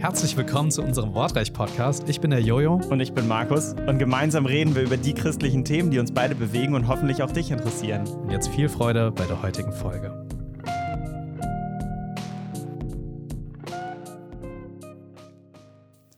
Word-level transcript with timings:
Herzlich 0.00 0.34
willkommen 0.34 0.70
zu 0.70 0.82
unserem 0.82 1.12
Wortreich-Podcast. 1.12 2.08
Ich 2.08 2.22
bin 2.22 2.30
der 2.30 2.40
Jojo. 2.40 2.80
Und 2.88 3.00
ich 3.00 3.12
bin 3.12 3.28
Markus. 3.28 3.74
Und 3.74 3.98
gemeinsam 3.98 4.46
reden 4.46 4.74
wir 4.74 4.80
über 4.80 4.96
die 4.96 5.12
christlichen 5.12 5.62
Themen, 5.62 5.90
die 5.90 5.98
uns 5.98 6.10
beide 6.10 6.34
bewegen 6.34 6.72
und 6.72 6.88
hoffentlich 6.88 7.22
auch 7.22 7.30
dich 7.30 7.50
interessieren. 7.50 8.08
Und 8.08 8.30
jetzt 8.30 8.48
viel 8.48 8.70
Freude 8.70 9.10
bei 9.10 9.26
der 9.26 9.42
heutigen 9.42 9.74
Folge. 9.74 10.26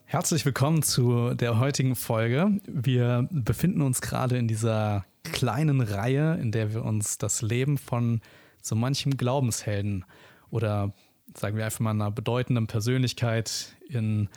Herzlich 0.05 0.47
willkommen 0.47 0.85
zu 0.85 1.35
der 1.35 1.59
heutigen 1.59 1.97
Folge. 1.97 2.61
Wir 2.69 3.27
befinden 3.33 3.83
uns 3.83 4.01
gerade 4.01 4.39
in 4.39 4.47
dieser 4.47 5.05
kleinen 5.25 5.81
Reihe, 5.81 6.35
in 6.41 6.53
der 6.53 6.73
wir 6.73 6.85
uns 6.85 7.19
das 7.19 7.43
Leben 7.43 7.79
von 7.79 8.21
so 8.61 8.77
manchem 8.77 9.17
Glaubenshelden 9.17 10.05
oder 10.51 10.93
sagen 11.37 11.57
wir 11.57 11.65
einfach 11.65 11.81
mal 11.81 11.91
einer 11.91 12.11
bedeutenden 12.11 12.67
Persönlichkeit 12.67 13.75
in 13.93 14.29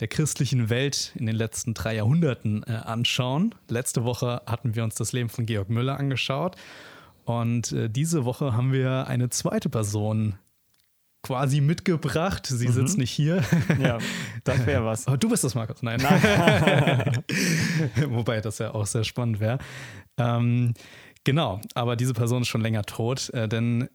der 0.00 0.08
christlichen 0.08 0.70
Welt 0.70 1.12
in 1.16 1.26
den 1.26 1.36
letzten 1.36 1.74
drei 1.74 1.96
Jahrhunderten 1.96 2.62
äh, 2.66 2.72
anschauen. 2.72 3.54
Letzte 3.68 4.04
Woche 4.04 4.42
hatten 4.46 4.74
wir 4.74 4.84
uns 4.84 4.94
das 4.94 5.12
Leben 5.12 5.28
von 5.28 5.46
Georg 5.46 5.68
Müller 5.68 5.98
angeschaut 5.98 6.56
und 7.24 7.72
äh, 7.72 7.88
diese 7.88 8.24
Woche 8.24 8.54
haben 8.54 8.72
wir 8.72 9.06
eine 9.06 9.30
zweite 9.30 9.68
Person 9.68 10.34
quasi 11.22 11.60
mitgebracht. 11.60 12.46
Sie 12.46 12.66
mhm. 12.66 12.72
sitzt 12.72 12.98
nicht 12.98 13.10
hier. 13.10 13.44
Ja, 13.80 13.98
das 14.44 14.66
wäre 14.66 14.84
was. 14.84 15.06
Aber 15.06 15.16
du 15.16 15.28
bist 15.28 15.44
das, 15.44 15.54
Markus. 15.54 15.82
Nein. 15.82 16.00
Nein. 16.02 17.24
Wobei 18.08 18.40
das 18.40 18.58
ja 18.58 18.74
auch 18.74 18.86
sehr 18.86 19.04
spannend 19.04 19.40
wäre. 19.40 19.58
Ähm, 20.16 20.74
genau, 21.24 21.60
aber 21.74 21.96
diese 21.96 22.14
Person 22.14 22.42
ist 22.42 22.48
schon 22.48 22.62
länger 22.62 22.82
tot, 22.82 23.30
äh, 23.30 23.48
denn 23.48 23.88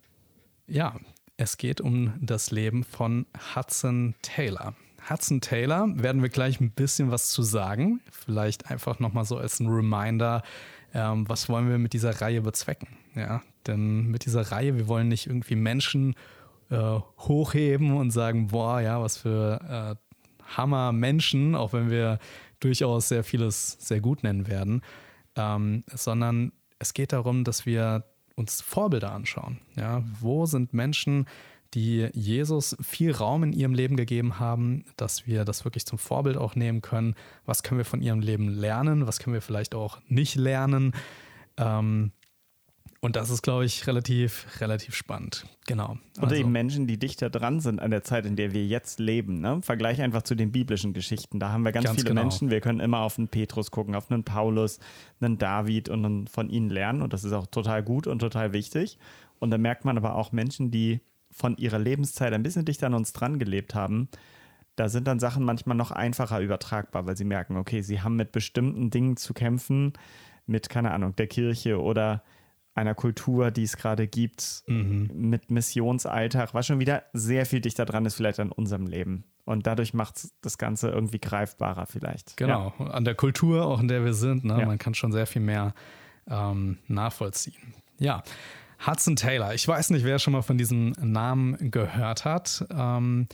ja, 0.68 0.96
es 1.38 1.58
geht 1.58 1.82
um 1.82 2.14
das 2.22 2.52
Leben 2.52 2.84
von 2.84 3.26
Hudson 3.56 4.16
Taylor. 4.22 4.76
Hudson 5.10 5.42
Taylor 5.42 5.88
werden 5.96 6.22
wir 6.22 6.30
gleich 6.30 6.60
ein 6.60 6.72
bisschen 6.72 7.12
was 7.12 7.30
zu 7.30 7.44
sagen. 7.44 8.02
Vielleicht 8.12 8.72
einfach 8.72 9.00
nochmal 9.00 9.26
so 9.26 9.38
als 9.38 9.60
ein 9.60 9.68
Reminder, 9.68 10.42
ähm, 10.94 11.28
was 11.30 11.50
wollen 11.50 11.70
wir 11.70 11.78
mit 11.78 11.94
dieser 11.94 12.22
Reihe 12.22 12.42
bezwecken? 12.42 12.88
Ja, 13.16 13.42
denn 13.68 14.08
mit 14.08 14.26
dieser 14.26 14.52
Reihe, 14.52 14.76
wir 14.78 14.88
wollen 14.88 15.08
nicht 15.08 15.28
irgendwie 15.28 15.56
Menschen 15.56 16.16
äh, 16.70 17.00
hochheben 17.20 17.96
und 17.96 18.12
sagen, 18.12 18.48
boah, 18.48 18.82
ja, 18.82 19.02
was 19.02 19.18
für 19.18 19.98
äh, 20.00 20.56
Hammer 20.58 20.92
Menschen, 20.92 21.56
auch 21.56 21.74
wenn 21.74 21.90
wir 21.90 22.20
durchaus 22.60 23.10
sehr 23.10 23.24
vieles 23.24 23.78
sehr 23.80 24.00
gut 24.00 24.24
nennen 24.24 24.48
werden, 24.48 24.82
ähm, 25.36 25.84
sondern 25.94 26.52
es 26.80 26.94
geht 26.94 27.14
darum, 27.14 27.44
dass 27.44 27.66
wir 27.66 28.06
uns 28.36 28.62
Vorbilder 28.62 29.12
anschauen. 29.12 29.60
Ja, 29.76 30.04
wo 30.20 30.46
sind 30.46 30.74
Menschen, 30.74 31.26
die 31.76 32.10
Jesus 32.14 32.76
viel 32.82 33.12
Raum 33.12 33.44
in 33.44 33.54
ihrem 33.54 33.74
Leben 33.74 33.98
gegeben 33.98 34.40
haben, 34.40 34.86
dass 34.96 35.28
wir 35.28 35.46
das 35.46 35.66
wirklich 35.66 35.86
zum 35.86 36.00
Vorbild 36.00 36.38
auch 36.38 36.56
nehmen 36.56 36.82
können. 36.82 37.16
Was 37.46 37.64
können 37.64 37.78
wir 37.78 37.86
von 37.86 38.02
ihrem 38.02 38.22
Leben 38.22 38.50
lernen? 38.50 39.06
Was 39.08 39.20
können 39.20 39.34
wir 39.34 39.42
vielleicht 39.42 39.76
auch 39.76 40.00
nicht 40.08 40.36
lernen? 40.36 40.94
Ähm, 41.58 42.12
und 43.02 43.16
das 43.16 43.30
ist, 43.30 43.44
glaube 43.44 43.66
ich, 43.66 43.86
relativ, 43.86 44.48
relativ 44.62 44.96
spannend. 44.96 45.46
Genau. 45.68 45.98
Oder 46.18 46.30
also. 46.30 46.36
eben 46.36 46.52
Menschen, 46.52 46.88
die 46.88 46.98
dichter 46.98 47.30
dran 47.30 47.60
sind 47.60 47.80
an 47.80 47.92
der 47.92 48.04
Zeit, 48.04 48.26
in 48.26 48.36
der 48.36 48.52
wir 48.52 48.66
jetzt 48.66 49.00
leben. 49.00 49.42
Ne? 49.42 49.62
Vergleich 49.62 50.02
einfach 50.02 50.24
zu 50.24 50.34
den 50.34 50.52
biblischen 50.52 50.94
Geschichten. 50.94 51.40
Da 51.40 51.52
haben 51.52 51.64
wir 51.64 51.72
ganz, 51.72 51.86
ganz 51.86 51.98
viele 51.98 52.10
genau. 52.10 52.22
Menschen. 52.22 52.50
Wir 52.50 52.62
können 52.62 52.80
immer 52.80 53.02
auf 53.02 53.20
einen 53.20 53.28
Petrus 53.28 53.70
gucken, 53.70 53.94
auf 53.94 54.10
einen 54.10 54.24
Paulus, 54.24 54.80
einen 55.20 55.38
David 55.38 55.90
und 55.90 56.32
von 56.32 56.50
ihnen 56.50 56.70
lernen. 56.70 57.04
Und 57.04 57.14
das 57.14 57.24
ist 57.24 57.34
auch 57.34 57.46
total 57.46 57.84
gut 57.84 58.08
und 58.08 58.20
total 58.20 58.54
wichtig. 58.54 58.98
Und 59.38 59.52
da 59.52 59.60
merkt 59.60 59.86
man 59.86 59.98
aber 59.98 60.16
auch 60.16 60.32
Menschen, 60.32 60.72
die 60.72 61.02
von 61.36 61.58
ihrer 61.58 61.80
Lebenszeit 61.80 62.34
ein 62.34 62.44
bisschen 62.44 62.66
dichter 62.66 62.88
an 62.88 62.94
uns 62.94 63.12
dran 63.12 63.38
gelebt 63.40 63.76
haben. 63.76 64.08
Da 64.78 64.88
sind 64.88 65.06
dann 65.06 65.20
Sachen 65.20 65.44
manchmal 65.44 65.76
noch 65.76 65.92
einfacher 65.92 66.40
übertragbar, 66.40 67.06
weil 67.06 67.18
sie 67.18 67.26
merken, 67.26 67.58
okay, 67.58 67.82
sie 67.82 68.02
haben 68.02 68.16
mit 68.16 68.32
bestimmten 68.32 68.90
Dingen 68.90 69.18
zu 69.18 69.34
kämpfen, 69.34 69.94
mit, 70.46 70.70
keine 70.70 70.92
Ahnung, 70.92 71.16
der 71.16 71.28
Kirche 71.28 71.82
oder 71.82 72.24
einer 72.74 72.96
Kultur, 72.96 73.52
die 73.52 73.64
es 73.64 73.78
gerade 73.78 74.08
gibt, 74.08 74.64
mhm. 74.68 75.10
mit 75.14 75.52
Missionsalltag, 75.52 76.54
was 76.54 76.68
schon 76.68 76.80
wieder 76.80 77.04
sehr 77.14 77.46
viel 77.46 77.62
dichter 77.62 77.86
dran 77.86 78.06
ist, 78.06 78.16
vielleicht 78.16 78.40
an 78.40 78.52
unserem 78.52 78.88
Leben. 78.88 79.26
Und 79.46 79.68
dadurch 79.68 79.94
macht 79.94 80.28
das 80.42 80.58
Ganze 80.58 80.90
irgendwie 80.90 81.20
greifbarer 81.20 81.86
vielleicht. 81.86 82.38
Genau, 82.38 82.74
ja. 82.80 82.86
an 82.88 83.06
der 83.06 83.16
Kultur, 83.16 83.66
auch 83.66 83.80
in 83.80 83.88
der 83.88 84.04
wir 84.04 84.14
sind, 84.14 84.46
ne? 84.46 84.60
Ja. 84.60 84.66
man 84.66 84.78
kann 84.78 84.94
schon 84.94 85.12
sehr 85.12 85.28
viel 85.28 85.42
mehr 85.42 85.74
ähm, 86.28 86.80
nachvollziehen. 86.88 87.74
Ja, 87.98 88.24
Hudson 88.86 89.16
Taylor, 89.16 89.54
ich 89.54 89.68
weiß 89.68 89.90
nicht, 89.92 90.06
wer 90.06 90.20
schon 90.20 90.34
mal 90.34 90.42
von 90.42 90.58
diesem 90.58 90.94
Namen 91.02 91.72
gehört 91.72 92.26
hat. 92.26 92.66
Ähm, 92.70 93.28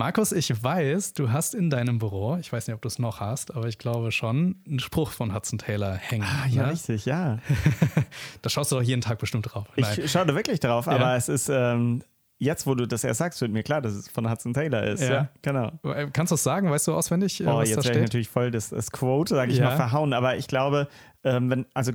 Markus, 0.00 0.32
ich 0.32 0.62
weiß, 0.62 1.12
du 1.12 1.30
hast 1.30 1.54
in 1.54 1.68
deinem 1.68 1.98
Büro, 1.98 2.38
ich 2.40 2.50
weiß 2.50 2.66
nicht, 2.66 2.74
ob 2.74 2.80
du 2.80 2.88
es 2.88 2.98
noch 2.98 3.20
hast, 3.20 3.54
aber 3.54 3.68
ich 3.68 3.76
glaube 3.76 4.12
schon, 4.12 4.56
einen 4.66 4.78
Spruch 4.78 5.10
von 5.10 5.34
Hudson 5.34 5.58
Taylor 5.58 5.94
hängen. 5.94 6.24
Ah, 6.26 6.46
ja, 6.48 6.62
ne? 6.62 6.72
richtig, 6.72 7.04
ja. 7.04 7.38
da 8.42 8.48
schaust 8.48 8.72
du 8.72 8.76
doch 8.76 8.82
jeden 8.82 9.02
Tag 9.02 9.18
bestimmt 9.18 9.52
drauf. 9.52 9.66
Nein. 9.76 9.98
Ich 10.02 10.10
schaue 10.10 10.24
da 10.24 10.34
wirklich 10.34 10.58
drauf, 10.58 10.86
ja. 10.86 10.92
aber 10.92 11.16
es 11.16 11.28
ist, 11.28 11.50
ähm, 11.50 12.02
jetzt, 12.38 12.66
wo 12.66 12.74
du 12.74 12.88
das 12.88 13.04
erst 13.04 13.18
sagst, 13.18 13.40
wird 13.42 13.52
mir 13.52 13.62
klar, 13.62 13.82
dass 13.82 13.92
es 13.92 14.08
von 14.08 14.28
Hudson 14.28 14.54
Taylor 14.54 14.84
ist. 14.84 15.02
Ja, 15.02 15.10
ja 15.10 15.28
genau. 15.42 15.72
Äh, 15.84 16.08
kannst 16.12 16.30
du 16.30 16.34
es 16.34 16.42
sagen? 16.42 16.70
Weißt 16.70 16.88
du 16.88 16.94
auswendig? 16.94 17.40
Äh, 17.40 17.46
oh, 17.46 17.60
jetzt 17.60 17.84
werde 17.84 17.98
ich 17.98 18.04
natürlich 18.04 18.30
voll 18.30 18.50
das, 18.50 18.70
das 18.70 18.90
Quote, 18.90 19.34
sage 19.34 19.52
ich 19.52 19.58
ja. 19.58 19.66
mal, 19.66 19.76
verhauen. 19.76 20.14
Aber 20.14 20.36
ich 20.36 20.48
glaube, 20.48 20.88
ähm, 21.24 21.50
wenn, 21.50 21.66
also 21.74 21.92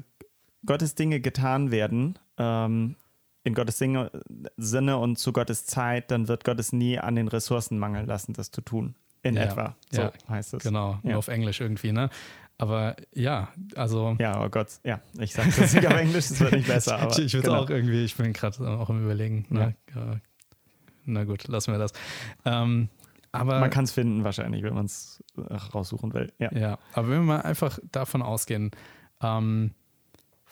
Gottes 0.64 0.94
Dinge 0.94 1.20
getan 1.20 1.72
werden, 1.72 2.20
ähm, 2.38 2.96
in 3.44 3.54
Gottes 3.54 3.82
Sinne 4.58 4.98
und 4.98 5.20
zu 5.20 5.32
Gottes 5.32 5.66
Zeit, 5.66 6.10
dann 6.12 6.28
wird 6.28 6.44
Gott 6.44 6.60
es 6.60 6.74
nie 6.74 6.98
an 6.98 7.16
den 7.16 7.28
Ressourcen 7.28 7.78
mangeln 7.78 8.08
lassen, 8.08 8.34
das 8.34 8.52
zu 8.52 8.62
tun. 8.62 8.96
In 9.22 9.36
ja, 9.36 9.44
etwa. 9.44 9.76
So 9.92 10.02
ja, 10.02 10.12
heißt 10.30 10.56
es. 10.56 10.64
Genau, 10.64 11.00
nur 11.04 11.18
auf 11.18 11.28
Englisch 11.28 11.62
irgendwie, 11.62 11.92
ne? 11.92 12.10
Aber 12.58 12.96
ja, 13.14 13.50
also. 13.76 14.16
Ja, 14.20 14.44
oh 14.44 14.50
Gott, 14.50 14.70
ja, 14.84 15.02
ich 15.20 15.34
sage 15.34 15.52
das 15.58 15.74
nicht 15.74 15.88
auf 15.88 15.94
Englisch, 15.94 16.26
es 16.26 16.40
wird 16.40 16.54
nicht 16.54 16.68
besser. 16.68 16.98
Aber, 17.00 17.12
ich 17.12 17.26
ich 17.26 17.34
würde 17.34 17.50
genau. 17.50 17.64
auch 17.64 17.70
irgendwie, 17.70 18.06
ich 18.06 18.16
bin 18.16 18.34
gerade 18.34 18.68
auch 18.68 18.90
im 18.90 19.04
Überlegen. 19.04 19.46
Ne? 19.50 19.76
Ja. 19.94 20.20
Na 21.06 21.24
gut, 21.24 21.48
lassen 21.48 21.72
wir 21.72 21.80
das. 21.80 21.92
Ähm, 22.46 22.90
aber, 23.32 23.60
man 23.60 23.70
kann 23.70 23.84
es 23.84 23.92
finden 23.92 24.24
wahrscheinlich, 24.24 24.64
wenn 24.64 24.74
man 24.74 24.86
es 24.86 25.24
raussuchen 25.74 26.14
will. 26.14 26.32
Ja. 26.40 26.52
ja, 26.54 26.80
aber 26.94 27.10
wenn 27.10 27.20
wir 27.20 27.36
mal 27.36 27.42
einfach 27.42 27.78
davon 27.92 28.22
ausgehen, 28.22 28.72
ähm, 29.22 29.72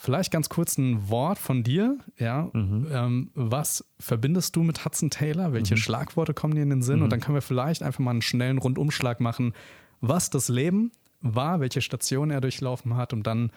Vielleicht 0.03 0.31
ganz 0.31 0.49
kurz 0.49 0.77
ein 0.77 1.07
Wort 1.07 1.39
von 1.39 1.63
dir. 1.63 1.97
Ja, 2.19 2.49
mhm. 2.51 2.87
ähm, 2.91 3.31
was 3.35 3.85
verbindest 3.99 4.53
du 4.53 4.61
mit 4.61 4.83
Hudson 4.83 5.09
Taylor? 5.09 5.53
Welche 5.53 5.75
mhm. 5.75 5.77
Schlagworte 5.77 6.33
kommen 6.33 6.55
dir 6.55 6.63
in 6.63 6.71
den 6.71 6.81
Sinn? 6.81 6.97
Mhm. 6.97 7.03
Und 7.03 7.09
dann 7.11 7.21
können 7.21 7.35
wir 7.35 7.41
vielleicht 7.41 7.81
einfach 7.81 8.01
mal 8.01 8.11
einen 8.11 8.21
schnellen 8.21 8.57
Rundumschlag 8.57 9.21
machen, 9.21 9.53
was 10.01 10.29
das 10.29 10.49
Leben 10.49 10.91
war, 11.21 11.61
welche 11.61 11.79
Station 11.79 12.31
er 12.31 12.41
durchlaufen 12.41 12.97
hat, 12.97 13.13
um 13.13 13.23
dann 13.23 13.53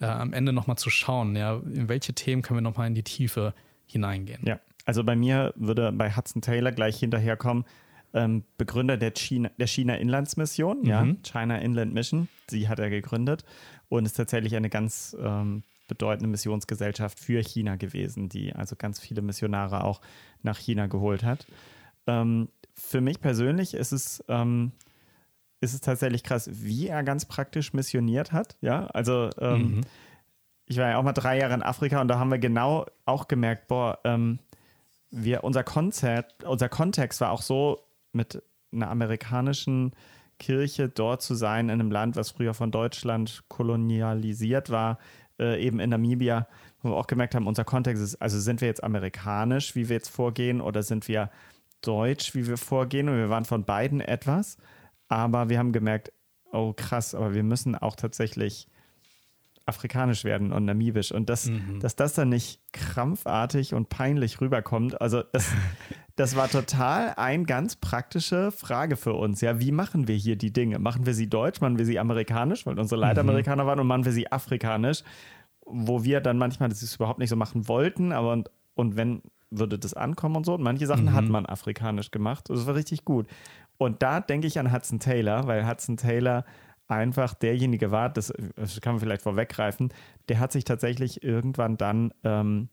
äh, 0.00 0.06
am 0.06 0.32
Ende 0.32 0.52
nochmal 0.52 0.76
zu 0.78 0.90
schauen, 0.90 1.36
ja, 1.36 1.60
in 1.72 1.88
welche 1.88 2.12
Themen 2.12 2.42
können 2.42 2.56
wir 2.56 2.62
nochmal 2.62 2.88
in 2.88 2.96
die 2.96 3.04
Tiefe 3.04 3.54
hineingehen. 3.86 4.44
Ja, 4.44 4.58
also 4.86 5.04
bei 5.04 5.14
mir 5.14 5.54
würde 5.54 5.92
bei 5.92 6.10
Hudson 6.10 6.42
Taylor 6.42 6.72
gleich 6.72 6.98
hinterherkommen, 6.98 7.66
ähm, 8.14 8.42
Begründer 8.58 8.96
der 8.96 9.12
China, 9.12 9.48
der 9.60 9.68
China 9.68 9.94
Inlandsmission, 9.94 10.84
ja, 10.84 11.04
mhm. 11.04 11.22
China 11.22 11.58
Inland 11.58 11.94
Mission, 11.94 12.26
sie 12.48 12.68
hat 12.68 12.80
er 12.80 12.90
gegründet 12.90 13.44
und 13.88 14.06
ist 14.06 14.14
tatsächlich 14.14 14.56
eine 14.56 14.70
ganz 14.70 15.16
ähm, 15.20 15.62
bedeutende 15.86 16.28
Missionsgesellschaft 16.28 17.20
für 17.20 17.42
China 17.42 17.76
gewesen, 17.76 18.28
die 18.28 18.54
also 18.54 18.76
ganz 18.76 19.00
viele 19.00 19.22
Missionare 19.22 19.84
auch 19.84 20.00
nach 20.42 20.58
China 20.58 20.86
geholt 20.86 21.22
hat. 21.22 21.46
Ähm, 22.06 22.48
für 22.74 23.00
mich 23.00 23.20
persönlich 23.20 23.74
ist 23.74 23.92
es, 23.92 24.24
ähm, 24.28 24.72
ist 25.60 25.74
es 25.74 25.80
tatsächlich 25.80 26.22
krass, 26.22 26.48
wie 26.52 26.88
er 26.88 27.02
ganz 27.02 27.26
praktisch 27.26 27.72
missioniert 27.72 28.32
hat. 28.32 28.56
Ja, 28.60 28.86
also 28.86 29.30
ähm, 29.38 29.76
mhm. 29.76 29.80
ich 30.66 30.78
war 30.78 30.90
ja 30.90 30.98
auch 30.98 31.02
mal 31.02 31.12
drei 31.12 31.38
Jahre 31.38 31.54
in 31.54 31.62
Afrika 31.62 32.00
und 32.00 32.08
da 32.08 32.18
haben 32.18 32.30
wir 32.30 32.38
genau 32.38 32.86
auch 33.04 33.28
gemerkt, 33.28 33.68
boah, 33.68 33.98
ähm, 34.04 34.38
wir, 35.10 35.44
unser 35.44 35.62
Konzept, 35.62 36.44
unser 36.44 36.68
Kontext 36.68 37.20
war 37.20 37.30
auch 37.30 37.42
so 37.42 37.80
mit 38.12 38.42
einer 38.72 38.90
amerikanischen 38.90 39.92
Kirche 40.38 40.88
dort 40.88 41.22
zu 41.22 41.34
sein, 41.34 41.66
in 41.68 41.80
einem 41.80 41.92
Land, 41.92 42.16
was 42.16 42.32
früher 42.32 42.54
von 42.54 42.72
Deutschland 42.72 43.44
kolonialisiert 43.48 44.70
war, 44.70 44.98
äh, 45.38 45.60
eben 45.64 45.80
in 45.80 45.90
Namibia, 45.90 46.46
wo 46.82 46.90
wir 46.90 46.96
auch 46.96 47.06
gemerkt 47.06 47.34
haben, 47.34 47.46
unser 47.46 47.64
Kontext 47.64 48.02
ist, 48.02 48.16
also 48.16 48.38
sind 48.38 48.60
wir 48.60 48.68
jetzt 48.68 48.84
amerikanisch, 48.84 49.74
wie 49.74 49.88
wir 49.88 49.96
jetzt 49.96 50.10
vorgehen, 50.10 50.60
oder 50.60 50.82
sind 50.82 51.08
wir 51.08 51.30
deutsch, 51.80 52.34
wie 52.34 52.46
wir 52.46 52.56
vorgehen? 52.56 53.08
Und 53.08 53.16
wir 53.16 53.30
waren 53.30 53.44
von 53.44 53.64
beiden 53.64 54.00
etwas, 54.00 54.56
aber 55.08 55.48
wir 55.48 55.58
haben 55.58 55.72
gemerkt, 55.72 56.12
oh 56.52 56.72
krass, 56.72 57.14
aber 57.14 57.34
wir 57.34 57.42
müssen 57.42 57.74
auch 57.74 57.96
tatsächlich 57.96 58.68
afrikanisch 59.66 60.24
werden 60.24 60.52
und 60.52 60.66
namibisch. 60.66 61.12
Und 61.12 61.30
das, 61.30 61.46
mhm. 61.46 61.80
dass 61.80 61.96
das 61.96 62.14
dann 62.14 62.28
nicht 62.28 62.60
krampfartig 62.72 63.74
und 63.74 63.88
peinlich 63.88 64.40
rüberkommt, 64.40 65.00
also 65.00 65.22
das, 65.22 65.52
das 66.16 66.36
war 66.36 66.48
total 66.48 67.14
eine 67.16 67.44
ganz 67.44 67.76
praktische 67.76 68.52
Frage 68.52 68.96
für 68.96 69.14
uns. 69.14 69.40
Ja, 69.40 69.58
wie 69.58 69.72
machen 69.72 70.06
wir 70.06 70.14
hier 70.14 70.36
die 70.36 70.52
Dinge? 70.52 70.78
Machen 70.78 71.06
wir 71.06 71.14
sie 71.14 71.28
deutsch, 71.28 71.60
machen 71.60 71.78
wir 71.78 71.84
sie 71.84 71.98
amerikanisch, 71.98 72.66
weil 72.66 72.78
unsere 72.78 73.00
Leitamerikaner 73.00 73.64
mhm. 73.64 73.68
waren, 73.68 73.80
und 73.80 73.86
machen 73.86 74.04
wir 74.04 74.12
sie 74.12 74.30
afrikanisch, 74.30 75.02
wo 75.66 76.04
wir 76.04 76.20
dann 76.20 76.38
manchmal 76.38 76.68
das 76.68 76.94
überhaupt 76.94 77.18
nicht 77.18 77.30
so 77.30 77.36
machen 77.36 77.66
wollten, 77.68 78.12
aber 78.12 78.32
und, 78.32 78.50
und 78.74 78.96
wenn 78.96 79.22
würde 79.58 79.78
das 79.78 79.94
ankommen 79.94 80.36
und 80.36 80.46
so. 80.46 80.54
Und 80.54 80.62
manche 80.62 80.86
Sachen 80.86 81.06
mhm. 81.06 81.12
hat 81.12 81.24
man 81.26 81.46
afrikanisch 81.46 82.10
gemacht. 82.10 82.50
Das 82.50 82.66
war 82.66 82.74
richtig 82.74 83.04
gut. 83.04 83.26
Und 83.76 84.02
da 84.02 84.20
denke 84.20 84.46
ich 84.46 84.58
an 84.58 84.72
Hudson 84.72 85.00
Taylor, 85.00 85.46
weil 85.46 85.68
Hudson 85.68 85.96
Taylor 85.96 86.44
einfach 86.86 87.34
derjenige 87.34 87.90
war, 87.90 88.10
das, 88.10 88.32
das 88.56 88.80
kann 88.80 88.94
man 88.94 89.00
vielleicht 89.00 89.22
vorweggreifen, 89.22 89.92
der 90.28 90.38
hat 90.38 90.52
sich 90.52 90.64
tatsächlich 90.64 91.22
irgendwann 91.22 91.76
dann 91.76 92.12
ähm, 92.24 92.68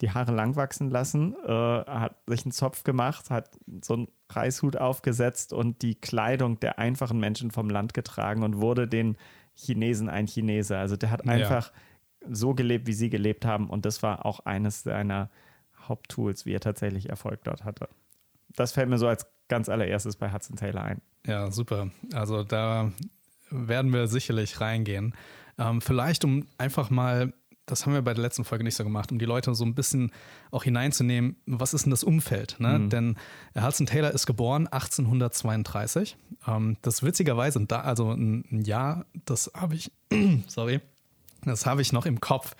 die 0.00 0.10
Haare 0.10 0.32
lang 0.32 0.56
wachsen 0.56 0.90
lassen, 0.90 1.34
äh, 1.44 1.48
hat 1.50 2.16
sich 2.26 2.44
einen 2.44 2.52
Zopf 2.52 2.84
gemacht, 2.84 3.30
hat 3.30 3.50
so 3.82 3.94
einen 3.94 4.08
Reishut 4.30 4.76
aufgesetzt 4.76 5.52
und 5.52 5.82
die 5.82 5.94
Kleidung 5.94 6.58
der 6.60 6.78
einfachen 6.78 7.20
Menschen 7.20 7.50
vom 7.50 7.68
Land 7.68 7.94
getragen 7.94 8.42
und 8.42 8.60
wurde 8.60 8.88
den 8.88 9.16
Chinesen 9.54 10.08
ein 10.08 10.26
Chinese. 10.26 10.78
Also 10.78 10.96
der 10.96 11.10
hat 11.10 11.28
einfach 11.28 11.72
ja. 11.72 12.28
so 12.30 12.54
gelebt, 12.54 12.86
wie 12.86 12.92
sie 12.92 13.10
gelebt 13.10 13.44
haben 13.44 13.68
und 13.68 13.84
das 13.84 14.02
war 14.02 14.24
auch 14.24 14.40
eines 14.40 14.82
seiner 14.82 15.30
Haupttools, 15.88 16.46
wie 16.46 16.54
er 16.54 16.60
tatsächlich 16.60 17.08
Erfolg 17.08 17.44
dort 17.44 17.64
hatte. 17.64 17.88
Das 18.56 18.72
fällt 18.72 18.88
mir 18.88 18.98
so 18.98 19.06
als 19.06 19.26
ganz 19.48 19.68
allererstes 19.68 20.16
bei 20.16 20.32
Hudson 20.32 20.56
Taylor 20.56 20.82
ein. 20.82 21.02
Ja, 21.26 21.50
super. 21.50 21.90
Also 22.12 22.42
da 22.42 22.92
werden 23.50 23.92
wir 23.92 24.06
sicherlich 24.06 24.60
reingehen. 24.60 25.14
Ähm, 25.58 25.80
vielleicht, 25.80 26.24
um 26.24 26.46
einfach 26.56 26.88
mal, 26.90 27.34
das 27.70 27.86
haben 27.86 27.92
wir 27.92 28.02
bei 28.02 28.14
der 28.14 28.22
letzten 28.22 28.44
Folge 28.44 28.64
nicht 28.64 28.74
so 28.74 28.84
gemacht, 28.84 29.12
um 29.12 29.18
die 29.18 29.24
Leute 29.24 29.54
so 29.54 29.64
ein 29.64 29.74
bisschen 29.74 30.10
auch 30.50 30.64
hineinzunehmen, 30.64 31.36
was 31.46 31.74
ist 31.74 31.84
denn 31.84 31.90
das 31.90 32.04
Umfeld? 32.04 32.56
Ne? 32.58 32.78
Mhm. 32.78 32.90
Denn 32.90 33.16
Hudson 33.58 33.86
Taylor 33.86 34.10
ist 34.10 34.26
geboren 34.26 34.66
1832. 34.66 36.16
Ähm, 36.46 36.76
das 36.82 37.02
witzigerweise, 37.02 37.64
da, 37.66 37.80
also 37.80 38.12
ein, 38.12 38.62
Jahr, 38.64 39.06
das 39.24 39.50
habe 39.54 39.74
ich, 39.74 39.92
sorry, 40.46 40.80
das 41.44 41.66
habe 41.66 41.82
ich 41.82 41.92
noch 41.92 42.06
im 42.06 42.20
Kopf. 42.20 42.54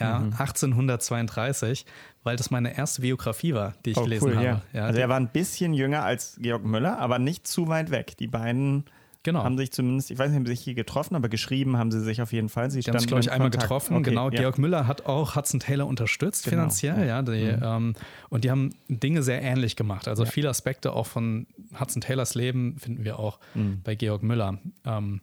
Ja, 0.00 0.18
mhm. 0.18 0.32
1832, 0.32 1.86
weil 2.24 2.34
das 2.34 2.50
meine 2.50 2.76
erste 2.76 3.02
Biografie 3.02 3.54
war, 3.54 3.74
die 3.84 3.90
ich 3.90 3.96
oh, 3.96 4.02
gelesen 4.02 4.24
cool, 4.24 4.34
habe. 4.34 4.44
Ja. 4.44 4.62
Ja, 4.72 4.86
also 4.86 4.98
er 4.98 5.08
war 5.08 5.20
ein 5.20 5.28
bisschen 5.28 5.72
jünger 5.72 6.02
als 6.02 6.36
Georg 6.40 6.64
Müller, 6.64 6.98
aber 6.98 7.20
nicht 7.20 7.46
zu 7.46 7.68
weit 7.68 7.92
weg. 7.92 8.16
Die 8.18 8.26
beiden 8.26 8.86
Genau. 9.24 9.42
Haben 9.42 9.56
sich 9.56 9.72
zumindest, 9.72 10.10
ich 10.10 10.18
weiß 10.18 10.28
nicht, 10.28 10.36
haben 10.36 10.46
sie 10.46 10.52
sich 10.52 10.60
hier 10.60 10.74
getroffen, 10.74 11.16
aber 11.16 11.30
geschrieben 11.30 11.78
haben 11.78 11.90
sie 11.90 12.00
sich 12.00 12.20
auf 12.20 12.32
jeden 12.32 12.50
Fall. 12.50 12.70
Sie 12.70 12.80
die 12.80 12.90
haben 12.90 12.98
sich, 12.98 13.08
glaube 13.08 13.22
ich, 13.22 13.32
einmal 13.32 13.50
getroffen. 13.50 13.96
Okay, 13.96 14.10
genau. 14.10 14.30
Ja. 14.30 14.40
Georg 14.40 14.58
Müller 14.58 14.86
hat 14.86 15.06
auch 15.06 15.34
Hudson 15.34 15.60
Taylor 15.60 15.86
unterstützt 15.86 16.44
genau. 16.44 16.56
finanziell, 16.56 17.06
ja. 17.08 17.22
Die, 17.22 17.56
mhm. 17.56 17.62
ähm, 17.62 17.94
und 18.28 18.44
die 18.44 18.50
haben 18.50 18.74
Dinge 18.88 19.22
sehr 19.22 19.42
ähnlich 19.42 19.76
gemacht. 19.76 20.08
Also 20.08 20.24
ja. 20.24 20.30
viele 20.30 20.50
Aspekte 20.50 20.92
auch 20.92 21.06
von 21.06 21.46
Hudson 21.80 22.02
Taylors 22.02 22.34
Leben 22.34 22.78
finden 22.78 23.04
wir 23.04 23.18
auch 23.18 23.40
mhm. 23.54 23.80
bei 23.82 23.94
Georg 23.94 24.22
Müller. 24.22 24.58
Ähm, 24.84 25.22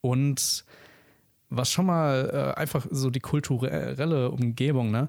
und 0.00 0.64
was 1.50 1.70
schon 1.70 1.84
mal 1.84 2.54
äh, 2.56 2.58
einfach 2.58 2.86
so 2.90 3.10
die 3.10 3.20
kulturelle 3.20 4.30
Umgebung, 4.30 4.90
ne? 4.90 5.08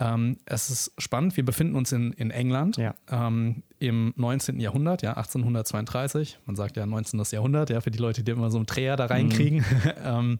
Ähm, 0.00 0.38
es 0.46 0.70
ist 0.70 0.92
spannend, 0.98 1.36
wir 1.36 1.44
befinden 1.44 1.76
uns 1.76 1.92
in, 1.92 2.12
in 2.14 2.30
England 2.30 2.76
ja. 2.76 2.94
ähm, 3.10 3.62
im 3.82 4.14
19. 4.16 4.60
Jahrhundert, 4.60 5.02
ja, 5.02 5.14
1832. 5.14 6.38
Man 6.46 6.56
sagt 6.56 6.76
ja 6.76 6.86
19. 6.86 7.22
Jahrhundert, 7.30 7.70
ja, 7.70 7.80
für 7.80 7.90
die 7.90 7.98
Leute, 7.98 8.22
die 8.22 8.32
immer 8.32 8.50
so 8.50 8.58
einen 8.58 8.66
Dreher 8.66 8.96
da 8.96 9.06
reinkriegen. 9.06 9.58
Mhm. 9.58 9.92
ähm, 10.04 10.38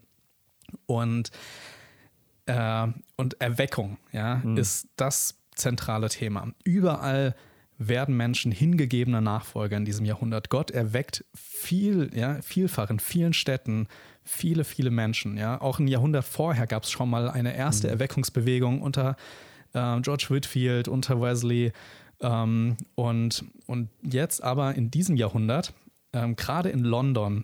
und, 0.85 1.31
äh, 2.45 2.87
und 3.17 3.41
Erweckung, 3.41 3.97
ja, 4.11 4.41
mhm. 4.43 4.57
ist 4.57 4.87
das 4.95 5.39
zentrale 5.55 6.09
Thema. 6.09 6.51
Überall 6.63 7.35
werden 7.77 8.15
Menschen 8.15 8.51
hingegebene 8.51 9.21
Nachfolger 9.21 9.77
in 9.77 9.85
diesem 9.85 10.05
Jahrhundert. 10.05 10.49
Gott 10.49 10.71
erweckt 10.71 11.25
viel, 11.33 12.09
ja, 12.13 12.41
vielfach 12.41 12.89
in 12.89 12.99
vielen 12.99 13.33
Städten 13.33 13.87
viele, 14.23 14.63
viele 14.63 14.89
Menschen. 14.89 15.37
Ja. 15.37 15.59
Auch 15.59 15.79
ein 15.79 15.87
Jahrhundert 15.87 16.25
vorher 16.25 16.67
gab 16.67 16.83
es 16.83 16.91
schon 16.91 17.09
mal 17.09 17.29
eine 17.29 17.55
erste 17.55 17.87
mhm. 17.87 17.93
Erweckungsbewegung 17.93 18.81
unter 18.81 19.15
äh, 19.73 19.99
George 20.01 20.27
Whitfield, 20.29 20.87
unter 20.87 21.21
Wesley. 21.21 21.73
Ähm, 22.23 22.77
und, 22.95 23.43
und 23.67 23.89
jetzt 24.01 24.43
aber 24.43 24.75
in 24.75 24.89
diesem 24.89 25.17
Jahrhundert, 25.17 25.73
ähm, 26.15 26.35
gerade 26.35 26.69
in 26.69 26.83
London, 26.83 27.43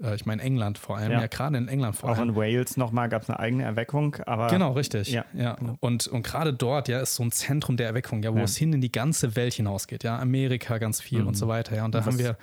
nee, 0.00 0.06
äh, 0.06 0.14
ich 0.14 0.24
meine 0.24 0.40
England 0.40 0.78
vor 0.78 0.96
allem, 0.96 1.12
ja, 1.12 1.20
ja 1.22 1.26
gerade 1.26 1.58
in 1.58 1.66
England 1.68 1.96
vor 1.96 2.10
allem. 2.10 2.18
Auch 2.18 2.22
in 2.22 2.36
Wales 2.36 2.76
nochmal 2.76 3.08
gab 3.08 3.22
es 3.22 3.28
eine 3.28 3.40
eigene 3.40 3.64
Erweckung, 3.64 4.16
aber. 4.24 4.46
Genau, 4.46 4.72
richtig. 4.72 5.10
Ja, 5.10 5.24
ja. 5.34 5.54
Genau. 5.54 5.76
Und, 5.80 6.06
und 6.06 6.22
gerade 6.24 6.54
dort, 6.54 6.88
ja, 6.88 7.00
ist 7.00 7.16
so 7.16 7.24
ein 7.24 7.32
Zentrum 7.32 7.76
der 7.76 7.88
Erweckung, 7.88 8.22
ja, 8.22 8.32
wo 8.32 8.38
ja. 8.38 8.44
es 8.44 8.56
hin 8.56 8.72
in 8.72 8.80
die 8.80 8.92
ganze 8.92 9.34
Welt 9.34 9.54
hinausgeht, 9.54 10.04
ja, 10.04 10.18
Amerika 10.18 10.78
ganz 10.78 11.00
viel 11.00 11.22
mhm. 11.22 11.28
und 11.28 11.34
so 11.36 11.48
weiter, 11.48 11.76
ja. 11.76 11.84
Und 11.84 11.94
da 11.94 11.98
und 11.98 12.06
haben 12.06 12.18
wir 12.18 12.36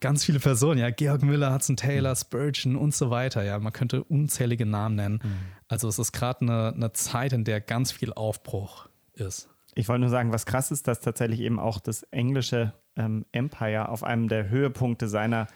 ganz 0.00 0.24
viele 0.24 0.40
Personen, 0.40 0.78
ja, 0.78 0.90
Georg 0.90 1.22
Müller, 1.22 1.52
Hudson 1.52 1.76
Taylor, 1.76 2.12
mhm. 2.12 2.16
Spurgeon 2.16 2.76
und 2.76 2.94
so 2.94 3.10
weiter, 3.10 3.42
ja. 3.44 3.58
Man 3.58 3.74
könnte 3.74 4.02
unzählige 4.04 4.64
Namen 4.64 4.96
nennen. 4.96 5.20
Mhm. 5.22 5.38
Also 5.68 5.86
es 5.86 5.98
ist 5.98 6.12
gerade 6.12 6.40
eine, 6.42 6.72
eine 6.74 6.92
Zeit, 6.94 7.34
in 7.34 7.44
der 7.44 7.60
ganz 7.60 7.92
viel 7.92 8.12
Aufbruch 8.14 8.88
ist. 9.14 9.51
Ich 9.74 9.88
wollte 9.88 10.00
nur 10.00 10.10
sagen, 10.10 10.32
was 10.32 10.46
krass 10.46 10.70
ist, 10.70 10.88
dass 10.88 11.00
tatsächlich 11.00 11.40
eben 11.40 11.58
auch 11.58 11.80
das 11.80 12.02
englische 12.04 12.72
ähm, 12.96 13.24
Empire 13.32 13.88
auf 13.88 14.04
einem 14.04 14.28
der 14.28 14.48
Höhepunkte 14.48 15.08
seiner 15.08 15.46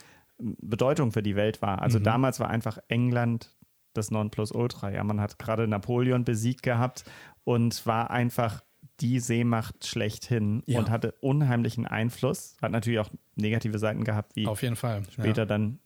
ähm, 0.40 0.56
Bedeutung 0.60 1.12
für 1.12 1.22
die 1.22 1.36
Welt 1.36 1.62
war. 1.62 1.82
Also 1.82 1.98
mhm. 1.98 2.04
damals 2.04 2.40
war 2.40 2.48
einfach 2.48 2.78
England 2.88 3.54
das 3.92 4.10
Nonplusultra. 4.10 4.90
Ja, 4.90 5.04
man 5.04 5.20
hat 5.20 5.38
gerade 5.38 5.66
Napoleon 5.66 6.24
besiegt 6.24 6.62
gehabt 6.62 7.04
und 7.44 7.86
war 7.86 8.10
einfach 8.10 8.62
die 9.00 9.20
Seemacht 9.20 9.86
schlechthin 9.86 10.62
ja. 10.66 10.78
und 10.78 10.90
hatte 10.90 11.12
unheimlichen 11.20 11.86
Einfluss. 11.86 12.56
Hat 12.62 12.72
natürlich 12.72 13.00
auch 13.00 13.10
negative 13.34 13.78
Seiten 13.78 14.04
gehabt, 14.04 14.34
wie 14.36 14.46
auf 14.46 14.62
jeden 14.62 14.76
Fall 14.76 15.02
später 15.10 15.42
ja. 15.42 15.46
dann, 15.46 15.78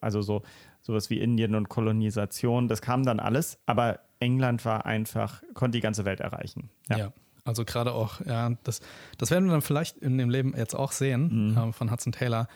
also 0.00 0.22
so 0.22 0.42
sowas 0.80 1.10
wie 1.10 1.20
Indien 1.20 1.54
und 1.54 1.68
Kolonisation. 1.68 2.68
Das 2.68 2.82
kam 2.82 3.04
dann 3.04 3.20
alles, 3.20 3.58
aber 3.66 4.00
England 4.20 4.64
war 4.64 4.86
einfach 4.86 5.42
konnte 5.54 5.78
die 5.78 5.82
ganze 5.82 6.04
Welt 6.04 6.20
erreichen. 6.20 6.70
Ja. 6.88 6.98
ja. 6.98 7.12
Also 7.44 7.64
gerade 7.64 7.92
auch, 7.92 8.20
ja, 8.24 8.52
das, 8.62 8.80
das 9.18 9.30
werden 9.30 9.46
wir 9.46 9.52
dann 9.52 9.62
vielleicht 9.62 9.98
in 9.98 10.16
dem 10.16 10.30
Leben 10.30 10.54
jetzt 10.56 10.74
auch 10.74 10.92
sehen 10.92 11.50
mhm. 11.50 11.58
äh, 11.58 11.72
von 11.72 11.90
Hudson 11.90 12.12
Taylor, 12.12 12.46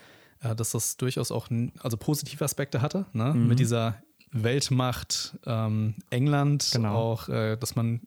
äh, 0.41 0.55
dass 0.55 0.71
das 0.71 0.97
durchaus 0.97 1.33
auch 1.33 1.49
also 1.81 1.97
positive 1.97 2.45
Aspekte 2.45 2.83
hatte, 2.83 3.07
ne? 3.13 3.35
Mhm. 3.35 3.49
mit 3.49 3.59
dieser 3.59 3.97
Weltmacht 4.31 5.39
ähm, 5.47 5.95
England, 6.11 6.71
genau. 6.73 6.95
auch, 6.95 7.29
äh, 7.29 7.57
dass 7.57 7.75
man 7.75 8.01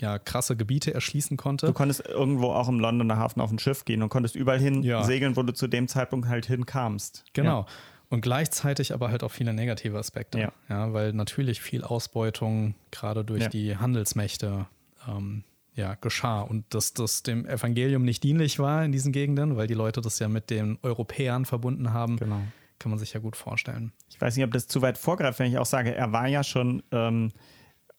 ja, 0.00 0.18
krasse 0.18 0.56
Gebiete 0.56 0.94
erschließen 0.94 1.36
konnte. 1.36 1.66
Du 1.66 1.72
konntest 1.72 2.06
irgendwo 2.06 2.50
auch 2.50 2.68
im 2.68 2.78
Londoner 2.78 3.16
Hafen 3.16 3.40
auf 3.40 3.50
ein 3.50 3.58
Schiff 3.58 3.84
gehen 3.84 4.02
und 4.02 4.10
konntest 4.10 4.36
überall 4.36 4.60
hin 4.60 4.82
ja. 4.82 5.02
segeln, 5.02 5.36
wo 5.36 5.42
du 5.42 5.52
zu 5.52 5.66
dem 5.66 5.88
Zeitpunkt 5.88 6.28
halt 6.28 6.46
hinkamst. 6.46 7.24
Genau. 7.32 7.60
Ja. 7.60 7.66
Und 8.10 8.22
gleichzeitig 8.22 8.94
aber 8.94 9.10
halt 9.10 9.22
auch 9.22 9.30
viele 9.30 9.52
negative 9.52 9.98
Aspekte. 9.98 10.38
Ja. 10.38 10.52
ja 10.68 10.92
weil 10.92 11.12
natürlich 11.12 11.60
viel 11.60 11.84
Ausbeutung 11.84 12.74
gerade 12.90 13.24
durch 13.24 13.44
ja. 13.44 13.48
die 13.48 13.76
Handelsmächte 13.76 14.66
ähm, 15.06 15.44
ja, 15.74 15.94
geschah 15.94 16.40
und 16.40 16.64
dass 16.74 16.92
das 16.92 17.22
dem 17.22 17.46
Evangelium 17.46 18.02
nicht 18.02 18.24
dienlich 18.24 18.58
war 18.58 18.84
in 18.84 18.92
diesen 18.92 19.12
Gegenden, 19.12 19.56
weil 19.56 19.68
die 19.68 19.74
Leute 19.74 20.00
das 20.00 20.18
ja 20.18 20.28
mit 20.28 20.50
den 20.50 20.78
Europäern 20.82 21.44
verbunden 21.44 21.92
haben. 21.92 22.16
Genau. 22.16 22.40
Kann 22.80 22.90
man 22.90 22.98
sich 22.98 23.12
ja 23.12 23.20
gut 23.20 23.36
vorstellen. 23.36 23.92
Ich 24.08 24.20
weiß 24.20 24.36
nicht, 24.36 24.44
ob 24.44 24.52
das 24.52 24.66
zu 24.66 24.82
weit 24.82 24.98
vorgreift, 24.98 25.38
wenn 25.38 25.50
ich 25.50 25.58
auch 25.58 25.66
sage, 25.66 25.94
er 25.94 26.12
war 26.12 26.26
ja 26.26 26.42
schon 26.42 26.82
ähm, 26.90 27.30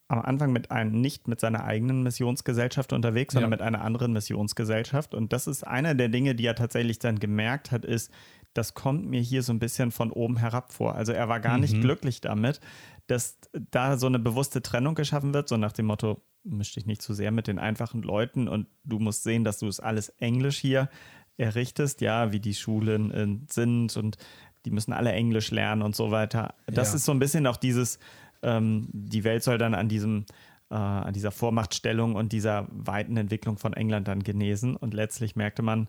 am 0.09 0.19
Anfang 0.21 0.51
mit 0.51 0.71
einem, 0.71 0.99
nicht 0.99 1.27
mit 1.27 1.39
seiner 1.39 1.63
eigenen 1.63 2.01
Missionsgesellschaft 2.01 2.93
unterwegs, 2.93 3.33
sondern 3.33 3.51
ja. 3.51 3.57
mit 3.57 3.61
einer 3.61 3.81
anderen 3.81 4.11
Missionsgesellschaft. 4.11 5.13
Und 5.13 5.31
das 5.31 5.47
ist 5.47 5.65
einer 5.65 5.95
der 5.95 6.09
Dinge, 6.09 6.33
die 6.33 6.45
er 6.45 6.55
tatsächlich 6.55 6.99
dann 6.99 7.19
gemerkt 7.19 7.71
hat, 7.71 7.85
ist, 7.85 8.11
das 8.59 8.73
kommt 8.73 9.05
mir 9.05 9.21
hier 9.21 9.41
so 9.41 9.53
ein 9.53 9.59
bisschen 9.59 9.89
von 9.91 10.11
oben 10.11 10.35
herab 10.35 10.73
vor. 10.73 10.95
Also 10.95 11.13
er 11.13 11.29
war 11.29 11.39
gar 11.39 11.55
mhm. 11.55 11.61
nicht 11.61 11.79
glücklich 11.79 12.19
damit, 12.19 12.59
dass 13.07 13.39
da 13.53 13.97
so 13.97 14.05
eine 14.05 14.19
bewusste 14.19 14.61
Trennung 14.61 14.95
geschaffen 14.95 15.33
wird, 15.33 15.47
so 15.47 15.55
nach 15.55 15.71
dem 15.71 15.85
Motto, 15.85 16.21
misch 16.43 16.73
dich 16.73 16.85
nicht 16.85 17.01
zu 17.01 17.13
sehr 17.13 17.31
mit 17.31 17.47
den 17.47 17.57
einfachen 17.57 18.01
Leuten 18.01 18.49
und 18.49 18.67
du 18.83 18.99
musst 18.99 19.23
sehen, 19.23 19.45
dass 19.45 19.59
du 19.59 19.67
es 19.67 19.79
alles 19.79 20.09
Englisch 20.09 20.57
hier 20.57 20.89
errichtest, 21.37 22.01
ja, 22.01 22.33
wie 22.33 22.41
die 22.41 22.53
Schulen 22.53 23.11
äh, 23.11 23.27
sind 23.49 23.95
und 23.95 24.17
die 24.65 24.71
müssen 24.71 24.91
alle 24.91 25.13
Englisch 25.13 25.51
lernen 25.51 25.81
und 25.81 25.95
so 25.95 26.11
weiter. 26.11 26.53
Das 26.67 26.89
ja. 26.89 26.95
ist 26.95 27.05
so 27.05 27.13
ein 27.13 27.19
bisschen 27.19 27.47
auch 27.47 27.55
dieses, 27.55 27.97
ähm, 28.41 28.89
die 28.91 29.23
Welt 29.23 29.41
soll 29.41 29.57
dann 29.57 29.73
an 29.73 29.87
diesem 29.87 30.25
äh, 30.69 30.75
an 30.75 31.13
dieser 31.13 31.31
Vormachtstellung 31.31 32.15
und 32.15 32.33
dieser 32.33 32.67
weiten 32.71 33.15
Entwicklung 33.15 33.57
von 33.57 33.71
England 33.71 34.09
dann 34.09 34.21
genesen. 34.21 34.75
Und 34.75 34.93
letztlich 34.93 35.37
merkte 35.37 35.61
man, 35.61 35.87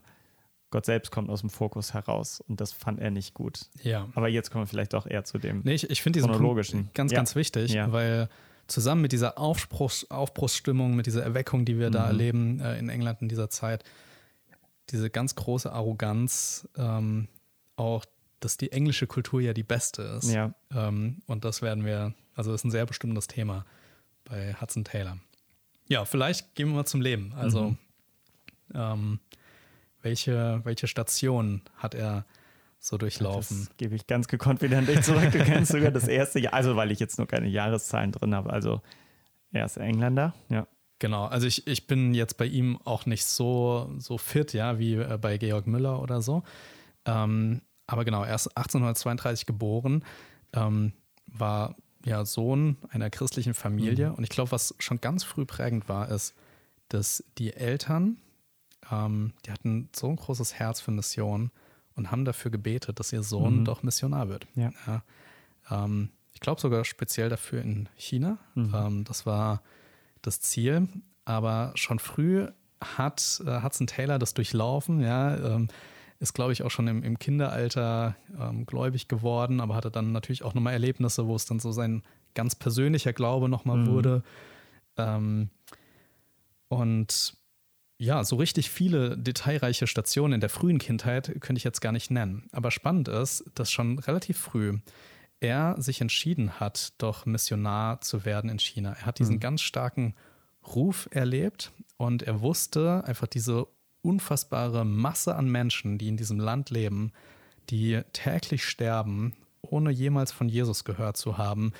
Gott 0.71 0.85
selbst 0.85 1.11
kommt 1.11 1.29
aus 1.29 1.41
dem 1.41 1.49
Fokus 1.49 1.93
heraus 1.93 2.41
und 2.47 2.59
das 2.59 2.73
fand 2.73 2.99
er 2.99 3.11
nicht 3.11 3.33
gut. 3.33 3.67
Ja. 3.83 4.09
Aber 4.15 4.27
jetzt 4.29 4.51
kommen 4.51 4.63
wir 4.63 4.67
vielleicht 4.67 4.95
auch 4.95 5.05
eher 5.05 5.23
zu 5.23 5.37
dem 5.37 5.61
nee, 5.63 5.73
ich, 5.73 5.89
ich 5.89 6.01
finde 6.01 6.17
diesen 6.17 6.31
Punkt 6.31 6.93
ganz, 6.93 7.11
ja. 7.11 7.17
ganz 7.17 7.35
wichtig, 7.35 7.71
ja. 7.73 7.91
weil 7.91 8.29
zusammen 8.67 9.01
mit 9.01 9.11
dieser 9.11 9.37
Aufbruchs, 9.37 10.09
Aufbruchsstimmung, 10.09 10.95
mit 10.95 11.05
dieser 11.05 11.23
Erweckung, 11.23 11.65
die 11.65 11.77
wir 11.77 11.89
mhm. 11.89 11.93
da 11.93 12.07
erleben 12.07 12.59
äh, 12.61 12.79
in 12.79 12.89
England 12.89 13.21
in 13.21 13.29
dieser 13.29 13.49
Zeit, 13.49 13.83
diese 14.89 15.09
ganz 15.09 15.35
große 15.35 15.71
Arroganz, 15.71 16.67
ähm, 16.77 17.27
auch, 17.75 18.05
dass 18.39 18.57
die 18.57 18.71
englische 18.71 19.07
Kultur 19.07 19.41
ja 19.41 19.53
die 19.53 19.63
beste 19.63 20.01
ist. 20.01 20.31
Ja. 20.31 20.53
Ähm, 20.73 21.21
und 21.27 21.45
das 21.45 21.61
werden 21.61 21.85
wir 21.85 22.13
also 22.35 22.51
das 22.51 22.61
ist 22.61 22.65
ein 22.65 22.71
sehr 22.71 22.85
bestimmtes 22.85 23.27
Thema 23.27 23.65
bei 24.25 24.55
Hudson 24.59 24.83
Taylor. 24.83 25.17
Ja, 25.87 26.05
vielleicht 26.05 26.55
gehen 26.55 26.69
wir 26.69 26.75
mal 26.75 26.85
zum 26.85 27.01
Leben. 27.01 27.33
Also 27.35 27.71
mhm. 27.71 27.77
ähm, 28.73 29.19
welche, 30.01 30.61
welche 30.63 30.87
Station 30.87 31.61
hat 31.75 31.95
er 31.95 32.25
so 32.79 32.97
durchlaufen? 32.97 33.65
Das 33.67 33.77
gebe 33.77 33.95
ich 33.95 34.07
ganz 34.07 34.27
gekonnt 34.27 34.61
wieder 34.61 34.77
an 34.77 34.85
dich 34.85 35.01
zurück. 35.01 35.31
Du 35.31 35.43
kennst 35.43 35.71
sogar 35.71 35.91
das 35.91 36.07
erste 36.07 36.39
Jahr, 36.39 36.53
also 36.53 36.75
weil 36.75 36.91
ich 36.91 36.99
jetzt 36.99 37.17
nur 37.17 37.27
keine 37.27 37.47
Jahreszahlen 37.47 38.11
drin 38.11 38.35
habe. 38.35 38.51
Also 38.51 38.81
er 39.51 39.65
ist 39.65 39.77
Engländer, 39.77 40.33
ja. 40.49 40.67
Genau, 40.99 41.25
also 41.25 41.47
ich, 41.47 41.65
ich 41.65 41.87
bin 41.87 42.13
jetzt 42.13 42.37
bei 42.37 42.45
ihm 42.45 42.77
auch 42.83 43.07
nicht 43.07 43.25
so, 43.25 43.91
so 43.97 44.19
fit, 44.19 44.53
ja, 44.53 44.77
wie 44.77 44.93
äh, 44.93 45.17
bei 45.19 45.39
Georg 45.39 45.65
Müller 45.65 45.99
oder 45.99 46.21
so. 46.21 46.43
Ähm, 47.05 47.63
aber 47.87 48.05
genau, 48.05 48.23
er 48.23 48.35
ist 48.35 48.49
1832 48.49 49.47
geboren, 49.47 50.05
ähm, 50.53 50.93
war 51.25 51.75
ja 52.05 52.23
Sohn 52.23 52.77
einer 52.89 53.09
christlichen 53.09 53.55
Familie. 53.55 54.11
Mhm. 54.11 54.15
Und 54.15 54.23
ich 54.23 54.29
glaube, 54.29 54.51
was 54.51 54.75
schon 54.77 55.01
ganz 55.01 55.23
früh 55.23 55.45
prägend 55.45 55.89
war, 55.89 56.09
ist, 56.09 56.35
dass 56.89 57.23
die 57.39 57.53
Eltern, 57.53 58.17
ähm, 58.91 59.33
die 59.45 59.51
hatten 59.51 59.89
so 59.95 60.09
ein 60.09 60.15
großes 60.15 60.55
Herz 60.55 60.81
für 60.81 60.91
Mission 60.91 61.51
und 61.95 62.11
haben 62.11 62.25
dafür 62.25 62.51
gebetet, 62.51 62.99
dass 62.99 63.13
ihr 63.13 63.23
Sohn 63.23 63.59
mhm. 63.59 63.65
doch 63.65 63.83
Missionar 63.83 64.29
wird. 64.29 64.47
Ja. 64.55 64.71
ja 64.87 65.03
ähm, 65.69 66.09
ich 66.33 66.39
glaube 66.39 66.61
sogar 66.61 66.85
speziell 66.85 67.29
dafür 67.29 67.61
in 67.61 67.89
China. 67.95 68.37
Mhm. 68.55 68.73
Ähm, 68.75 69.03
das 69.03 69.25
war 69.25 69.61
das 70.21 70.39
Ziel. 70.41 70.87
Aber 71.25 71.71
schon 71.75 71.99
früh 71.99 72.47
hat 72.81 73.41
äh, 73.45 73.61
Hudson 73.61 73.87
Taylor 73.87 74.19
das 74.19 74.33
durchlaufen, 74.33 75.01
ja, 75.01 75.37
ähm, 75.37 75.67
ist, 76.19 76.33
glaube 76.33 76.53
ich, 76.53 76.63
auch 76.63 76.69
schon 76.69 76.87
im, 76.87 77.03
im 77.03 77.17
Kinderalter 77.17 78.15
ähm, 78.39 78.65
gläubig 78.65 79.07
geworden, 79.07 79.59
aber 79.59 79.75
hatte 79.75 79.89
dann 79.89 80.11
natürlich 80.11 80.43
auch 80.43 80.53
nochmal 80.53 80.73
Erlebnisse, 80.73 81.25
wo 81.25 81.35
es 81.35 81.45
dann 81.45 81.59
so 81.59 81.71
sein 81.71 82.03
ganz 82.35 82.53
persönlicher 82.53 83.11
Glaube 83.11 83.49
nochmal 83.49 83.77
mhm. 83.77 83.87
wurde. 83.87 84.23
Ähm, 84.97 85.49
und 86.67 87.35
ja, 88.01 88.23
so 88.23 88.35
richtig 88.35 88.71
viele 88.71 89.15
detailreiche 89.15 89.85
Stationen 89.85 90.33
in 90.33 90.41
der 90.41 90.49
frühen 90.49 90.79
Kindheit 90.79 91.39
könnte 91.39 91.59
ich 91.59 91.63
jetzt 91.63 91.81
gar 91.81 91.91
nicht 91.91 92.09
nennen. 92.09 92.49
Aber 92.51 92.71
spannend 92.71 93.07
ist, 93.07 93.43
dass 93.53 93.71
schon 93.71 93.99
relativ 93.99 94.39
früh 94.39 94.79
er 95.39 95.75
sich 95.79 96.01
entschieden 96.01 96.59
hat, 96.59 96.93
doch 96.97 97.27
Missionar 97.27 98.01
zu 98.01 98.25
werden 98.25 98.49
in 98.49 98.57
China. 98.57 98.93
Er 98.99 99.05
hat 99.05 99.19
diesen 99.19 99.35
mhm. 99.35 99.41
ganz 99.41 99.61
starken 99.61 100.15
Ruf 100.75 101.09
erlebt 101.11 101.73
und 101.97 102.23
er 102.23 102.41
wusste 102.41 103.03
einfach 103.05 103.27
diese 103.27 103.67
unfassbare 104.01 104.83
Masse 104.83 105.35
an 105.35 105.47
Menschen, 105.47 105.99
die 105.99 106.07
in 106.07 106.17
diesem 106.17 106.39
Land 106.39 106.71
leben, 106.71 107.11
die 107.69 108.01
täglich 108.13 108.65
sterben, 108.65 109.33
ohne 109.61 109.91
jemals 109.91 110.31
von 110.31 110.49
Jesus 110.49 110.85
gehört 110.85 111.17
zu 111.17 111.37
haben. 111.37 111.71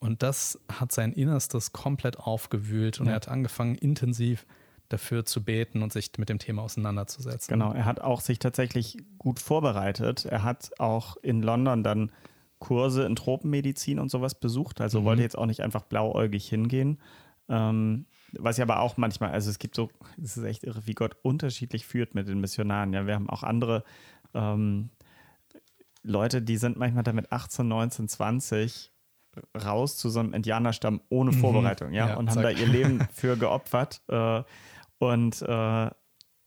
Und 0.00 0.22
das 0.22 0.58
hat 0.70 0.92
sein 0.92 1.14
Innerstes 1.14 1.72
komplett 1.72 2.18
aufgewühlt 2.18 3.00
und 3.00 3.06
ja. 3.06 3.12
er 3.12 3.16
hat 3.16 3.28
angefangen, 3.28 3.74
intensiv 3.74 4.44
dafür 4.92 5.24
zu 5.24 5.44
beten 5.44 5.82
und 5.82 5.92
sich 5.92 6.10
mit 6.18 6.28
dem 6.28 6.38
Thema 6.38 6.62
auseinanderzusetzen. 6.62 7.52
Genau, 7.52 7.72
er 7.72 7.84
hat 7.84 8.00
auch 8.00 8.20
sich 8.20 8.38
tatsächlich 8.38 8.98
gut 9.18 9.38
vorbereitet. 9.38 10.24
Er 10.24 10.42
hat 10.42 10.70
auch 10.78 11.16
in 11.18 11.42
London 11.42 11.82
dann 11.82 12.12
Kurse 12.58 13.04
in 13.04 13.16
Tropenmedizin 13.16 13.98
und 13.98 14.10
sowas 14.10 14.36
besucht, 14.36 14.80
also 14.80 15.00
mhm. 15.00 15.04
wollte 15.04 15.22
jetzt 15.22 15.36
auch 15.36 15.46
nicht 15.46 15.62
einfach 15.62 15.82
blauäugig 15.82 16.48
hingehen. 16.48 17.00
Ähm, 17.48 18.06
was 18.38 18.56
ja 18.56 18.64
aber 18.64 18.80
auch 18.80 18.96
manchmal, 18.96 19.32
also 19.32 19.50
es 19.50 19.58
gibt 19.58 19.74
so, 19.74 19.90
es 20.22 20.36
ist 20.36 20.44
echt 20.44 20.64
irre, 20.64 20.86
wie 20.86 20.94
Gott 20.94 21.16
unterschiedlich 21.22 21.86
führt 21.86 22.14
mit 22.14 22.28
den 22.28 22.40
Missionaren. 22.40 22.92
Ja, 22.92 23.06
wir 23.06 23.14
haben 23.14 23.28
auch 23.28 23.42
andere 23.42 23.82
ähm, 24.32 24.90
Leute, 26.02 26.40
die 26.40 26.56
sind 26.56 26.76
manchmal 26.76 27.02
damit 27.02 27.32
18, 27.32 27.66
19, 27.66 28.08
20 28.08 28.92
raus 29.64 29.96
zu 29.96 30.10
so 30.10 30.20
einem 30.20 30.32
Indianerstamm 30.34 31.00
ohne 31.08 31.32
mhm. 31.32 31.40
Vorbereitung, 31.40 31.92
ja, 31.92 32.10
ja 32.10 32.16
und 32.16 32.30
haben 32.30 32.42
da 32.42 32.50
ihr 32.50 32.66
Leben 32.66 33.06
für 33.12 33.36
geopfert. 33.36 34.02
Äh, 34.08 34.42
und, 35.02 35.42
äh, 35.42 35.90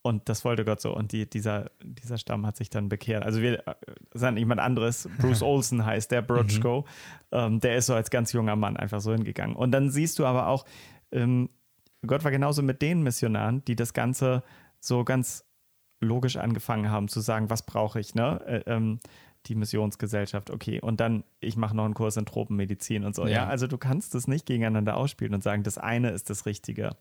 und 0.02 0.30
das 0.30 0.46
wollte 0.46 0.64
Gott 0.64 0.80
so. 0.80 0.96
Und 0.96 1.12
die, 1.12 1.30
dieser, 1.30 1.72
dieser 1.84 2.18
Stamm 2.18 2.46
hat 2.46 2.56
sich 2.56 2.70
dann 2.70 2.88
bekehrt. 2.88 3.26
Also 3.26 3.42
wir 3.42 3.68
äh, 3.68 3.76
sagen 4.14 4.38
jemand 4.38 4.62
anderes, 4.62 5.10
Bruce 5.20 5.42
Olsen 5.44 5.86
heißt 5.86 6.10
der, 6.10 6.22
Brutschko. 6.22 6.82
Mhm. 6.82 7.38
Ähm, 7.38 7.60
der 7.60 7.76
ist 7.76 7.88
so 7.88 7.94
als 7.94 8.10
ganz 8.10 8.32
junger 8.32 8.56
Mann 8.56 8.78
einfach 8.78 9.02
so 9.02 9.12
hingegangen. 9.12 9.58
Und 9.58 9.72
dann 9.72 9.90
siehst 9.90 10.20
du 10.20 10.26
aber 10.26 10.48
auch, 10.48 10.64
ähm, 11.12 11.50
Gott 12.08 12.24
war 12.24 12.32
genauso 12.32 12.62
mit 12.62 12.82
den 12.82 13.04
Missionaren, 13.04 13.66
die 13.66 13.76
das 13.76 13.94
Ganze 13.94 14.42
so 14.80 15.04
ganz 15.04 15.44
logisch 16.00 16.38
angefangen 16.38 16.90
haben 16.90 17.10
zu 17.10 17.20
sagen, 17.20 17.50
was 17.50 17.66
brauche 17.66 18.00
ich, 18.00 18.16
ne? 18.16 18.40
Äh, 18.46 18.72
ähm, 18.72 19.02
die 19.48 19.56
Missionsgesellschaft, 19.56 20.50
okay, 20.50 20.82
und 20.82 21.00
dann 21.00 21.24
ich 21.40 21.58
mache 21.58 21.76
noch 21.76 21.86
einen 21.86 21.94
Kurs 21.94 22.18
in 22.18 22.26
Tropenmedizin 22.26 23.04
und 23.04 23.16
so. 23.16 23.24
Ja. 23.24 23.32
ja, 23.32 23.48
also 23.48 23.68
du 23.68 23.78
kannst 23.78 24.16
das 24.16 24.28
nicht 24.28 24.46
gegeneinander 24.46 24.98
ausspielen 24.98 25.34
und 25.34 25.44
sagen, 25.44 25.64
das 25.64 25.78
eine 25.78 26.12
ist 26.12 26.30
das 26.30 26.46
Richtige. 26.46 26.96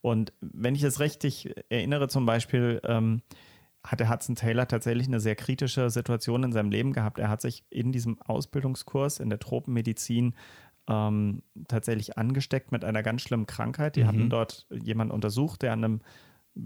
Und 0.00 0.32
wenn 0.40 0.74
ich 0.74 0.82
es 0.82 1.00
richtig 1.00 1.54
erinnere, 1.68 2.08
zum 2.08 2.26
Beispiel 2.26 2.80
ähm, 2.84 3.22
hatte 3.84 4.08
Hudson 4.08 4.34
Taylor 4.34 4.68
tatsächlich 4.68 5.06
eine 5.06 5.20
sehr 5.20 5.36
kritische 5.36 5.90
Situation 5.90 6.42
in 6.44 6.52
seinem 6.52 6.70
Leben 6.70 6.92
gehabt. 6.92 7.18
Er 7.18 7.28
hat 7.28 7.40
sich 7.40 7.64
in 7.70 7.92
diesem 7.92 8.20
Ausbildungskurs 8.20 9.20
in 9.20 9.30
der 9.30 9.38
Tropenmedizin 9.38 10.34
ähm, 10.88 11.42
tatsächlich 11.68 12.18
angesteckt 12.18 12.72
mit 12.72 12.84
einer 12.84 13.02
ganz 13.02 13.22
schlimmen 13.22 13.46
Krankheit. 13.46 13.96
Die 13.96 14.02
mhm. 14.02 14.08
hatten 14.08 14.30
dort 14.30 14.66
jemanden 14.70 15.14
untersucht, 15.14 15.62
der 15.62 15.72
an 15.72 15.84
einem 15.84 16.00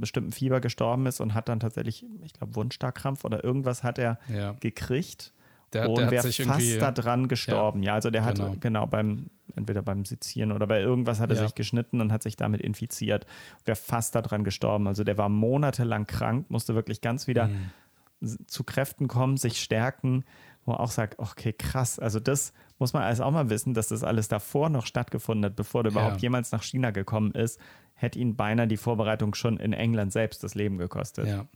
bestimmten 0.01 0.33
Fieber 0.33 0.61
gestorben 0.61 1.07
ist 1.07 1.21
und 1.21 1.35
hat 1.35 1.49
dann 1.49 1.61
tatsächlich, 1.61 2.05
ich 2.23 2.33
glaube, 2.33 2.55
Wundstarkrampf 2.55 3.25
oder 3.25 3.45
irgendwas 3.45 3.83
hat 3.83 3.99
er 3.99 4.19
ja. 4.29 4.53
gekriegt. 4.61 5.33
Der, 5.73 5.91
und 5.91 6.11
wäre 6.11 6.31
fast 6.33 6.81
daran 6.81 7.27
gestorben. 7.27 7.83
Ja, 7.83 7.89
ja 7.89 7.95
also 7.95 8.11
der 8.11 8.25
hat 8.25 8.37
genau. 8.37 8.57
genau. 8.61 8.87
beim, 8.87 9.31
entweder 9.57 9.83
beim 9.83 10.05
Sezieren 10.05 10.53
oder 10.53 10.69
bei 10.69 10.81
irgendwas 10.81 11.19
hat 11.19 11.31
er 11.31 11.37
ja. 11.37 11.43
sich 11.43 11.55
geschnitten 11.57 12.01
und 12.01 12.13
hat 12.13 12.23
sich 12.23 12.37
damit 12.37 12.61
infiziert. 12.61 13.27
Wäre 13.65 13.77
fast 13.77 14.15
daran 14.15 14.45
gestorben. 14.45 14.87
Also 14.87 15.03
der 15.03 15.19
war 15.19 15.29
monatelang 15.29 16.07
krank, 16.07 16.49
musste 16.49 16.77
wirklich 16.77 17.01
ganz 17.01 17.27
wieder 17.27 17.49
mhm. 17.49 18.47
zu 18.47 18.63
Kräften 18.63 19.09
kommen, 19.09 19.37
sich 19.37 19.61
stärken, 19.61 20.25
wo 20.65 20.73
er 20.73 20.81
auch 20.81 20.91
sagt, 20.91 21.19
okay, 21.19 21.53
krass, 21.53 21.99
also 21.99 22.21
das 22.21 22.53
muss 22.79 22.93
man 22.93 23.03
alles 23.03 23.21
auch 23.21 23.31
mal 23.31 23.51
wissen, 23.51 23.75
dass 23.75 23.89
das 23.89 24.03
alles 24.03 24.29
davor 24.29 24.69
noch 24.69 24.87
stattgefunden 24.87 25.45
hat, 25.45 25.57
bevor 25.57 25.85
er 25.85 25.91
überhaupt 25.91 26.23
jemals 26.23 26.53
nach 26.53 26.63
China 26.63 26.91
gekommen 26.91 27.33
ist, 27.33 27.61
hätte 27.95 28.19
ihn 28.19 28.37
beinahe 28.37 28.69
die 28.69 28.77
Vorbereitung 28.77 29.35
schon 29.35 29.59
in 29.59 29.73
England 29.73 30.13
selbst 30.13 30.43
das 30.43 30.55
Leben 30.55 30.79
gekostet. 30.79 31.27
Ja. 31.27 31.47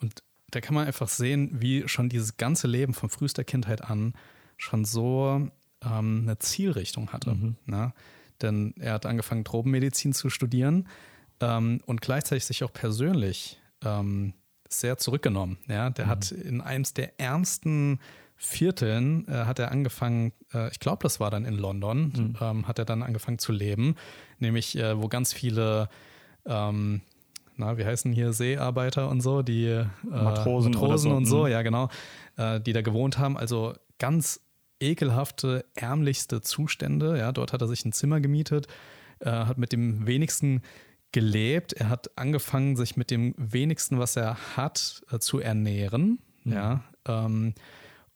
Und 0.00 0.22
da 0.50 0.60
kann 0.60 0.74
man 0.74 0.86
einfach 0.86 1.08
sehen, 1.08 1.50
wie 1.60 1.88
schon 1.88 2.08
dieses 2.08 2.36
ganze 2.36 2.68
Leben 2.68 2.94
von 2.94 3.08
frühester 3.08 3.44
Kindheit 3.44 3.82
an 3.82 4.14
schon 4.56 4.84
so 4.84 5.48
ähm, 5.82 6.20
eine 6.22 6.38
Zielrichtung 6.38 7.12
hatte. 7.12 7.34
Mhm. 7.34 7.56
Ne? 7.66 7.92
Denn 8.40 8.74
er 8.78 8.94
hat 8.94 9.06
angefangen, 9.06 9.44
Tropenmedizin 9.44 10.12
zu 10.12 10.30
studieren 10.30 10.88
ähm, 11.40 11.80
und 11.86 12.00
gleichzeitig 12.00 12.44
sich 12.44 12.64
auch 12.64 12.72
persönlich 12.72 13.60
ähm, 13.84 14.34
sehr 14.68 14.98
zurückgenommen. 14.98 15.58
Ja? 15.68 15.90
Der 15.90 16.06
mhm. 16.06 16.10
hat 16.10 16.32
in 16.32 16.60
eins 16.60 16.94
der 16.94 17.18
ärmsten 17.18 17.98
Vierteln 18.44 19.26
äh, 19.28 19.44
hat 19.44 19.60
er 19.60 19.70
angefangen, 19.70 20.32
äh, 20.52 20.68
ich 20.72 20.80
glaube, 20.80 20.98
das 21.02 21.20
war 21.20 21.30
dann 21.30 21.44
in 21.44 21.54
London, 21.54 22.12
mhm. 22.14 22.36
ähm, 22.40 22.68
hat 22.68 22.80
er 22.80 22.84
dann 22.84 23.04
angefangen 23.04 23.38
zu 23.38 23.52
leben, 23.52 23.94
nämlich 24.40 24.76
äh, 24.76 25.00
wo 25.00 25.06
ganz 25.06 25.32
viele, 25.32 25.88
ähm, 26.44 27.02
na, 27.56 27.78
wie 27.78 27.84
heißen 27.84 28.12
hier 28.12 28.32
Seearbeiter 28.32 29.08
und 29.08 29.20
so, 29.20 29.42
die 29.42 29.66
äh, 29.66 29.86
Matrosen, 30.02 30.72
Matrosen 30.72 31.10
so. 31.12 31.16
und 31.16 31.26
so, 31.26 31.44
mhm. 31.44 31.50
ja 31.52 31.62
genau, 31.62 31.88
äh, 32.36 32.60
die 32.60 32.72
da 32.72 32.82
gewohnt 32.82 33.16
haben, 33.16 33.36
also 33.36 33.74
ganz 34.00 34.40
ekelhafte, 34.80 35.64
ärmlichste 35.76 36.40
Zustände. 36.40 37.16
Ja, 37.16 37.30
dort 37.30 37.52
hat 37.52 37.62
er 37.62 37.68
sich 37.68 37.84
ein 37.84 37.92
Zimmer 37.92 38.20
gemietet, 38.20 38.66
äh, 39.20 39.30
hat 39.30 39.56
mit 39.56 39.70
dem 39.70 40.08
wenigsten 40.08 40.62
gelebt. 41.12 41.74
Er 41.74 41.90
hat 41.90 42.10
angefangen, 42.18 42.74
sich 42.74 42.96
mit 42.96 43.12
dem 43.12 43.36
wenigsten, 43.38 44.00
was 44.00 44.16
er 44.16 44.36
hat, 44.56 45.04
zu 45.20 45.38
ernähren. 45.38 46.18
Mhm. 46.42 46.52
Ja, 46.52 46.84
ähm, 47.06 47.54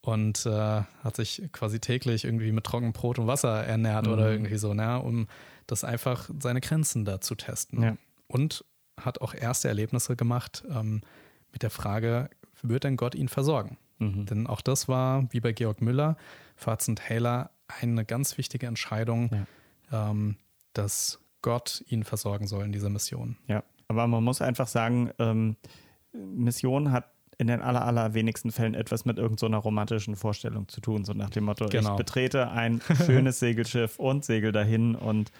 und 0.07 0.47
äh, 0.47 0.83
hat 1.03 1.17
sich 1.17 1.43
quasi 1.51 1.81
täglich 1.81 2.25
irgendwie 2.25 2.53
mit 2.53 2.63
trockenem 2.63 2.93
Brot 2.93 3.19
und 3.19 3.27
Wasser 3.27 3.65
ernährt 3.65 4.07
mhm. 4.07 4.13
oder 4.13 4.31
irgendwie 4.31 4.57
so, 4.57 4.73
ne, 4.73 5.03
um 5.03 5.27
das 5.67 5.83
einfach 5.83 6.31
seine 6.39 6.61
Grenzen 6.61 7.05
da 7.05 7.21
zu 7.21 7.35
testen. 7.35 7.83
Ja. 7.83 7.97
Und 8.29 8.65
hat 9.01 9.21
auch 9.21 9.35
erste 9.35 9.67
Erlebnisse 9.67 10.15
gemacht 10.15 10.63
ähm, 10.71 11.01
mit 11.51 11.65
der 11.65 11.71
Frage, 11.71 12.31
wird 12.63 12.85
denn 12.85 12.97
Gott 12.97 13.17
ihn 13.17 13.29
versorgen? 13.29 13.79
Mhm. 13.99 14.27
Denn 14.27 14.47
auch 14.47 14.61
das 14.61 14.87
war, 14.87 15.27
wie 15.33 15.41
bei 15.41 15.51
Georg 15.51 15.83
Müller, 15.83 16.17
für 16.55 16.71
Hudson 16.71 16.95
Taylor 16.95 17.51
eine 17.81 18.05
ganz 18.05 18.39
wichtige 18.39 18.69
Entscheidung, 18.69 19.31
ja. 19.91 20.11
ähm, 20.11 20.37
dass 20.73 21.19
Gott 21.43 21.85
ihn 21.89 22.05
versorgen 22.05 22.47
soll 22.47 22.65
in 22.65 22.73
dieser 22.73 22.91
Mission. 22.91 23.39
Ja, 23.49 23.65
aber 23.89 24.07
man 24.07 24.23
muss 24.23 24.41
einfach 24.41 24.69
sagen, 24.69 25.11
ähm, 25.19 25.57
Mission 26.13 26.93
hat 26.93 27.16
in 27.39 27.49
den 27.49 27.61
aller, 27.61 27.85
allerwenigsten 27.85 28.51
Fällen 28.51 28.75
etwas 28.75 29.05
mit 29.05 29.19
irgendeiner 29.19 29.59
so 29.59 29.63
romantischen 29.63 30.17
Vorstellung 30.17 30.69
zu 30.69 30.81
tun. 30.81 31.05
So 31.05 31.13
nach 31.13 31.31
dem 31.31 31.45
Motto, 31.45 31.67
genau. 31.67 31.93
ich 31.93 31.97
betrete 31.97 32.51
ein 32.51 32.81
schönes 33.07 33.39
Segelschiff 33.39 33.99
und 33.99 34.25
segel 34.25 34.53
dahin 34.53 34.95
und 34.95 35.33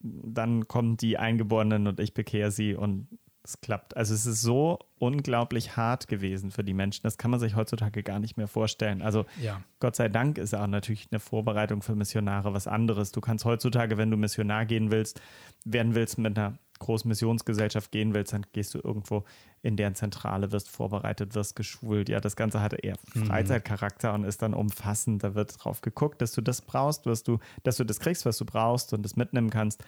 dann 0.00 0.68
kommen 0.68 0.96
die 0.96 1.18
Eingeborenen 1.18 1.86
und 1.86 1.98
ich 1.98 2.14
bekehre 2.14 2.50
sie 2.50 2.74
und 2.74 3.08
es 3.42 3.60
klappt. 3.60 3.96
Also 3.96 4.14
es 4.14 4.24
ist 4.24 4.40
so 4.40 4.78
unglaublich 4.98 5.76
hart 5.76 6.08
gewesen 6.08 6.50
für 6.50 6.64
die 6.64 6.72
Menschen. 6.72 7.02
Das 7.02 7.18
kann 7.18 7.30
man 7.30 7.40
sich 7.40 7.56
heutzutage 7.56 8.02
gar 8.02 8.18
nicht 8.18 8.36
mehr 8.36 8.48
vorstellen. 8.48 9.02
Also 9.02 9.26
ja. 9.40 9.60
Gott 9.80 9.96
sei 9.96 10.08
Dank 10.08 10.38
ist 10.38 10.54
auch 10.54 10.66
natürlich 10.66 11.08
eine 11.10 11.20
Vorbereitung 11.20 11.82
für 11.82 11.94
Missionare 11.94 12.54
was 12.54 12.66
anderes. 12.66 13.12
Du 13.12 13.20
kannst 13.20 13.44
heutzutage, 13.44 13.98
wenn 13.98 14.10
du 14.10 14.16
Missionar 14.16 14.64
gehen 14.64 14.90
willst, 14.90 15.20
werden 15.64 15.94
willst 15.94 16.16
mit 16.18 16.38
einer 16.38 16.58
großen 16.78 17.08
Missionsgesellschaft 17.08 17.90
gehen 17.92 18.14
willst, 18.14 18.32
dann 18.32 18.46
gehst 18.52 18.74
du 18.74 18.80
irgendwo 18.82 19.24
in 19.62 19.76
deren 19.76 19.94
Zentrale, 19.94 20.52
wirst 20.52 20.68
vorbereitet, 20.68 21.34
wirst 21.34 21.56
geschult. 21.56 22.08
Ja, 22.08 22.20
das 22.20 22.36
Ganze 22.36 22.60
hatte 22.60 22.76
eher 22.76 22.96
mhm. 23.14 23.26
Freizeitcharakter 23.26 24.12
und 24.14 24.24
ist 24.24 24.42
dann 24.42 24.54
umfassend. 24.54 25.22
Da 25.22 25.34
wird 25.34 25.62
drauf 25.62 25.80
geguckt, 25.80 26.20
dass 26.20 26.32
du 26.32 26.40
das 26.40 26.62
brauchst, 26.62 27.06
wirst 27.06 27.28
du, 27.28 27.38
dass 27.62 27.76
du 27.76 27.84
das 27.84 28.00
kriegst, 28.00 28.26
was 28.26 28.38
du 28.38 28.44
brauchst 28.44 28.92
und 28.92 29.02
das 29.02 29.16
mitnehmen 29.16 29.50
kannst. 29.50 29.84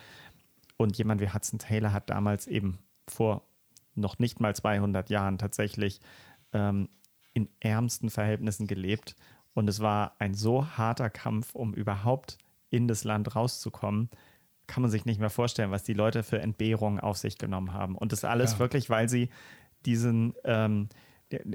und 0.78 0.98
jemand 0.98 1.20
wie 1.20 1.30
Hudson 1.30 1.58
Taylor 1.58 1.92
hat 1.92 2.10
damals 2.10 2.46
eben 2.46 2.78
vor 3.08 3.42
noch 3.94 4.18
nicht 4.18 4.40
mal 4.40 4.54
200 4.54 5.08
Jahren 5.10 5.38
tatsächlich 5.38 6.00
ähm, 6.52 6.88
in 7.32 7.48
ärmsten 7.60 8.10
Verhältnissen 8.10 8.66
gelebt. 8.66 9.16
Und 9.54 9.68
es 9.68 9.80
war 9.80 10.12
ein 10.18 10.34
so 10.34 10.66
harter 10.66 11.10
Kampf, 11.10 11.54
um 11.54 11.72
überhaupt 11.74 12.38
in 12.70 12.88
das 12.88 13.04
Land 13.04 13.34
rauszukommen. 13.34 14.10
Kann 14.66 14.82
man 14.82 14.90
sich 14.90 15.04
nicht 15.04 15.20
mehr 15.20 15.30
vorstellen, 15.30 15.70
was 15.70 15.82
die 15.82 15.94
Leute 15.94 16.22
für 16.22 16.40
Entbehrungen 16.40 17.00
auf 17.00 17.18
sich 17.18 17.38
genommen 17.38 17.72
haben. 17.72 17.96
Und 17.96 18.12
das 18.12 18.24
alles 18.24 18.54
ja. 18.54 18.58
wirklich, 18.58 18.90
weil 18.90 19.08
sie 19.08 19.28
diesen, 19.84 20.34
ähm, 20.44 20.88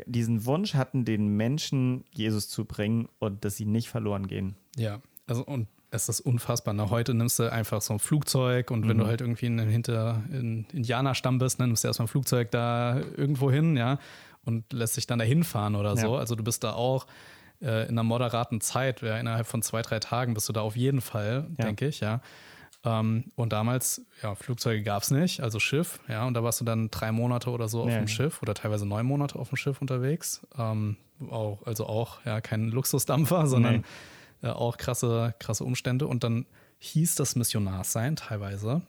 diesen 0.06 0.46
Wunsch 0.46 0.75
hatten, 0.75 1.06
den 1.06 1.27
Menschen 1.27 2.06
Jesus 2.12 2.50
zu 2.50 2.65
bringen 2.65 3.10
und 3.20 3.44
dass 3.46 3.58
sie 3.58 3.65
nicht 3.65 3.89
verloren 3.89 4.27
gehen. 4.27 4.56
Ja, 4.77 5.01
also 5.27 5.44
und 5.46 5.68
es 5.91 6.08
ist 6.08 6.22
unfassbar. 6.22 6.74
Na, 6.74 6.89
heute 6.89 7.13
nimmst 7.13 7.38
du 7.39 7.51
einfach 7.51 7.82
so 7.82 7.94
ein 7.94 8.00
Flugzeug 8.00 8.72
und 8.72 8.88
wenn 8.88 8.98
mhm. 8.98 9.01
du 9.01 9.08
halt 9.08 9.22
irgendwie 9.22 9.46
in, 9.48 9.60
hinter 9.60 10.24
in 10.32 10.65
Indianerstamm 10.72 11.38
bist, 11.38 11.60
dann 11.60 11.70
nimmst 11.70 11.84
du 11.84 11.89
erstmal 11.89 12.06
ein 12.06 12.10
Flugzeug 12.10 12.50
da 12.51 13.01
irgendwo 13.18 13.51
hin, 13.51 13.75
ja, 13.75 14.00
und 14.46 14.72
lässt 14.74 14.96
sich 14.96 15.06
dann 15.06 15.20
da 15.20 15.25
hinfahren 15.25 15.75
oder 15.75 15.98
so. 15.98 16.13
Ja. 16.13 16.20
Also 16.20 16.36
du 16.36 16.44
bist 16.44 16.63
da 16.63 16.74
auch 16.74 17.08
äh, 17.62 17.84
in 17.84 17.91
einer 17.91 18.03
moderaten 18.03 18.62
Zeit, 18.62 19.01
ja, 19.01 19.18
innerhalb 19.18 19.48
von 19.48 19.62
zwei, 19.62 19.82
drei 19.82 20.00
Tagen 20.00 20.34
bist 20.34 20.48
du 20.48 20.53
da 20.53 20.62
auf 20.62 20.77
jeden 20.77 21.01
Fall, 21.01 21.48
ja. 21.58 21.65
denke 21.65 21.88
ich, 21.88 22.00
ja. 22.00 22.22
Ähm, 22.84 23.32
und 23.36 23.54
damals, 23.54 24.06
ja, 24.24 24.34
Flugzeuge 24.36 24.82
gab 24.84 25.04
es 25.04 25.12
nicht, 25.12 25.42
also 25.42 25.60
Schiff, 25.60 26.00
ja, 26.08 26.26
und 26.26 26.34
da 26.34 26.44
warst 26.44 26.62
du 26.62 26.66
dann 26.66 26.90
drei 26.90 27.12
Monate 27.12 27.52
oder 27.52 27.68
so 27.68 27.84
auf 27.84 27.90
dem 27.90 28.08
Schiff 28.08 28.42
oder 28.42 28.56
teilweise 28.56 28.88
neun 28.88 29.06
Monate 29.06 29.38
auf 29.38 29.50
dem 29.50 29.58
Schiff 29.58 29.82
unterwegs. 29.82 30.42
Ähm, 30.58 30.98
auch, 31.30 31.64
also 31.68 31.86
auch, 31.86 32.26
ja, 32.26 32.42
kein 32.42 32.70
Luxusdampfer, 32.70 33.46
sondern 33.46 33.78
nee 33.78 33.84
äh, 34.42 34.50
auch 34.50 34.78
krasse, 34.78 35.34
krasse 35.40 35.64
Umstände. 35.64 36.08
Und 36.08 36.24
dann 36.24 36.46
hieß 36.80 37.16
das 37.16 37.36
Missionarsein 37.36 38.16
teilweise. 38.16 38.82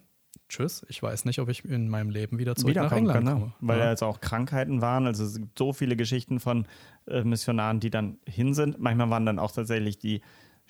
Tschüss, 0.49 0.85
ich 0.89 1.03
weiß 1.03 1.25
nicht, 1.25 1.39
ob 1.39 1.49
ich 1.49 1.65
in 1.65 1.89
meinem 1.89 2.11
Leben 2.11 2.39
wieder 2.39 2.55
zurück 2.55 2.75
nach 2.75 2.93
England 2.93 3.25
kann, 3.25 3.35
komme. 3.35 3.53
Weil 3.61 3.79
ja. 3.79 3.87
also 3.87 4.07
auch 4.07 4.21
Krankheiten 4.21 4.83
waren. 4.83 5.07
Also 5.07 5.25
es 5.25 5.39
gibt 5.39 5.59
so 5.59 5.73
viele 5.73 5.97
Geschichten 5.97 6.41
von 6.41 6.67
äh, 7.07 7.25
Missionaren, 7.25 7.81
die 7.81 7.91
dann 7.91 8.19
hin 8.27 8.53
sind. 8.53 8.79
Manchmal 8.79 9.09
waren 9.09 9.25
dann 9.25 9.39
auch 9.39 9.53
tatsächlich 9.53 9.99
die 9.99 10.21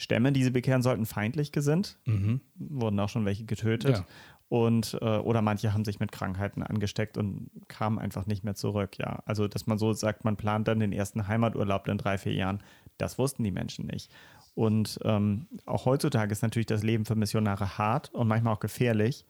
Stämme, 0.02 0.32
die 0.32 0.44
sie 0.44 0.50
bekehren 0.50 0.82
sollten, 0.82 1.06
feindlich 1.06 1.52
gesinnt. 1.52 1.98
Mhm. 2.04 2.40
Wurden 2.54 2.98
auch 3.00 3.08
schon 3.08 3.24
welche 3.24 3.44
getötet. 3.44 3.98
Ja. 3.98 4.06
Und, 4.48 4.98
äh, 5.00 5.16
oder 5.16 5.40
manche 5.40 5.72
haben 5.72 5.84
sich 5.84 5.98
mit 5.98 6.12
Krankheiten 6.12 6.62
angesteckt 6.62 7.16
und 7.16 7.50
kamen 7.68 7.98
einfach 7.98 8.26
nicht 8.26 8.44
mehr 8.44 8.54
zurück. 8.54 8.98
Ja, 8.98 9.22
also 9.24 9.48
dass 9.48 9.66
man 9.66 9.78
so 9.78 9.94
sagt, 9.94 10.24
man 10.24 10.36
plant 10.36 10.68
dann 10.68 10.78
den 10.78 10.92
ersten 10.92 11.26
Heimaturlaub 11.26 11.88
in 11.88 11.96
drei, 11.96 12.18
vier 12.18 12.34
Jahren, 12.34 12.62
das 12.98 13.18
wussten 13.18 13.44
die 13.44 13.50
Menschen 13.50 13.86
nicht. 13.86 14.10
Und 14.54 14.98
ähm, 15.04 15.46
auch 15.64 15.86
heutzutage 15.86 16.32
ist 16.32 16.42
natürlich 16.42 16.66
das 16.66 16.82
Leben 16.82 17.06
für 17.06 17.14
Missionare 17.14 17.78
hart 17.78 18.10
und 18.12 18.28
manchmal 18.28 18.52
auch 18.52 18.60
gefährlich. 18.60 19.24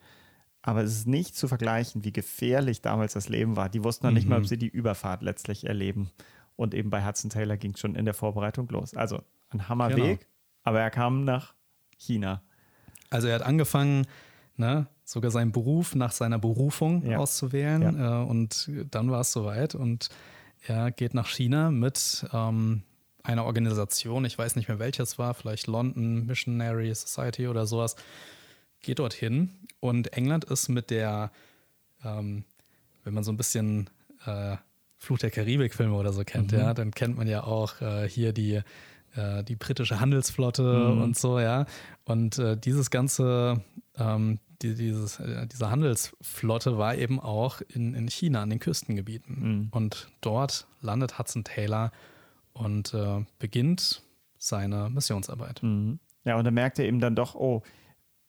Aber 0.61 0.81
es 0.81 0.91
ist 0.91 1.07
nicht 1.07 1.35
zu 1.35 1.47
vergleichen, 1.47 2.03
wie 2.03 2.11
gefährlich 2.11 2.81
damals 2.81 3.13
das 3.13 3.29
Leben 3.29 3.55
war. 3.55 3.69
Die 3.69 3.83
wussten 3.83 4.05
noch 4.05 4.11
mhm. 4.11 4.15
nicht 4.15 4.27
mal, 4.27 4.37
ob 4.37 4.43
mhm. 4.43 4.47
sie 4.47 4.57
die 4.57 4.67
Überfahrt 4.67 5.21
letztlich 5.21 5.65
erleben. 5.65 6.11
Und 6.55 6.73
eben 6.73 6.89
bei 6.89 7.05
Hudson 7.05 7.29
Taylor 7.29 7.57
ging 7.57 7.71
es 7.73 7.79
schon 7.79 7.95
in 7.95 8.05
der 8.05 8.13
Vorbereitung 8.13 8.67
los. 8.69 8.93
Also 8.93 9.21
ein 9.49 9.69
Hammerweg, 9.69 10.19
genau. 10.19 10.32
Aber 10.63 10.79
er 10.81 10.89
kam 10.89 11.23
nach 11.25 11.53
China. 11.97 12.41
Also 13.09 13.27
er 13.27 13.35
hat 13.35 13.43
angefangen, 13.43 14.07
ne, 14.57 14.87
sogar 15.03 15.31
seinen 15.31 15.51
Beruf 15.51 15.95
nach 15.95 16.11
seiner 16.11 16.39
Berufung 16.39 17.05
ja. 17.05 17.17
auszuwählen. 17.17 17.81
Ja. 17.81 18.21
Äh, 18.21 18.25
und 18.25 18.69
dann 18.91 19.11
war 19.11 19.21
es 19.21 19.31
soweit. 19.31 19.75
Und 19.75 20.09
er 20.65 20.91
geht 20.91 21.13
nach 21.13 21.27
China 21.27 21.71
mit 21.71 22.25
ähm, 22.33 22.83
einer 23.23 23.45
Organisation, 23.45 24.25
ich 24.25 24.37
weiß 24.37 24.55
nicht 24.55 24.67
mehr 24.67 24.79
welches 24.79 25.17
war, 25.17 25.33
vielleicht 25.33 25.67
London 25.67 26.25
Missionary 26.25 26.93
Society 26.93 27.47
oder 27.47 27.65
sowas, 27.65 27.95
geht 28.81 28.99
dorthin. 28.99 29.49
Und 29.79 30.13
England 30.13 30.45
ist 30.45 30.69
mit 30.69 30.89
der, 30.89 31.31
ähm, 32.03 32.43
wenn 33.03 33.13
man 33.13 33.23
so 33.23 33.31
ein 33.31 33.37
bisschen 33.37 33.89
äh, 34.25 34.57
Fluch 34.97 35.19
der 35.19 35.31
Karibik-Filme 35.31 35.95
oder 35.95 36.13
so 36.13 36.23
kennt, 36.23 36.51
mhm. 36.51 36.59
ja, 36.59 36.73
dann 36.73 36.91
kennt 36.91 37.17
man 37.17 37.27
ja 37.27 37.43
auch 37.43 37.81
äh, 37.81 38.07
hier 38.07 38.31
die, 38.33 38.61
äh, 39.15 39.43
die 39.43 39.55
britische 39.55 39.99
Handelsflotte 39.99 40.63
mhm. 40.63 41.01
und 41.01 41.17
so, 41.17 41.39
ja. 41.39 41.65
Und 42.05 42.37
äh, 42.39 42.57
dieses 42.57 42.89
ganze, 42.89 43.63
ähm, 43.97 44.39
die, 44.61 44.75
dieses, 44.75 45.19
äh, 45.19 45.47
diese 45.47 45.69
Handelsflotte 45.69 46.77
war 46.77 46.95
eben 46.95 47.19
auch 47.19 47.61
in, 47.61 47.93
in 47.93 48.07
China 48.07 48.41
an 48.41 48.49
den 48.49 48.59
Küstengebieten. 48.59 49.39
Mhm. 49.39 49.67
Und 49.71 50.09
dort 50.21 50.67
landet 50.81 51.19
Hudson 51.19 51.43
Taylor 51.43 51.91
und 52.53 52.93
äh, 52.93 53.25
beginnt 53.39 54.03
seine 54.37 54.89
Missionsarbeit. 54.89 55.61
Mhm. 55.63 55.99
Ja, 56.25 56.37
und 56.37 56.45
da 56.45 56.51
merkt 56.51 56.79
er 56.79 56.85
eben 56.85 56.99
dann 56.99 57.15
doch, 57.15 57.35
oh, 57.35 57.63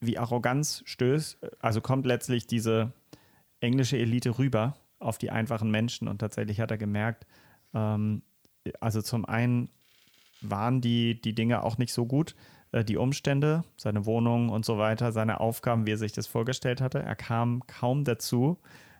wie 0.01 0.19
Arroganz 0.19 0.83
stößt, 0.85 1.39
also 1.61 1.81
kommt 1.81 2.07
letztlich 2.07 2.47
diese 2.47 2.93
englische 3.61 3.97
Elite 3.97 4.39
rüber 4.39 4.77
auf 4.99 5.19
die 5.19 5.31
einfachen 5.31 5.71
Menschen 5.71 6.09
und 6.09 6.19
tatsächlich 6.19 6.61
hat 6.61 6.71
er 6.71 6.79
gemerkt, 6.79 7.27
ähm, 7.73 8.23
also 8.81 9.03
zum 9.03 9.25
einen 9.25 9.69
waren 10.51 10.81
die, 10.81 11.21
die 11.21 11.35
Dinge 11.35 11.63
auch 11.63 11.79
nicht 11.79 11.93
so 11.93 12.07
gut, 12.07 12.35
äh, 12.73 12.85
die 12.85 12.97
Umstände, 12.97 13.65
seine 13.77 14.07
Wohnung 14.07 14.49
und 14.49 14.65
so 14.65 14.79
weiter, 14.79 15.13
seine 15.13 15.41
Aufgaben, 15.41 15.87
wie 15.87 15.93
er 15.93 15.99
sich 15.99 16.13
das 16.13 16.27
vorgestellt 16.27 16.81
hatte. 16.81 17.01
Er 17.01 17.17
kam 17.17 17.67
kaum 17.67 18.05
dazu, 18.05 18.59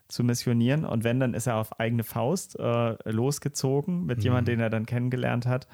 zu 0.09 0.23
missionieren. 0.25 0.85
Und 0.85 1.05
wenn, 1.05 1.21
dann 1.21 1.35
ist 1.35 1.47
er 1.47 1.57
auf 1.57 1.81
eigene 1.81 2.05
Faust 2.05 2.59
äh, 2.59 3.11
losgezogen 3.11 4.05
mit 4.07 4.19
mhm. 4.19 4.25
jemandem, 4.25 4.57
den 4.57 4.61
er 4.61 4.71
dann 4.71 4.87
kennengelernt 4.87 5.47
hat. 5.47 5.67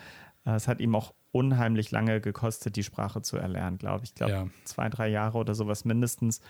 Äh, 0.44 0.52
es 0.52 0.68
hat 0.68 0.80
ihm 0.80 0.94
auch 0.94 1.14
unheimlich 1.32 1.90
lange 1.90 2.20
gekostet, 2.20 2.76
die 2.76 2.82
Sprache 2.82 3.22
zu 3.22 3.36
erlernen, 3.36 3.78
glaube 3.78 4.04
ich. 4.04 4.10
Ich 4.10 4.14
glaube, 4.14 4.32
ja. 4.32 4.46
zwei, 4.64 4.88
drei 4.88 5.08
Jahre 5.08 5.38
oder 5.38 5.54
sowas 5.54 5.84
mindestens. 5.84 6.40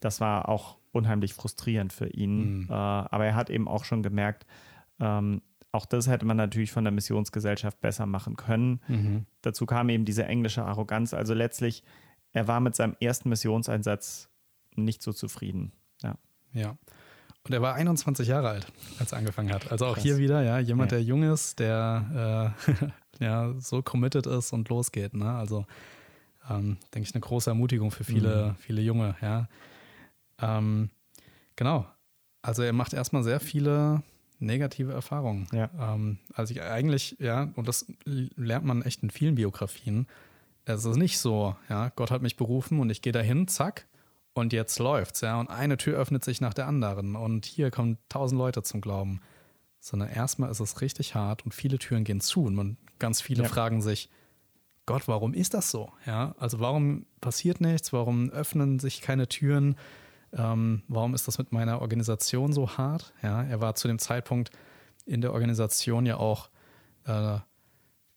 Das 0.00 0.20
war 0.20 0.48
auch 0.48 0.78
unheimlich 0.92 1.34
frustrierend 1.34 1.92
für 1.92 2.08
ihn. 2.08 2.60
Mhm. 2.60 2.66
Äh, 2.70 2.72
aber 2.72 3.26
er 3.26 3.34
hat 3.34 3.50
eben 3.50 3.68
auch 3.68 3.84
schon 3.84 4.02
gemerkt, 4.02 4.46
ähm, 5.00 5.42
auch 5.72 5.86
das 5.86 6.08
hätte 6.08 6.24
man 6.24 6.36
natürlich 6.36 6.72
von 6.72 6.84
der 6.84 6.92
Missionsgesellschaft 6.92 7.80
besser 7.80 8.06
machen 8.06 8.36
können. 8.36 8.80
Mhm. 8.88 9.26
Dazu 9.42 9.66
kam 9.66 9.88
eben 9.90 10.04
diese 10.04 10.24
englische 10.24 10.64
Arroganz. 10.64 11.12
Also 11.12 11.34
letztlich, 11.34 11.82
er 12.32 12.48
war 12.48 12.60
mit 12.60 12.74
seinem 12.74 12.96
ersten 13.00 13.28
Missionseinsatz 13.28 14.30
nicht 14.74 15.02
so 15.02 15.12
zufrieden. 15.12 15.72
Ja. 16.02 16.16
Ja. 16.52 16.78
Und 17.44 17.52
er 17.52 17.62
war 17.62 17.74
21 17.74 18.28
Jahre 18.28 18.48
alt, 18.48 18.66
als 18.98 19.12
er 19.12 19.18
angefangen 19.18 19.52
hat. 19.52 19.70
Also 19.70 19.86
auch 19.86 19.94
Krass. 19.94 20.02
hier 20.02 20.18
wieder, 20.18 20.42
ja, 20.42 20.58
jemand, 20.58 20.92
ja. 20.92 20.98
der 20.98 21.04
jung 21.04 21.22
ist, 21.22 21.58
der 21.58 22.54
äh, 23.20 23.24
ja 23.24 23.54
so 23.58 23.82
committed 23.82 24.26
ist 24.26 24.52
und 24.52 24.68
losgeht. 24.68 25.14
Ne? 25.14 25.30
Also 25.30 25.66
ähm, 26.50 26.78
denke 26.94 27.08
ich, 27.08 27.14
eine 27.14 27.20
große 27.20 27.50
Ermutigung 27.50 27.90
für 27.90 28.04
viele, 28.04 28.50
mhm. 28.50 28.56
viele 28.56 28.80
Junge, 28.80 29.16
ja. 29.20 29.48
Ähm, 30.40 30.90
genau. 31.56 31.86
Also 32.42 32.62
er 32.62 32.72
macht 32.72 32.94
erstmal 32.94 33.22
sehr 33.22 33.40
viele 33.40 34.02
negative 34.38 34.92
Erfahrungen. 34.92 35.48
Ja. 35.52 35.70
Ähm, 35.78 36.18
also 36.34 36.52
ich 36.52 36.62
eigentlich, 36.62 37.16
ja, 37.18 37.50
und 37.54 37.68
das 37.68 37.86
lernt 38.04 38.64
man 38.64 38.82
echt 38.82 39.02
in 39.02 39.10
vielen 39.10 39.34
Biografien. 39.34 40.06
Es 40.64 40.84
ist 40.84 40.96
nicht 40.96 41.18
so, 41.18 41.56
ja, 41.68 41.90
Gott 41.96 42.10
hat 42.10 42.22
mich 42.22 42.36
berufen 42.36 42.80
und 42.80 42.90
ich 42.90 43.02
gehe 43.02 43.12
dahin, 43.12 43.48
zack, 43.48 43.86
und 44.38 44.52
jetzt 44.52 44.78
läuft's, 44.78 45.20
ja. 45.20 45.38
Und 45.40 45.50
eine 45.50 45.76
Tür 45.76 45.98
öffnet 45.98 46.24
sich 46.24 46.40
nach 46.40 46.54
der 46.54 46.66
anderen. 46.66 47.16
Und 47.16 47.44
hier 47.44 47.70
kommen 47.70 47.98
tausend 48.08 48.38
Leute 48.38 48.62
zum 48.62 48.80
Glauben. 48.80 49.20
Sondern 49.80 50.08
erstmal 50.08 50.50
ist 50.50 50.60
es 50.60 50.80
richtig 50.80 51.14
hart 51.14 51.44
und 51.44 51.54
viele 51.54 51.78
Türen 51.78 52.04
gehen 52.04 52.20
zu. 52.20 52.44
Und 52.44 52.54
man, 52.54 52.76
ganz 52.98 53.20
viele 53.20 53.44
ja. 53.44 53.48
fragen 53.48 53.82
sich, 53.82 54.08
Gott, 54.86 55.06
warum 55.06 55.34
ist 55.34 55.54
das 55.54 55.70
so? 55.70 55.92
Ja, 56.06 56.34
also 56.38 56.60
warum 56.60 57.04
passiert 57.20 57.60
nichts? 57.60 57.92
Warum 57.92 58.30
öffnen 58.30 58.78
sich 58.78 59.00
keine 59.02 59.28
Türen? 59.28 59.76
Ähm, 60.32 60.82
warum 60.88 61.14
ist 61.14 61.26
das 61.26 61.38
mit 61.38 61.52
meiner 61.52 61.80
Organisation 61.80 62.52
so 62.52 62.76
hart? 62.76 63.12
Ja, 63.22 63.42
er 63.42 63.60
war 63.60 63.74
zu 63.74 63.88
dem 63.88 63.98
Zeitpunkt 63.98 64.50
in 65.06 65.20
der 65.20 65.32
Organisation 65.32 66.04
ja 66.06 66.18
auch, 66.18 66.50
äh, 67.06 67.38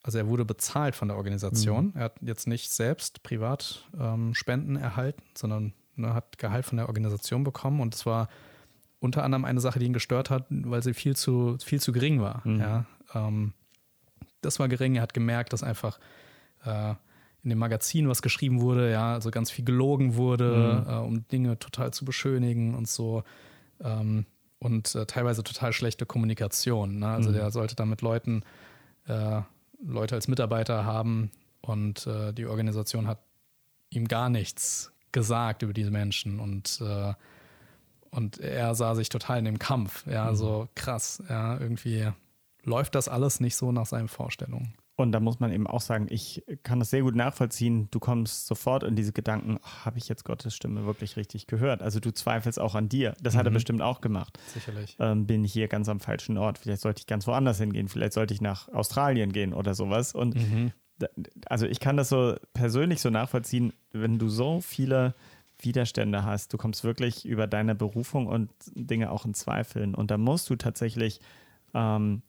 also 0.03 0.17
er 0.17 0.27
wurde 0.27 0.45
bezahlt 0.45 0.95
von 0.95 1.07
der 1.07 1.17
Organisation. 1.17 1.87
Mhm. 1.87 1.93
Er 1.95 2.03
hat 2.05 2.15
jetzt 2.21 2.47
nicht 2.47 2.71
selbst 2.71 3.23
privat 3.23 3.87
ähm, 3.97 4.33
Spenden 4.33 4.75
erhalten, 4.75 5.23
sondern 5.35 5.73
ne, 5.95 6.13
hat 6.13 6.37
Gehalt 6.37 6.65
von 6.65 6.77
der 6.77 6.87
Organisation 6.87 7.43
bekommen 7.43 7.79
und 7.79 7.95
es 7.95 8.05
war 8.05 8.27
unter 8.99 9.23
anderem 9.23 9.45
eine 9.45 9.61
Sache, 9.61 9.79
die 9.79 9.85
ihn 9.85 9.93
gestört 9.93 10.29
hat, 10.29 10.45
weil 10.49 10.83
sie 10.83 10.93
viel 10.93 11.15
zu, 11.15 11.57
viel 11.63 11.81
zu 11.81 11.91
gering 11.91 12.21
war. 12.21 12.41
Mhm. 12.45 12.59
Ja, 12.59 12.85
ähm, 13.15 13.53
das 14.41 14.59
war 14.59 14.67
gering. 14.67 14.95
Er 14.95 15.01
hat 15.01 15.13
gemerkt, 15.13 15.53
dass 15.53 15.63
einfach 15.63 15.99
äh, 16.65 16.95
in 17.43 17.49
dem 17.49 17.59
Magazin, 17.59 18.07
was 18.07 18.21
geschrieben 18.21 18.61
wurde, 18.61 18.91
ja, 18.91 19.13
also 19.13 19.31
ganz 19.31 19.49
viel 19.49 19.65
gelogen 19.65 20.15
wurde, 20.15 20.83
mhm. 20.85 20.91
äh, 20.91 20.97
um 20.97 21.27
Dinge 21.27 21.57
total 21.57 21.91
zu 21.91 22.05
beschönigen 22.05 22.75
und 22.75 22.87
so. 22.87 23.23
Ähm, 23.83 24.25
und 24.59 24.93
äh, 24.93 25.07
teilweise 25.07 25.43
total 25.43 25.73
schlechte 25.73 26.05
Kommunikation. 26.05 26.99
Ne? 26.99 27.07
Also 27.07 27.29
mhm. 27.29 27.33
der 27.33 27.51
sollte 27.51 27.75
dann 27.75 27.89
mit 27.89 28.01
Leuten, 28.01 28.43
äh, 29.07 29.41
Leute 29.83 30.13
als 30.13 30.27
Mitarbeiter 30.27 30.85
haben 30.85 31.31
und 31.61 32.05
äh, 32.05 32.31
die 32.31 32.45
Organisation 32.45 33.07
hat 33.07 33.19
ihm 33.89 34.07
gar 34.07 34.29
nichts 34.29 34.91
gesagt 35.11 35.63
über 35.63 35.73
diese 35.73 35.91
Menschen 35.91 36.39
und, 36.39 36.79
äh, 36.81 37.13
und 38.11 38.39
er 38.39 38.75
sah 38.75 38.93
sich 38.93 39.09
total 39.09 39.39
in 39.39 39.45
dem 39.45 39.59
Kampf. 39.59 40.05
Ja, 40.05 40.31
mhm. 40.31 40.35
so 40.35 40.69
krass. 40.75 41.23
Ja, 41.27 41.59
irgendwie 41.59 42.09
läuft 42.63 42.93
das 42.93 43.07
alles 43.07 43.39
nicht 43.39 43.55
so 43.55 43.71
nach 43.71 43.87
seinen 43.87 44.07
Vorstellungen. 44.09 44.75
Und 45.01 45.11
da 45.11 45.19
muss 45.19 45.39
man 45.39 45.51
eben 45.51 45.67
auch 45.67 45.81
sagen, 45.81 46.07
ich 46.09 46.43
kann 46.63 46.79
das 46.79 46.89
sehr 46.89 47.01
gut 47.01 47.15
nachvollziehen. 47.15 47.89
Du 47.91 47.99
kommst 47.99 48.47
sofort 48.47 48.83
in 48.83 48.95
diese 48.95 49.11
Gedanken, 49.11 49.57
oh, 49.61 49.85
habe 49.85 49.97
ich 49.97 50.07
jetzt 50.07 50.23
Gottes 50.23 50.55
Stimme 50.55 50.85
wirklich 50.85 51.17
richtig 51.17 51.47
gehört? 51.47 51.81
Also 51.81 51.99
du 51.99 52.13
zweifelst 52.13 52.59
auch 52.59 52.75
an 52.75 52.89
dir. 52.89 53.15
Das 53.21 53.33
mhm. 53.33 53.39
hat 53.39 53.45
er 53.47 53.51
mhm. 53.51 53.55
bestimmt 53.55 53.81
auch 53.81 54.01
gemacht. 54.01 54.39
Sicherlich. 54.53 54.95
Ähm, 54.99 55.27
bin 55.27 55.43
ich 55.43 55.53
hier 55.53 55.67
ganz 55.67 55.89
am 55.89 55.99
falschen 55.99 56.37
Ort? 56.37 56.57
Vielleicht 56.57 56.81
sollte 56.81 56.99
ich 56.99 57.07
ganz 57.07 57.27
woanders 57.27 57.57
hingehen. 57.57 57.87
Vielleicht 57.87 58.13
sollte 58.13 58.33
ich 58.33 58.41
nach 58.41 58.69
Australien 58.69 59.31
gehen 59.33 59.53
oder 59.53 59.73
sowas. 59.73 60.13
Und 60.13 60.35
mhm. 60.35 60.71
da, 60.97 61.07
also 61.45 61.65
ich 61.65 61.79
kann 61.79 61.97
das 61.97 62.09
so 62.09 62.35
persönlich 62.53 63.01
so 63.01 63.09
nachvollziehen, 63.09 63.73
wenn 63.91 64.19
du 64.19 64.29
so 64.29 64.61
viele 64.61 65.15
Widerstände 65.59 66.23
hast. 66.23 66.53
Du 66.53 66.57
kommst 66.57 66.83
wirklich 66.83 67.25
über 67.25 67.47
deine 67.47 67.75
Berufung 67.75 68.27
und 68.27 68.51
Dinge 68.73 69.11
auch 69.11 69.25
in 69.25 69.33
Zweifeln. 69.33 69.95
Und 69.95 70.11
da 70.11 70.17
musst 70.17 70.49
du 70.49 70.55
tatsächlich 70.55 71.21
ähm, 71.73 72.23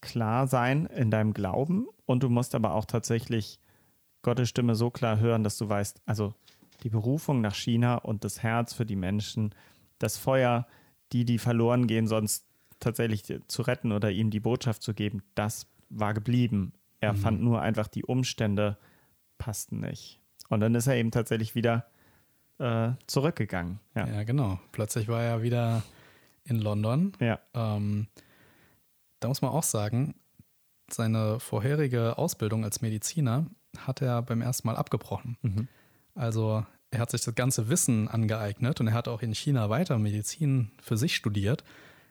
klar 0.00 0.46
sein 0.46 0.86
in 0.86 1.10
deinem 1.10 1.34
Glauben 1.34 1.86
und 2.06 2.22
du 2.22 2.28
musst 2.28 2.54
aber 2.54 2.74
auch 2.74 2.84
tatsächlich 2.84 3.60
Gottes 4.22 4.48
Stimme 4.48 4.74
so 4.74 4.90
klar 4.90 5.18
hören, 5.18 5.44
dass 5.44 5.58
du 5.58 5.68
weißt, 5.68 6.02
also 6.06 6.34
die 6.82 6.90
Berufung 6.90 7.40
nach 7.40 7.54
China 7.54 7.96
und 7.96 8.24
das 8.24 8.42
Herz 8.42 8.72
für 8.72 8.86
die 8.86 8.96
Menschen, 8.96 9.54
das 9.98 10.16
Feuer, 10.16 10.66
die, 11.12 11.24
die 11.24 11.38
verloren 11.38 11.86
gehen, 11.86 12.06
sonst 12.06 12.46
tatsächlich 12.80 13.24
zu 13.48 13.62
retten 13.62 13.92
oder 13.92 14.10
ihnen 14.10 14.30
die 14.30 14.40
Botschaft 14.40 14.82
zu 14.82 14.94
geben, 14.94 15.22
das 15.34 15.66
war 15.88 16.14
geblieben. 16.14 16.72
Er 17.00 17.12
mhm. 17.12 17.18
fand 17.18 17.42
nur 17.42 17.60
einfach, 17.60 17.88
die 17.88 18.04
Umstände 18.04 18.76
passten 19.38 19.80
nicht. 19.80 20.20
Und 20.48 20.60
dann 20.60 20.74
ist 20.74 20.86
er 20.86 20.96
eben 20.96 21.10
tatsächlich 21.10 21.54
wieder 21.54 21.86
äh, 22.58 22.90
zurückgegangen. 23.06 23.80
Ja. 23.94 24.06
ja. 24.06 24.22
genau. 24.24 24.60
Plötzlich 24.72 25.08
war 25.08 25.22
er 25.22 25.42
wieder 25.42 25.82
in 26.44 26.58
London. 26.58 27.12
Ja. 27.20 27.38
Ähm, 27.54 28.08
da 29.20 29.28
muss 29.28 29.42
man 29.42 29.50
auch 29.50 29.62
sagen, 29.62 30.14
seine 30.90 31.40
vorherige 31.40 32.18
Ausbildung 32.18 32.64
als 32.64 32.80
Mediziner 32.80 33.46
hat 33.78 34.00
er 34.02 34.22
beim 34.22 34.40
ersten 34.40 34.66
Mal 34.66 34.76
abgebrochen. 34.76 35.36
Mhm. 35.42 35.68
Also 36.14 36.64
er 36.90 37.00
hat 37.00 37.10
sich 37.10 37.22
das 37.22 37.34
ganze 37.34 37.68
Wissen 37.68 38.08
angeeignet 38.08 38.80
und 38.80 38.88
er 38.88 38.94
hat 38.94 39.08
auch 39.08 39.22
in 39.22 39.34
China 39.34 39.68
weiter 39.68 39.98
Medizin 39.98 40.70
für 40.80 40.96
sich 40.96 41.14
studiert, 41.14 41.64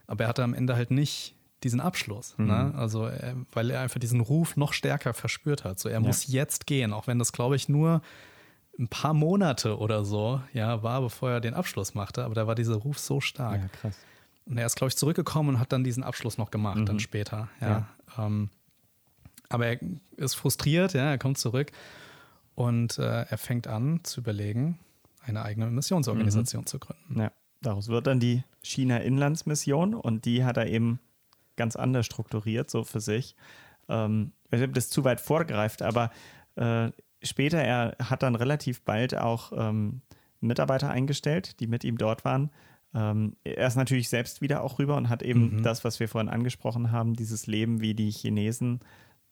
aber 0.05 0.25
er 0.25 0.27
hatte 0.29 0.43
am 0.43 0.53
Ende 0.53 0.75
halt 0.75 0.91
nicht 0.91 1.35
diesen 1.63 1.79
Abschluss. 1.79 2.35
Mhm. 2.37 2.47
Ne? 2.47 2.73
Also 2.75 3.05
er, 3.05 3.35
weil 3.51 3.71
er 3.71 3.81
einfach 3.81 3.99
diesen 3.99 4.21
Ruf 4.21 4.55
noch 4.55 4.73
stärker 4.73 5.13
verspürt 5.13 5.63
hat. 5.63 5.79
So 5.79 5.89
er 5.89 5.95
ja. 5.95 5.99
muss 5.99 6.27
jetzt 6.27 6.67
gehen, 6.67 6.93
auch 6.93 7.07
wenn 7.07 7.17
das, 7.17 7.31
glaube 7.31 7.55
ich, 7.55 7.67
nur 7.67 8.01
ein 8.79 8.87
paar 8.87 9.15
Monate 9.15 9.79
oder 9.79 10.05
so 10.05 10.39
ja, 10.53 10.83
war, 10.83 11.01
bevor 11.01 11.31
er 11.31 11.41
den 11.41 11.55
Abschluss 11.55 11.95
machte, 11.95 12.23
aber 12.23 12.35
da 12.35 12.45
war 12.45 12.53
dieser 12.53 12.75
Ruf 12.75 12.99
so 12.99 13.19
stark. 13.19 13.61
Ja, 13.61 13.67
krass. 13.69 13.97
Und 14.47 14.57
er 14.57 14.65
ist, 14.65 14.75
glaube 14.75 14.89
ich, 14.89 14.97
zurückgekommen 14.97 15.49
und 15.49 15.59
hat 15.59 15.71
dann 15.73 15.83
diesen 15.83 16.03
Abschluss 16.03 16.37
noch 16.37 16.51
gemacht, 16.51 16.77
mhm. 16.77 16.85
dann 16.85 16.99
später. 16.99 17.49
Ja. 17.59 17.87
ja. 18.17 18.25
Ähm, 18.25 18.49
aber 19.49 19.67
er 19.67 19.79
ist 20.17 20.35
frustriert, 20.35 20.93
ja, 20.93 21.09
er 21.11 21.17
kommt 21.17 21.37
zurück 21.37 21.71
und 22.55 22.97
äh, 22.97 23.23
er 23.23 23.37
fängt 23.37 23.67
an 23.67 24.01
zu 24.03 24.21
überlegen, 24.21 24.79
eine 25.23 25.43
eigene 25.43 25.67
Missionsorganisation 25.67 26.61
mhm. 26.61 26.67
zu 26.67 26.79
gründen. 26.79 27.19
Ja, 27.19 27.31
daraus 27.61 27.87
wird 27.87 28.07
dann 28.07 28.19
die 28.19 28.43
China-Inlandsmission 28.63 29.93
und 29.93 30.25
die 30.25 30.43
hat 30.43 30.57
er 30.57 30.67
eben 30.67 30.99
ganz 31.55 31.75
anders 31.75 32.05
strukturiert, 32.05 32.69
so 32.69 32.83
für 32.83 32.99
sich. 32.99 33.35
Ähm, 33.89 34.31
ich 34.51 34.61
ob 34.61 34.73
das 34.73 34.89
zu 34.89 35.03
weit 35.03 35.21
vorgreift, 35.21 35.81
aber 35.81 36.11
äh, 36.55 36.89
später, 37.21 37.59
er 37.59 37.95
hat 38.01 38.23
dann 38.23 38.35
relativ 38.35 38.81
bald 38.81 39.15
auch 39.15 39.51
ähm, 39.55 40.01
Mitarbeiter 40.39 40.89
eingestellt, 40.89 41.59
die 41.59 41.67
mit 41.67 41.83
ihm 41.83 41.97
dort 41.97 42.25
waren, 42.25 42.51
ähm, 42.97 43.35
er 43.43 43.67
ist 43.67 43.75
natürlich 43.75 44.09
selbst 44.09 44.41
wieder 44.41 44.63
auch 44.63 44.79
rüber 44.79 44.97
und 44.97 45.07
hat 45.07 45.21
eben 45.21 45.57
mhm. 45.57 45.63
das, 45.63 45.83
was 45.83 45.99
wir 45.99 46.09
vorhin 46.09 46.29
angesprochen 46.29 46.91
haben, 46.91 47.13
dieses 47.13 47.45
Leben 47.45 47.79
wie 47.79 47.93
die 47.93 48.09
Chinesen 48.09 48.79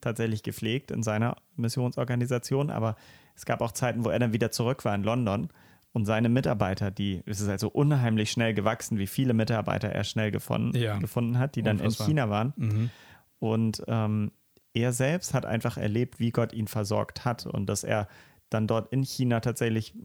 tatsächlich 0.02 0.44
gepflegt 0.44 0.92
in 0.92 1.02
seiner 1.02 1.38
Missionsorganisation. 1.56 2.70
Aber 2.70 2.96
es 3.36 3.46
gab 3.46 3.62
auch 3.62 3.72
Zeiten, 3.72 4.06
wo 4.06 4.10
er 4.10 4.20
dann 4.20 4.34
wieder 4.34 4.52
zurück 4.52 4.86
war 4.86 4.94
in 4.94 5.02
London 5.02 5.50
und 5.94 6.06
seine 6.06 6.30
Mitarbeiter, 6.30 6.92
die, 6.92 7.24
es 7.26 7.42
ist 7.42 7.50
also 7.50 7.70
unheimlich 7.70 8.30
schnell 8.30 8.54
gewachsen, 8.54 9.00
wie 9.00 9.08
viele 9.08 9.34
Mitarbeiter 9.34 9.90
er 9.90 10.04
schnell 10.04 10.30
gefunden, 10.30 10.78
ja. 10.78 11.00
gefunden 11.00 11.40
hat, 11.40 11.56
die 11.56 11.64
dann 11.64 11.80
Unfassbar. 11.80 12.08
in 12.08 12.12
China 12.12 12.30
waren. 12.30 12.54
Mhm. 12.58 12.90
Und 13.40 13.84
ähm, 13.88 14.32
er 14.74 14.94
selbst 14.94 15.34
hat 15.34 15.48
einfach 15.48 15.78
erlebt, 15.78 16.20
wie 16.20 16.30
Gott 16.30 16.54
ihn 16.54 16.68
versorgt 16.68 17.26
hat 17.26 17.48
und 17.48 17.66
dass 17.66 17.84
er 17.84 18.08
dann 18.50 18.68
dort 18.68 18.92
in 18.94 19.04
China 19.04 19.40
tatsächlich 19.40 19.96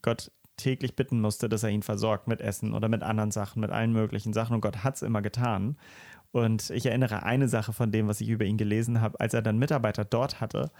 Gott 0.00 0.30
täglich 0.62 0.96
bitten 0.96 1.20
musste, 1.20 1.48
dass 1.48 1.62
er 1.62 1.70
ihn 1.70 1.82
versorgt 1.82 2.28
mit 2.28 2.40
Essen 2.40 2.72
oder 2.72 2.88
mit 2.88 3.02
anderen 3.02 3.30
Sachen, 3.30 3.60
mit 3.60 3.70
allen 3.70 3.92
möglichen 3.92 4.32
Sachen. 4.32 4.54
Und 4.54 4.60
Gott 4.60 4.84
hat 4.84 4.94
es 4.96 5.02
immer 5.02 5.20
getan. 5.22 5.76
Und 6.30 6.70
ich 6.70 6.86
erinnere 6.86 7.24
eine 7.24 7.48
Sache 7.48 7.72
von 7.72 7.92
dem, 7.92 8.08
was 8.08 8.20
ich 8.20 8.28
über 8.28 8.44
ihn 8.44 8.56
gelesen 8.56 9.00
habe, 9.00 9.20
als 9.20 9.34
er 9.34 9.42
dann 9.42 9.58
Mitarbeiter 9.58 10.04
dort 10.04 10.40
hatte. 10.40 10.70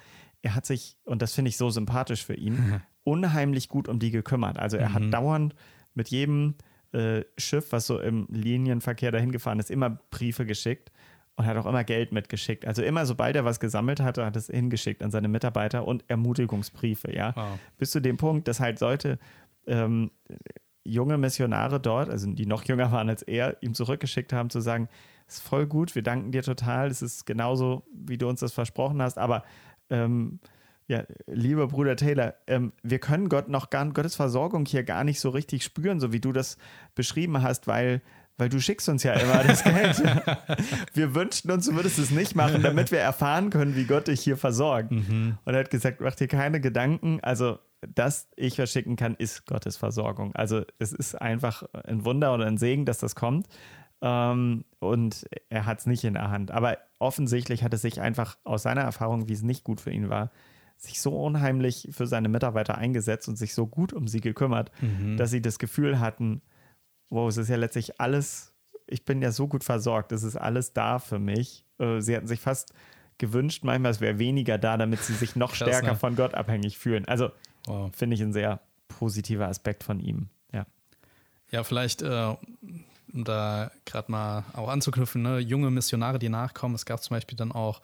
Er 0.41 0.55
hat 0.55 0.65
sich, 0.65 0.97
und 1.05 1.21
das 1.21 1.35
finde 1.35 1.51
ich 1.51 1.57
so 1.57 1.69
sympathisch 1.69 2.25
für 2.25 2.35
ihn, 2.35 2.55
mhm. 2.55 2.81
unheimlich 3.05 3.69
gut 3.69 3.89
um 3.89 3.99
die 3.99 4.11
gekümmert. 4.11 4.59
Also 4.59 4.79
er 4.79 4.89
mhm. 4.89 4.95
hat 4.95 5.15
dauernd 5.15 5.55
mit 5.95 6.09
jedem 6.09 6.55
äh, 6.93 7.23
Schiff, 7.37 7.73
was 7.73 7.87
so 7.87 7.99
im 7.99 8.27
Linienverkehr 8.31 9.13
dahin 9.13 9.33
gefahren 9.33 9.59
ist, 9.59 9.71
immer 9.71 9.91
Briefe 10.11 10.47
geschickt 10.47 10.91
und 11.37 11.47
hat 11.47 11.57
auch 11.57 11.67
immer 11.67 11.85
Geld 11.85 12.13
mitgeschickt. 12.13 12.67
Also 12.67 12.83
immer, 12.83 13.07
sobald 13.07 13.37
er 13.37 13.45
was 13.45 13.61
gesammelt 13.61 14.01
hatte, 14.01 14.25
hat 14.25 14.37
es 14.37 14.47
hingeschickt 14.49 15.03
an 15.03 15.11
seine 15.11 15.29
Mitarbeiter 15.29 15.87
und 15.87 16.05
Ermutigungsbriefe, 16.09 17.15
ja. 17.15 17.33
Wow. 17.35 17.59
Bis 17.79 17.91
zu 17.91 18.01
dem 18.01 18.17
Punkt, 18.17 18.49
dass 18.49 18.61
halt 18.61 18.79
sollte 18.79 19.19
ähm, 19.67 20.11
junge 20.85 21.19
Missionare 21.19 21.81
dort, 21.81 22.11
also 22.11 22.31
die 22.31 22.47
noch 22.47 22.65
jünger 22.65 22.91
waren 22.93 23.09
als 23.09 23.23
er, 23.23 23.63
ihm 23.63 23.75
zurückgeschickt 23.75 24.33
haben, 24.33 24.51
zu 24.51 24.61
sagen, 24.61 24.89
ist 25.29 25.43
voll 25.43 25.67
gut, 25.67 25.95
wir 25.95 26.03
danken 26.03 26.33
dir 26.33 26.43
total, 26.43 26.89
es 26.89 27.03
ist 27.03 27.25
genauso, 27.25 27.85
wie 27.95 28.19
du 28.19 28.29
uns 28.29 28.41
das 28.41 28.53
versprochen 28.53 29.01
hast, 29.01 29.19
aber 29.19 29.45
ähm, 29.91 30.41
ja, 30.89 31.05
lieber 31.27 31.69
Bruder 31.69 31.97
Taylor, 31.97 32.35
ähm, 32.47 32.73
wir 32.83 32.99
können 32.99 33.29
Gott 33.29 33.49
noch 33.49 33.71
gar, 33.71 33.89
Gottes 33.93 34.17
Versorgung 34.17 34.67
hier 34.67 34.83
gar 34.83 35.05
nicht 35.05 35.21
so 35.21 35.31
richtig 35.31 35.63
spüren, 35.63 36.01
so 36.01 36.13
wie 36.13 36.21
du 36.21 36.33
das 36.33 36.59
beschrieben 36.95 37.43
hast, 37.43 37.67
weil 37.67 38.03
weil 38.43 38.49
du 38.49 38.61
schickst 38.61 38.89
uns 38.89 39.05
ja 39.05 39.13
immer 39.13 39.45
das 39.45 39.63
Geld. 39.65 40.03
wir 40.95 41.15
wünschten 41.15 41.49
uns, 41.53 41.67
du 41.67 41.77
würdest 41.77 41.97
es 42.01 42.11
nicht 42.11 42.35
machen, 42.35 42.61
damit 42.61 42.91
wir 42.91 42.99
erfahren 42.99 43.51
können, 43.51 43.77
wie 43.77 43.85
Gott 43.85 44.09
dich 44.09 44.21
hier 44.21 44.37
versorgt. 44.37 44.91
Mhm. 44.91 45.39
Und 45.45 45.55
er 45.55 45.61
hat 45.61 45.71
gesagt, 45.71 46.01
mach 46.01 46.17
dir 46.17 46.27
keine 46.27 46.61
Gedanken. 46.61 47.21
Also 47.23 47.61
das 47.95 48.29
ich 48.35 48.57
verschicken 48.57 48.97
kann, 48.97 49.15
ist 49.15 49.47
Gottes 49.47 49.77
Versorgung. 49.77 50.35
Also 50.35 50.63
es 50.81 50.93
ist 50.93 51.15
einfach 51.15 51.63
ein 51.85 52.05
Wunder 52.05 52.35
oder 52.35 52.47
ein 52.47 52.59
Segen, 52.59 52.85
dass 52.85 52.99
das 52.99 53.15
kommt. 53.15 53.47
Ähm, 54.01 54.65
und 54.81 55.25
er 55.49 55.65
hat 55.65 55.79
es 55.79 55.87
nicht 55.87 56.03
in 56.03 56.15
der 56.15 56.33
Hand. 56.33 56.51
Aber 56.51 56.79
offensichtlich 56.99 57.63
hat 57.63 57.73
es 57.75 57.83
sich 57.83 58.01
einfach 58.01 58.39
aus 58.43 58.65
seiner 58.65 58.81
Erfahrung, 58.81 59.29
wie 59.29 59.35
es 59.35 59.43
nicht 59.43 59.63
gut 59.63 59.81
für 59.81 59.93
ihn 59.93 60.09
war, 60.09 60.33
sich 60.79 61.01
so 61.01 61.17
unheimlich 61.17 61.91
für 61.93 62.09
seine 62.09 62.29
Mitarbeiter 62.29 62.77
eingesetzt 62.77 63.29
und 63.29 63.37
sich 63.37 63.55
so 63.55 63.69
gut 63.69 63.93
um 63.93 64.09
sie 64.09 64.21
gekümmert, 64.21 64.73
mhm. 64.81 65.17
dass 65.17 65.31
sie 65.31 65.41
das 65.41 65.61
Gefühl 65.61 66.01
hatten, 66.01 66.43
wow, 67.13 67.29
es 67.29 67.37
ist 67.37 67.49
ja 67.49 67.57
letztlich 67.57 68.01
alles, 68.01 68.53
ich 68.87 69.05
bin 69.05 69.23
ja 69.23 69.31
so 69.31 69.47
gut 69.49 69.65
versorgt, 69.65 70.13
es 70.13 70.23
ist 70.23 70.37
alles 70.37 70.73
da 70.73 70.99
für 70.99 71.19
mich. 71.19 71.65
Äh, 71.79 72.01
sie 72.01 72.17
hatten 72.17 72.27
sich 72.27 72.41
fast 72.41 72.73
gewünscht, 73.19 73.63
manchmal 73.65 73.93
es 73.93 74.01
wäre 74.01 74.19
weniger 74.19 74.59
da, 74.59 74.77
damit 74.77 75.01
sie 75.01 75.15
sich 75.15 75.37
noch 75.37 75.51
Krass, 75.51 75.69
stärker 75.69 75.93
ne? 75.93 75.97
von 75.97 76.17
Gott 76.17 76.35
abhängig 76.35 76.79
fühlen. 76.79 77.07
Also 77.07 77.31
Wow. 77.67 77.95
Finde 77.95 78.15
ich 78.15 78.23
ein 78.23 78.33
sehr 78.33 78.61
positiver 78.89 79.49
Aspekt 79.49 79.85
von 79.85 80.01
ihm. 80.01 80.29
Ja, 80.53 80.67
ja 81.51 81.65
vielleicht, 81.65 82.03
äh, 82.03 82.35
um 83.13 83.25
da 83.25 83.71
gerade 83.85 84.11
mal 84.11 84.45
auch 84.55 84.69
anzuknüpfen, 84.69 85.23
ne? 85.23 85.39
junge 85.39 85.71
Missionare, 85.71 86.19
die 86.19 86.29
nachkommen. 86.29 86.75
Es 86.75 86.87
gab 86.87 87.03
zum 87.03 87.17
Beispiel 87.17 87.37
dann 87.37 87.53
auch, 87.53 87.83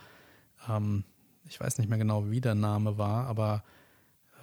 ähm, 0.69 1.05
ich 1.49 1.61
weiß 1.61 1.79
nicht 1.79 1.89
mehr 1.89 1.99
genau, 1.99 2.31
wie 2.31 2.41
der 2.41 2.55
Name 2.55 2.99
war, 2.99 3.27
aber 3.27 3.63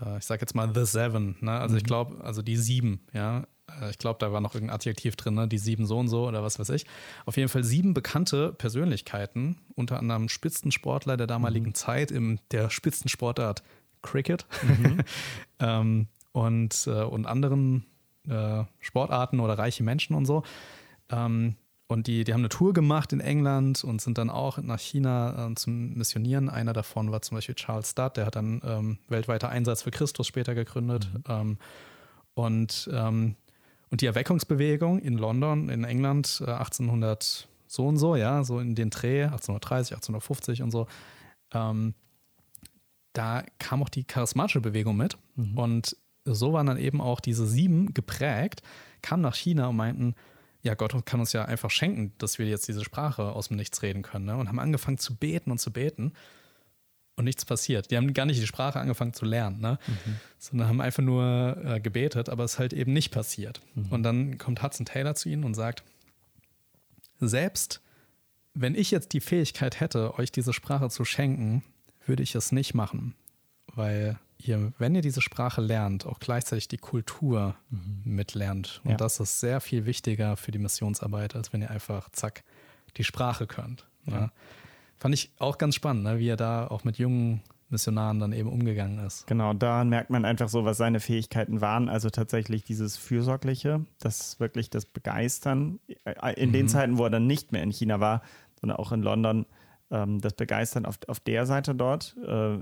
äh, 0.03 0.17
ich 0.17 0.25
sage 0.25 0.41
jetzt 0.41 0.55
mal 0.55 0.73
The 0.73 0.85
Seven. 0.85 1.35
Ne? 1.41 1.51
Also 1.51 1.73
mhm. 1.73 1.77
ich 1.77 1.83
glaube, 1.83 2.23
also 2.23 2.41
die 2.41 2.57
sieben, 2.57 3.01
ja. 3.13 3.45
Äh, 3.81 3.89
ich 3.89 3.97
glaube, 3.97 4.17
da 4.19 4.31
war 4.31 4.41
noch 4.41 4.53
irgendein 4.53 4.75
Adjektiv 4.75 5.15
drin, 5.15 5.35
ne? 5.35 5.47
die 5.47 5.57
sieben 5.57 5.85
so 5.85 5.97
und 5.97 6.07
so 6.07 6.27
oder 6.27 6.43
was 6.43 6.59
weiß 6.59 6.69
ich. 6.69 6.85
Auf 7.25 7.37
jeden 7.37 7.49
Fall 7.49 7.63
sieben 7.63 7.93
bekannte 7.93 8.53
Persönlichkeiten, 8.53 9.57
unter 9.75 9.99
anderem 9.99 10.29
Spitzensportler 10.29 11.17
der 11.17 11.27
damaligen 11.27 11.67
mhm. 11.67 11.75
Zeit 11.75 12.11
in 12.11 12.39
der 12.51 12.69
Spitzensportart 12.69 13.63
Cricket 14.01 14.45
mhm. 14.61 14.99
ähm, 15.59 16.07
und, 16.31 16.87
äh, 16.87 17.03
und 17.03 17.25
anderen 17.25 17.85
äh, 18.27 18.63
Sportarten 18.79 19.39
oder 19.39 19.57
reiche 19.57 19.83
Menschen 19.83 20.15
und 20.15 20.25
so. 20.25 20.43
Ähm, 21.09 21.55
und 21.87 22.07
die, 22.07 22.23
die 22.23 22.33
haben 22.33 22.41
eine 22.41 22.49
Tour 22.49 22.73
gemacht 22.73 23.13
in 23.13 23.19
England 23.19 23.83
und 23.83 24.01
sind 24.01 24.17
dann 24.17 24.31
auch 24.31 24.57
nach 24.57 24.79
China 24.79 25.49
äh, 25.51 25.55
zum 25.55 25.93
Missionieren. 25.93 26.49
Einer 26.49 26.73
davon 26.73 27.11
war 27.11 27.21
zum 27.21 27.37
Beispiel 27.37 27.53
Charles 27.53 27.91
Studd, 27.91 28.13
der 28.15 28.25
hat 28.25 28.35
dann 28.35 28.61
ähm, 28.65 28.97
weltweiter 29.07 29.49
Einsatz 29.49 29.83
für 29.83 29.91
Christus 29.91 30.25
später 30.25 30.55
gegründet. 30.55 31.07
Mhm. 31.13 31.23
Ähm, 31.27 31.57
und, 32.33 32.89
ähm, 32.91 33.35
und 33.91 34.01
die 34.01 34.05
Erweckungsbewegung 34.05 34.99
in 34.99 35.17
London, 35.17 35.69
in 35.69 35.83
England, 35.83 36.43
äh, 36.45 36.51
1800 36.51 37.47
so 37.67 37.87
und 37.87 37.97
so, 37.97 38.15
ja, 38.15 38.43
so 38.43 38.59
in 38.59 38.75
den 38.75 38.89
Dreh, 38.89 39.23
1830, 39.23 39.93
1850 39.95 40.61
und 40.61 40.71
so, 40.71 40.87
ähm, 41.53 41.93
da 43.13 43.43
kam 43.59 43.81
auch 43.81 43.89
die 43.89 44.03
charismatische 44.03 44.61
Bewegung 44.61 44.97
mit. 44.97 45.17
Mhm. 45.35 45.57
Und 45.57 45.97
so 46.25 46.53
waren 46.53 46.67
dann 46.67 46.77
eben 46.77 47.01
auch 47.01 47.19
diese 47.19 47.45
sieben 47.45 47.93
geprägt, 47.93 48.61
kamen 49.01 49.21
nach 49.21 49.35
China 49.35 49.67
und 49.67 49.75
meinten, 49.75 50.15
ja, 50.61 50.73
Gott 50.73 51.05
kann 51.05 51.19
uns 51.19 51.31
ja 51.31 51.45
einfach 51.45 51.69
schenken, 51.69 52.13
dass 52.17 52.39
wir 52.39 52.47
jetzt 52.47 52.67
diese 52.67 52.83
Sprache 52.83 53.33
aus 53.33 53.49
dem 53.49 53.57
Nichts 53.57 53.83
reden 53.83 54.01
können. 54.01 54.25
Ne? 54.25 54.35
Und 54.35 54.47
haben 54.47 54.59
angefangen 54.59 54.97
zu 54.97 55.15
beten 55.15 55.51
und 55.51 55.59
zu 55.59 55.71
beten. 55.71 56.13
Und 57.15 57.25
nichts 57.25 57.45
passiert. 57.45 57.91
Die 57.91 57.97
haben 57.97 58.13
gar 58.13 58.25
nicht 58.25 58.41
die 58.41 58.47
Sprache 58.47 58.79
angefangen 58.79 59.13
zu 59.13 59.25
lernen, 59.25 59.59
ne? 59.61 59.79
Mhm. 59.87 60.15
sondern 60.37 60.67
haben 60.67 60.81
einfach 60.81 61.03
nur 61.03 61.57
äh, 61.63 61.79
gebetet, 61.79 62.29
aber 62.29 62.43
es 62.43 62.53
ist 62.53 62.59
halt 62.59 62.73
eben 62.73 62.93
nicht 62.93 63.11
passiert. 63.11 63.61
Mhm. 63.75 63.91
Und 63.91 64.03
dann 64.03 64.37
kommt 64.37 64.61
Hudson 64.61 64.85
Taylor 64.85 65.15
zu 65.15 65.29
ihnen 65.29 65.43
und 65.43 65.53
sagt, 65.53 65.83
selbst 67.19 67.81
wenn 68.53 68.75
ich 68.75 68.91
jetzt 68.91 69.13
die 69.13 69.21
Fähigkeit 69.21 69.79
hätte, 69.79 70.17
euch 70.17 70.31
diese 70.31 70.53
Sprache 70.53 70.89
zu 70.89 71.05
schenken, 71.05 71.63
würde 72.05 72.23
ich 72.23 72.35
es 72.35 72.51
nicht 72.51 72.73
machen, 72.73 73.15
weil 73.73 74.17
ihr, 74.37 74.73
wenn 74.77 74.95
ihr 74.95 75.01
diese 75.01 75.21
Sprache 75.21 75.61
lernt, 75.61 76.05
auch 76.05 76.19
gleichzeitig 76.19 76.67
die 76.67 76.77
Kultur 76.77 77.55
mhm. 77.69 78.01
mitlernt. 78.05 78.81
Und 78.83 78.91
ja. 78.91 78.97
das 78.97 79.19
ist 79.19 79.39
sehr 79.39 79.61
viel 79.61 79.85
wichtiger 79.85 80.37
für 80.37 80.51
die 80.51 80.59
Missionsarbeit, 80.59 81.35
als 81.35 81.53
wenn 81.53 81.61
ihr 81.61 81.71
einfach, 81.71 82.09
zack, 82.09 82.43
die 82.97 83.03
Sprache 83.03 83.47
könnt. 83.47 83.85
Ja. 84.05 84.13
Ja. 84.13 84.31
Fand 84.97 85.13
ich 85.13 85.31
auch 85.39 85.57
ganz 85.57 85.75
spannend, 85.75 86.03
ne, 86.03 86.19
wie 86.19 86.29
er 86.29 86.37
da 86.37 86.67
auch 86.67 86.83
mit 86.83 86.97
jungen 86.97 87.41
Missionaren 87.69 88.19
dann 88.19 88.31
eben 88.31 88.49
umgegangen 88.49 89.05
ist. 89.05 89.25
Genau, 89.27 89.53
da 89.53 89.83
merkt 89.83 90.09
man 90.09 90.23
einfach 90.23 90.49
so, 90.49 90.65
was 90.65 90.77
seine 90.77 90.99
Fähigkeiten 90.99 91.61
waren. 91.61 91.89
Also 91.89 92.09
tatsächlich 92.09 92.63
dieses 92.63 92.95
Fürsorgliche, 92.97 93.85
das 93.99 94.39
wirklich 94.39 94.69
das 94.69 94.85
Begeistern. 94.85 95.79
Äh, 96.05 96.41
in 96.41 96.49
mhm. 96.49 96.53
den 96.53 96.69
Zeiten, 96.69 96.97
wo 96.97 97.05
er 97.05 97.09
dann 97.09 97.27
nicht 97.27 97.51
mehr 97.51 97.63
in 97.63 97.71
China 97.71 97.99
war, 97.99 98.21
sondern 98.59 98.77
auch 98.77 98.91
in 98.91 99.01
London, 99.01 99.45
ähm, 99.91 100.21
das 100.21 100.33
Begeistern 100.33 100.85
auf, 100.85 100.99
auf 101.07 101.19
der 101.19 101.45
Seite 101.45 101.75
dort, 101.75 102.15
äh, 102.25 102.59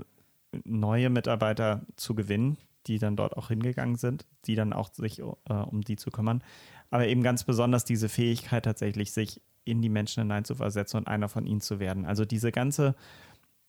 neue 0.64 1.10
Mitarbeiter 1.10 1.82
zu 1.96 2.14
gewinnen, 2.14 2.56
die 2.86 2.98
dann 2.98 3.16
dort 3.16 3.36
auch 3.36 3.48
hingegangen 3.48 3.96
sind, 3.96 4.26
die 4.46 4.54
dann 4.54 4.72
auch 4.72 4.92
sich 4.92 5.20
äh, 5.20 5.22
um 5.52 5.82
die 5.82 5.96
zu 5.96 6.10
kümmern. 6.10 6.42
Aber 6.90 7.06
eben 7.06 7.22
ganz 7.22 7.44
besonders 7.44 7.84
diese 7.84 8.08
Fähigkeit 8.08 8.64
tatsächlich, 8.64 9.12
sich 9.12 9.40
in 9.64 9.82
die 9.82 9.88
Menschen 9.88 10.22
hineinzuversetzen 10.22 10.98
und 10.98 11.08
einer 11.08 11.28
von 11.28 11.46
ihnen 11.46 11.60
zu 11.60 11.80
werden. 11.80 12.04
Also 12.04 12.24
diese 12.24 12.52
ganze 12.52 12.94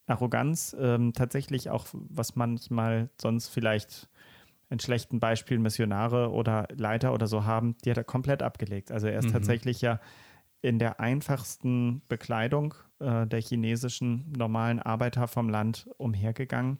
Arroganz, 0.07 0.75
ähm, 0.79 1.13
tatsächlich 1.13 1.69
auch, 1.69 1.87
was 1.93 2.35
manchmal 2.35 3.09
sonst 3.19 3.49
vielleicht 3.49 4.09
in 4.69 4.79
schlechten 4.79 5.19
Beispielen 5.19 5.61
Missionare 5.61 6.31
oder 6.31 6.67
Leiter 6.75 7.13
oder 7.13 7.27
so 7.27 7.45
haben, 7.45 7.75
die 7.83 7.91
hat 7.91 7.97
er 7.97 8.03
komplett 8.03 8.43
abgelegt. 8.43 8.91
Also 8.91 9.07
er 9.07 9.19
ist 9.19 9.27
mhm. 9.27 9.33
tatsächlich 9.33 9.81
ja 9.81 9.99
in 10.61 10.79
der 10.79 10.99
einfachsten 10.99 12.01
Bekleidung 12.07 12.73
äh, 12.99 13.27
der 13.27 13.41
chinesischen 13.41 14.31
normalen 14.35 14.79
Arbeiter 14.79 15.27
vom 15.27 15.49
Land 15.49 15.87
umhergegangen 15.97 16.79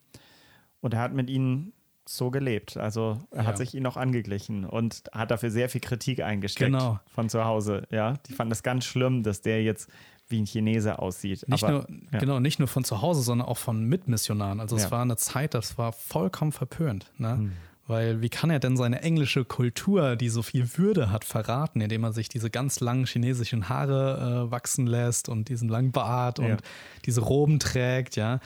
und 0.82 0.94
er 0.94 1.02
hat 1.02 1.14
mit 1.14 1.30
ihnen 1.30 1.74
so 2.08 2.32
gelebt. 2.32 2.78
Also 2.78 3.20
er 3.32 3.44
ja. 3.44 3.48
hat 3.48 3.58
sich 3.58 3.74
ihnen 3.74 3.86
auch 3.86 3.98
angeglichen 3.98 4.66
und 4.66 5.04
hat 5.12 5.32
dafür 5.32 5.50
sehr 5.50 5.70
viel 5.70 5.82
Kritik 5.82 6.22
eingesteckt 6.22 6.72
genau. 6.72 7.00
von 7.14 7.30
zu 7.30 7.46
Hause. 7.46 7.88
Ja, 7.90 8.14
die 8.28 8.34
fanden 8.34 8.52
es 8.52 8.64
ganz 8.64 8.86
schlimm, 8.86 9.24
dass 9.24 9.42
der 9.42 9.64
jetzt 9.64 9.90
wie 10.28 10.42
ein 10.42 10.46
Chinese 10.46 11.00
aussieht. 11.00 11.48
Nicht 11.48 11.64
Aber, 11.64 11.74
nur, 11.74 11.88
ja. 12.12 12.20
Genau, 12.20 12.40
nicht 12.40 12.60
nur 12.60 12.68
von 12.68 12.84
zu 12.84 13.02
Hause, 13.02 13.22
sondern 13.22 13.48
auch 13.48 13.58
von 13.58 13.84
Mitmissionaren. 13.84 14.60
Also 14.60 14.76
es 14.76 14.84
ja. 14.84 14.92
war 14.92 15.02
eine 15.02 15.18
Zeit, 15.18 15.54
das 15.54 15.78
war 15.78 15.92
vollkommen 15.92 16.52
verpönt. 16.52 17.12
Ne? 17.18 17.38
Hm. 17.38 17.52
Weil 17.88 18.22
wie 18.22 18.30
kann 18.30 18.50
er 18.50 18.60
denn 18.60 18.78
seine 18.78 19.04
englische 19.04 19.46
Kultur, 19.46 20.16
die 20.16 20.30
so 20.30 20.42
viel 20.42 20.68
Würde 20.78 21.12
hat, 21.12 21.24
verraten, 21.24 21.82
indem 21.82 22.04
er 22.04 22.14
sich 22.14 22.30
diese 22.30 22.50
ganz 22.50 22.80
langen 22.80 23.06
chinesischen 23.06 23.70
Haare 23.70 24.48
äh, 24.48 24.52
wachsen 24.52 24.88
lässt 24.88 25.30
und 25.30 25.50
diesen 25.50 25.70
langen 25.70 25.92
Bart 25.92 26.40
und 26.40 26.62
diese 27.06 27.22
Roben 27.22 27.60
trägt, 27.60 28.16
ja. 28.16 28.40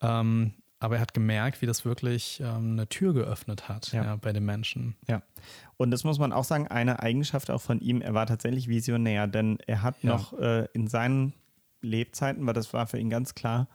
Ähm, 0.00 0.52
aber 0.80 0.96
er 0.96 1.00
hat 1.00 1.14
gemerkt, 1.14 1.60
wie 1.60 1.66
das 1.66 1.84
wirklich 1.84 2.40
ähm, 2.40 2.72
eine 2.72 2.88
Tür 2.88 3.12
geöffnet 3.12 3.68
hat 3.68 3.92
ja. 3.92 4.04
Ja, 4.04 4.16
bei 4.16 4.32
den 4.32 4.44
Menschen. 4.44 4.96
Ja. 5.08 5.22
Und 5.76 5.90
das 5.90 6.04
muss 6.04 6.18
man 6.18 6.32
auch 6.32 6.44
sagen, 6.44 6.68
eine 6.68 7.00
Eigenschaft 7.00 7.50
auch 7.50 7.60
von 7.60 7.80
ihm, 7.80 8.00
er 8.00 8.14
war 8.14 8.26
tatsächlich 8.26 8.68
visionär, 8.68 9.26
denn 9.26 9.58
er 9.66 9.82
hat 9.82 9.96
ja. 10.02 10.10
noch 10.10 10.38
äh, 10.38 10.66
in 10.72 10.86
seinen 10.86 11.34
Lebzeiten, 11.80 12.46
weil 12.46 12.54
das 12.54 12.72
war 12.72 12.86
für 12.86 12.98
ihn 12.98 13.10
ganz 13.10 13.34
klar, 13.34 13.68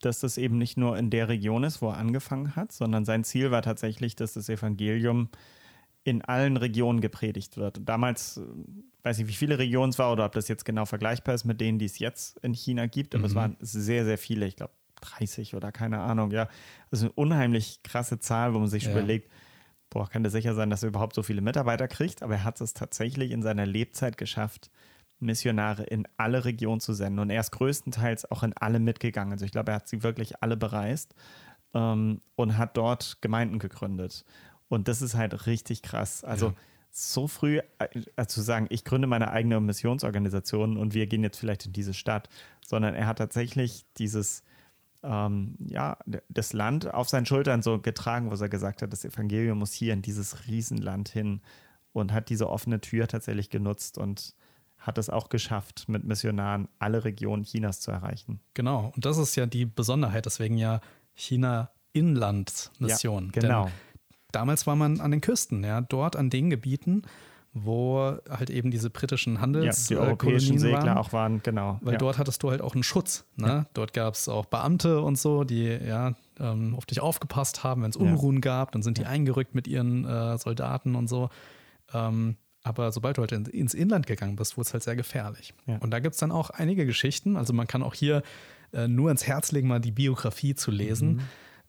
dass 0.00 0.20
das 0.20 0.38
eben 0.38 0.58
nicht 0.58 0.76
nur 0.76 0.98
in 0.98 1.10
der 1.10 1.28
Region 1.28 1.64
ist, 1.64 1.80
wo 1.82 1.90
er 1.90 1.96
angefangen 1.96 2.56
hat, 2.56 2.72
sondern 2.72 3.04
sein 3.04 3.24
Ziel 3.24 3.50
war 3.50 3.62
tatsächlich, 3.62 4.16
dass 4.16 4.32
das 4.32 4.48
Evangelium 4.48 5.28
in 6.04 6.22
allen 6.22 6.56
Regionen 6.56 7.00
gepredigt 7.00 7.56
wird. 7.56 7.80
Damals, 7.84 8.38
äh, 8.38 8.42
weiß 9.02 9.18
ich, 9.20 9.28
wie 9.28 9.34
viele 9.34 9.58
Regionen 9.58 9.90
es 9.90 9.98
war 9.98 10.12
oder 10.12 10.24
ob 10.24 10.32
das 10.32 10.48
jetzt 10.48 10.64
genau 10.64 10.86
vergleichbar 10.86 11.34
ist 11.34 11.44
mit 11.44 11.60
denen, 11.60 11.78
die 11.78 11.84
es 11.84 11.98
jetzt 11.98 12.38
in 12.38 12.54
China 12.54 12.86
gibt, 12.86 13.14
aber 13.14 13.22
mhm. 13.22 13.26
es 13.26 13.34
waren 13.34 13.56
sehr, 13.60 14.04
sehr 14.04 14.18
viele. 14.18 14.46
Ich 14.46 14.56
glaube, 14.56 14.72
30 15.02 15.54
oder 15.54 15.70
keine 15.72 16.00
Ahnung, 16.00 16.30
ja. 16.30 16.46
Das 16.90 17.00
ist 17.00 17.04
eine 17.04 17.12
unheimlich 17.12 17.82
krasse 17.82 18.18
Zahl, 18.18 18.54
wo 18.54 18.58
man 18.58 18.68
sich 18.68 18.84
ja. 18.84 18.92
überlegt, 18.92 19.30
boah, 19.90 20.08
kann 20.08 20.22
der 20.22 20.32
sicher 20.32 20.54
sein, 20.54 20.70
dass 20.70 20.82
er 20.82 20.88
überhaupt 20.88 21.14
so 21.14 21.22
viele 21.22 21.42
Mitarbeiter 21.42 21.86
kriegt, 21.86 22.22
aber 22.22 22.34
er 22.34 22.44
hat 22.44 22.60
es 22.60 22.72
tatsächlich 22.72 23.30
in 23.30 23.42
seiner 23.42 23.66
Lebzeit 23.66 24.16
geschafft, 24.16 24.70
Missionare 25.18 25.84
in 25.84 26.08
alle 26.16 26.44
Regionen 26.44 26.80
zu 26.80 26.94
senden 26.94 27.20
und 27.20 27.30
er 27.30 27.40
ist 27.40 27.52
größtenteils 27.52 28.30
auch 28.30 28.42
in 28.42 28.52
alle 28.54 28.80
mitgegangen. 28.80 29.32
Also 29.32 29.44
ich 29.44 29.52
glaube, 29.52 29.70
er 29.70 29.76
hat 29.76 29.88
sie 29.88 30.02
wirklich 30.02 30.42
alle 30.42 30.56
bereist 30.56 31.14
ähm, 31.74 32.20
und 32.34 32.58
hat 32.58 32.76
dort 32.76 33.18
Gemeinden 33.20 33.58
gegründet. 33.58 34.24
Und 34.68 34.88
das 34.88 35.02
ist 35.02 35.14
halt 35.14 35.46
richtig 35.46 35.82
krass. 35.82 36.24
Also 36.24 36.48
ja. 36.48 36.54
so 36.90 37.28
früh 37.28 37.60
äh, 37.78 38.26
zu 38.26 38.40
sagen, 38.40 38.66
ich 38.70 38.84
gründe 38.84 39.06
meine 39.06 39.30
eigene 39.30 39.60
Missionsorganisation 39.60 40.76
und 40.76 40.94
wir 40.94 41.06
gehen 41.06 41.22
jetzt 41.22 41.38
vielleicht 41.38 41.66
in 41.66 41.72
diese 41.72 41.94
Stadt, 41.94 42.28
sondern 42.64 42.94
er 42.94 43.06
hat 43.06 43.18
tatsächlich 43.18 43.84
dieses 43.98 44.42
ähm, 45.02 45.56
ja, 45.66 45.98
das 46.28 46.52
Land 46.52 46.92
auf 46.92 47.08
seinen 47.08 47.26
Schultern 47.26 47.62
so 47.62 47.80
getragen, 47.80 48.30
wo 48.30 48.34
er 48.34 48.48
gesagt 48.48 48.82
hat, 48.82 48.92
das 48.92 49.04
Evangelium 49.04 49.58
muss 49.58 49.72
hier 49.72 49.92
in 49.92 50.02
dieses 50.02 50.46
Riesenland 50.46 51.08
hin 51.08 51.40
und 51.92 52.12
hat 52.12 52.28
diese 52.28 52.48
offene 52.48 52.80
Tür 52.80 53.08
tatsächlich 53.08 53.50
genutzt 53.50 53.98
und 53.98 54.34
hat 54.78 54.98
es 54.98 55.10
auch 55.10 55.28
geschafft, 55.28 55.88
mit 55.88 56.04
Missionaren 56.04 56.68
alle 56.78 57.04
Regionen 57.04 57.44
Chinas 57.44 57.80
zu 57.80 57.90
erreichen. 57.90 58.40
Genau, 58.54 58.92
und 58.94 59.04
das 59.04 59.18
ist 59.18 59.36
ja 59.36 59.46
die 59.46 59.64
Besonderheit, 59.64 60.26
deswegen 60.26 60.58
ja 60.58 60.80
China-Inlandsmission. 61.14 63.26
Ja, 63.26 63.40
genau. 63.40 63.64
Denn 63.66 63.72
damals 64.32 64.66
war 64.66 64.76
man 64.76 65.00
an 65.00 65.12
den 65.12 65.20
Küsten, 65.20 65.62
ja, 65.62 65.80
dort 65.80 66.16
an 66.16 66.30
den 66.30 66.50
Gebieten, 66.50 67.02
wo 67.54 68.16
halt 68.30 68.48
eben 68.48 68.70
diese 68.70 68.88
britischen 68.88 69.40
Handels 69.40 69.88
ja, 69.88 69.96
die 69.96 70.02
europäischen 70.02 70.58
Segler 70.58 70.84
waren, 70.84 70.98
auch 70.98 71.12
waren, 71.12 71.42
genau. 71.42 71.78
Weil 71.82 71.94
ja. 71.94 71.98
dort 71.98 72.18
hattest 72.18 72.42
du 72.42 72.50
halt 72.50 72.62
auch 72.62 72.74
einen 72.74 72.82
Schutz. 72.82 73.26
Ne? 73.36 73.46
Ja. 73.46 73.66
Dort 73.74 73.92
gab 73.92 74.14
es 74.14 74.28
auch 74.28 74.46
Beamte 74.46 75.02
und 75.02 75.18
so, 75.18 75.44
die 75.44 75.66
ja 75.66 76.14
ähm, 76.40 76.74
auf 76.74 76.86
dich 76.86 77.00
aufgepasst 77.00 77.62
haben, 77.62 77.82
wenn 77.82 77.90
es 77.90 77.96
Unruhen 77.96 78.40
gab, 78.40 78.72
dann 78.72 78.82
sind 78.82 78.96
die 78.96 79.04
eingerückt 79.04 79.54
mit 79.54 79.68
ihren 79.68 80.06
äh, 80.06 80.38
Soldaten 80.38 80.94
und 80.94 81.08
so. 81.08 81.28
Ähm, 81.92 82.36
aber 82.62 82.90
sobald 82.90 83.18
du 83.18 83.22
halt 83.22 83.32
in, 83.32 83.44
ins 83.46 83.74
Inland 83.74 84.06
gegangen 84.06 84.36
bist, 84.36 84.56
wurde 84.56 84.68
es 84.68 84.72
halt 84.72 84.84
sehr 84.84 84.96
gefährlich. 84.96 85.52
Und 85.66 85.90
da 85.90 85.98
gibt 85.98 86.14
es 86.14 86.20
dann 86.20 86.30
auch 86.30 86.50
einige 86.50 86.86
Geschichten. 86.86 87.36
Also 87.36 87.52
man 87.52 87.66
kann 87.66 87.82
auch 87.82 87.94
hier 87.94 88.22
äh, 88.72 88.88
nur 88.88 89.10
ins 89.10 89.26
Herz 89.26 89.52
legen, 89.52 89.68
mal 89.68 89.80
die 89.80 89.90
Biografie 89.90 90.54
zu 90.54 90.70
lesen. 90.70 91.16
Mhm. 91.16 91.20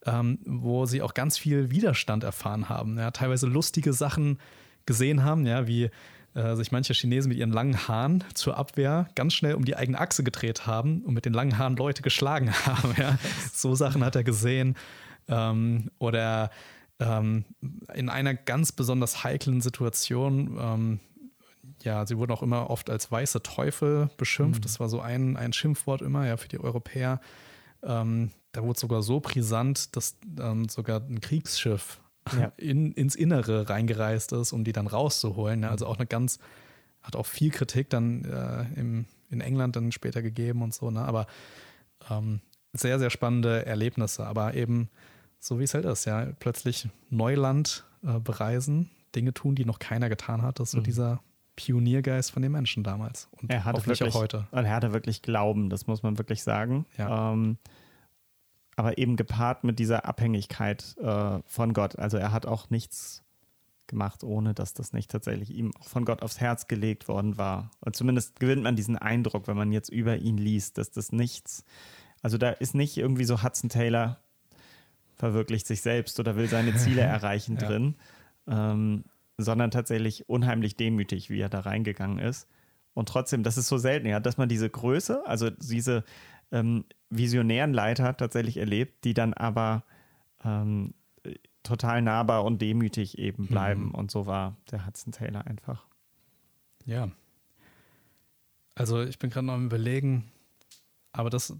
Ähm, 0.05 0.39
wo 0.45 0.85
sie 0.85 1.01
auch 1.01 1.13
ganz 1.13 1.37
viel 1.37 1.71
Widerstand 1.71 2.25
erfahren 2.25 2.67
haben. 2.67 2.97
Ja, 2.97 3.11
teilweise 3.11 3.47
lustige 3.47 3.93
Sachen, 3.93 4.37
gesehen 4.85 5.23
haben, 5.23 5.45
ja, 5.45 5.67
wie 5.67 5.89
äh, 6.35 6.55
sich 6.55 6.71
manche 6.71 6.93
Chinesen 6.93 7.29
mit 7.29 7.37
ihren 7.37 7.51
langen 7.51 7.87
Haaren 7.87 8.23
zur 8.33 8.57
Abwehr 8.57 9.07
ganz 9.15 9.33
schnell 9.33 9.53
um 9.55 9.65
die 9.65 9.75
eigene 9.75 9.99
Achse 9.99 10.23
gedreht 10.23 10.65
haben 10.65 11.01
und 11.01 11.13
mit 11.13 11.25
den 11.25 11.33
langen 11.33 11.57
Haaren 11.57 11.75
Leute 11.75 12.01
geschlagen 12.01 12.51
haben. 12.65 12.95
Ja. 12.97 13.17
So 13.53 13.75
Sachen 13.75 14.03
hat 14.03 14.15
er 14.15 14.23
gesehen. 14.23 14.75
Ähm, 15.27 15.91
oder 15.99 16.49
ähm, 16.99 17.45
in 17.93 18.09
einer 18.09 18.33
ganz 18.33 18.71
besonders 18.71 19.23
heiklen 19.23 19.61
Situation, 19.61 20.57
ähm, 20.59 20.99
ja, 21.81 22.05
sie 22.05 22.17
wurden 22.17 22.31
auch 22.31 22.41
immer 22.41 22.69
oft 22.69 22.89
als 22.89 23.11
weiße 23.11 23.43
Teufel 23.43 24.09
beschimpft. 24.17 24.61
Mhm. 24.61 24.63
Das 24.63 24.79
war 24.79 24.89
so 24.89 25.01
ein, 25.01 25.37
ein 25.37 25.53
Schimpfwort 25.53 26.01
immer, 26.01 26.25
ja, 26.25 26.37
für 26.37 26.47
die 26.47 26.59
Europäer. 26.59 27.19
Ähm, 27.83 28.31
da 28.53 28.63
wurde 28.63 28.79
sogar 28.79 29.01
so 29.01 29.19
brisant, 29.19 29.95
dass 29.95 30.17
ähm, 30.39 30.69
sogar 30.69 31.01
ein 31.01 31.21
Kriegsschiff 31.21 31.99
ja. 32.37 32.51
in, 32.57 32.91
ins 32.93 33.15
Innere 33.15 33.69
reingereist 33.69 34.31
ist, 34.33 34.53
um 34.53 34.63
die 34.63 34.73
dann 34.73 34.87
rauszuholen. 34.87 35.61
Ne? 35.61 35.69
Also 35.69 35.85
auch 35.87 35.97
eine 35.97 36.05
ganz, 36.05 36.39
hat 37.01 37.15
auch 37.15 37.25
viel 37.25 37.51
Kritik 37.51 37.89
dann 37.89 38.25
äh, 38.25 38.79
im, 38.79 39.05
in 39.29 39.41
England 39.41 39.75
dann 39.75 39.91
später 39.91 40.21
gegeben 40.21 40.61
und 40.61 40.73
so, 40.73 40.91
ne? 40.91 41.01
aber 41.01 41.27
ähm, 42.09 42.41
sehr, 42.73 42.99
sehr 42.99 43.09
spannende 43.09 43.65
Erlebnisse, 43.65 44.25
aber 44.25 44.53
eben 44.55 44.89
so 45.39 45.59
wie 45.59 45.63
es 45.63 45.73
halt 45.73 45.85
ist, 45.85 46.05
ja, 46.05 46.27
plötzlich 46.39 46.87
Neuland 47.09 47.85
äh, 48.03 48.19
bereisen, 48.19 48.89
Dinge 49.13 49.33
tun, 49.33 49.55
die 49.55 49.65
noch 49.65 49.79
keiner 49.79 50.09
getan 50.09 50.41
hat, 50.41 50.59
das 50.59 50.69
ist 50.69 50.71
so 50.71 50.79
mhm. 50.79 50.83
dieser 50.83 51.21
Pioniergeist 51.55 52.31
von 52.31 52.41
den 52.41 52.51
Menschen 52.51 52.83
damals 52.83 53.27
und 53.31 53.51
er 53.51 53.63
hatte 53.63 53.85
wirklich, 53.85 54.01
auch 54.03 54.19
heute. 54.19 54.47
Und 54.51 54.65
er 54.65 54.71
hatte 54.71 54.91
wirklich 54.93 55.21
Glauben, 55.21 55.69
das 55.69 55.85
muss 55.85 56.01
man 56.01 56.17
wirklich 56.17 56.41
sagen. 56.41 56.85
Ja. 56.97 57.33
Ähm, 57.33 57.57
aber 58.75 58.97
eben 58.97 59.15
gepaart 59.15 59.63
mit 59.63 59.79
dieser 59.79 60.05
Abhängigkeit 60.05 60.95
äh, 60.97 61.39
von 61.45 61.73
Gott. 61.73 61.97
Also 61.99 62.17
er 62.17 62.31
hat 62.31 62.45
auch 62.45 62.69
nichts 62.69 63.23
gemacht, 63.87 64.23
ohne 64.23 64.53
dass 64.53 64.73
das 64.73 64.93
nicht 64.93 65.11
tatsächlich 65.11 65.51
ihm 65.51 65.71
auch 65.79 65.87
von 65.87 66.05
Gott 66.05 66.23
aufs 66.23 66.39
Herz 66.39 66.67
gelegt 66.67 67.07
worden 67.07 67.37
war. 67.37 67.71
Und 67.81 67.95
zumindest 67.95 68.39
gewinnt 68.39 68.63
man 68.63 68.75
diesen 68.75 68.97
Eindruck, 68.97 69.47
wenn 69.47 69.57
man 69.57 69.71
jetzt 69.71 69.89
über 69.89 70.17
ihn 70.17 70.37
liest, 70.37 70.77
dass 70.77 70.91
das 70.91 71.11
nichts, 71.11 71.63
also 72.21 72.37
da 72.37 72.49
ist 72.49 72.75
nicht 72.75 72.97
irgendwie 72.97 73.25
so 73.25 73.43
Hudson 73.43 73.69
Taylor 73.69 74.19
verwirklicht 75.15 75.67
sich 75.67 75.81
selbst 75.81 76.19
oder 76.19 76.35
will 76.35 76.47
seine 76.47 76.75
Ziele 76.75 77.01
erreichen 77.01 77.57
ja. 77.57 77.67
drin, 77.67 77.95
ähm, 78.47 79.05
sondern 79.37 79.71
tatsächlich 79.71 80.27
unheimlich 80.29 80.75
demütig, 80.75 81.29
wie 81.29 81.39
er 81.39 81.49
da 81.49 81.61
reingegangen 81.61 82.19
ist. 82.19 82.47
Und 82.93 83.09
trotzdem, 83.09 83.43
das 83.43 83.57
ist 83.57 83.67
so 83.67 83.77
selten, 83.77 84.07
ja, 84.07 84.19
dass 84.19 84.37
man 84.37 84.49
diese 84.49 84.69
Größe, 84.69 85.25
also 85.25 85.49
diese 85.49 86.03
ähm, 86.51 86.85
visionären 87.17 87.73
Leiter 87.73 88.15
tatsächlich 88.17 88.57
erlebt, 88.57 89.03
die 89.03 89.13
dann 89.13 89.33
aber 89.33 89.83
ähm, 90.43 90.93
total 91.63 92.01
nahbar 92.01 92.43
und 92.43 92.61
demütig 92.61 93.17
eben 93.17 93.47
bleiben. 93.47 93.85
Mhm. 93.87 93.95
Und 93.95 94.11
so 94.11 94.25
war 94.25 94.57
der 94.71 94.85
Hudson 94.85 95.13
Taylor 95.13 95.47
einfach. 95.47 95.85
Ja. 96.85 97.09
Also 98.75 99.01
ich 99.01 99.19
bin 99.19 99.29
gerade 99.29 99.47
noch 99.47 99.53
am 99.53 99.65
Überlegen, 99.65 100.31
aber 101.11 101.29
das 101.29 101.55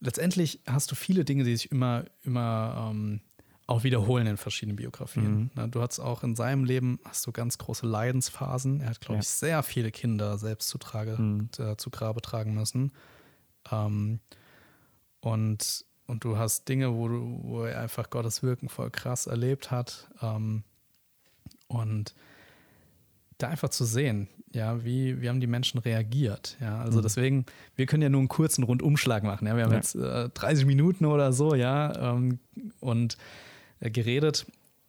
letztendlich 0.00 0.60
hast 0.66 0.90
du 0.90 0.94
viele 0.94 1.24
Dinge, 1.24 1.44
die 1.44 1.56
sich 1.56 1.70
immer, 1.70 2.04
immer 2.22 2.90
ähm, 2.90 3.20
auch 3.66 3.84
wiederholen 3.84 4.26
in 4.26 4.36
verschiedenen 4.36 4.76
Biografien. 4.76 5.50
Mhm. 5.54 5.70
Du 5.70 5.80
hast 5.80 6.00
auch 6.00 6.22
in 6.22 6.34
seinem 6.36 6.64
Leben 6.64 6.98
hast 7.04 7.26
du 7.26 7.32
ganz 7.32 7.58
große 7.58 7.86
Leidensphasen. 7.86 8.80
Er 8.80 8.90
hat, 8.90 9.00
glaube 9.00 9.14
ja. 9.14 9.20
ich, 9.20 9.28
sehr 9.28 9.62
viele 9.62 9.90
Kinder 9.90 10.36
selbst 10.38 10.68
zu, 10.68 10.78
Trage, 10.78 11.16
mhm. 11.20 11.48
äh, 11.58 11.76
zu 11.76 11.90
Grabe 11.90 12.20
tragen 12.20 12.54
müssen. 12.54 12.92
Ähm, 13.70 14.20
und, 15.20 15.84
und 16.06 16.24
du 16.24 16.36
hast 16.36 16.68
Dinge, 16.68 16.94
wo, 16.94 17.08
du, 17.08 17.40
wo 17.42 17.64
er 17.64 17.80
einfach 17.80 18.10
Gottes 18.10 18.42
Wirken 18.42 18.68
voll 18.68 18.90
krass 18.90 19.26
erlebt 19.26 19.70
hat. 19.70 20.08
Ähm, 20.20 20.64
und 21.68 22.14
da 23.38 23.48
einfach 23.48 23.70
zu 23.70 23.84
sehen, 23.84 24.28
ja, 24.52 24.84
wie, 24.84 25.20
wie 25.20 25.28
haben 25.28 25.40
die 25.40 25.46
Menschen 25.46 25.78
reagiert? 25.78 26.56
Ja, 26.60 26.80
also 26.80 26.98
mhm. 26.98 27.02
deswegen, 27.02 27.46
wir 27.76 27.86
können 27.86 28.02
ja 28.02 28.08
nur 28.08 28.20
einen 28.20 28.28
kurzen 28.28 28.64
Rundumschlag 28.64 29.22
machen. 29.22 29.46
Ja, 29.46 29.56
wir 29.56 29.64
haben 29.64 29.70
ja. 29.70 29.76
jetzt 29.76 29.94
äh, 29.94 30.28
30 30.28 30.66
Minuten 30.66 31.06
oder 31.06 31.32
so, 31.32 31.54
ja, 31.54 32.14
ähm, 32.14 32.38
und 32.80 33.16
äh, 33.80 33.90
geredet. 33.90 34.46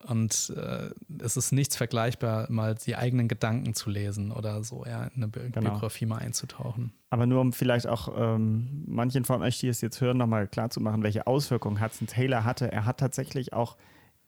Und 0.08 0.54
äh, 0.56 0.90
es 1.20 1.38
ist 1.38 1.52
nichts 1.52 1.78
vergleichbar, 1.78 2.52
mal 2.52 2.76
die 2.76 2.96
eigenen 2.96 3.28
Gedanken 3.28 3.74
zu 3.74 3.90
lesen 3.90 4.32
oder 4.32 4.64
so, 4.64 4.86
ja, 4.86 5.06
in 5.06 5.24
eine 5.24 5.28
Bi 5.28 5.50
genau. 5.52 5.72
Biografie 5.72 6.06
mal 6.06 6.18
einzutauchen. 6.18 6.94
Aber 7.10 7.26
nur 7.26 7.42
um 7.42 7.54
vielleicht 7.54 7.88
auch 7.88 8.14
ähm, 8.18 8.84
manchen 8.86 9.24
von 9.24 9.42
euch, 9.42 9.60
die 9.60 9.68
es 9.68 9.82
jetzt 9.82 10.02
hören, 10.02 10.18
nochmal 10.18 10.48
klarzumachen, 10.48 11.04
welche 11.04 11.28
Auswirkungen 11.28 11.82
Hudson 11.82 12.08
Taylor 12.08 12.44
hatte. 12.44 12.72
Er 12.72 12.86
hat 12.86 13.00
tatsächlich 13.00 13.54
auch 13.54 13.78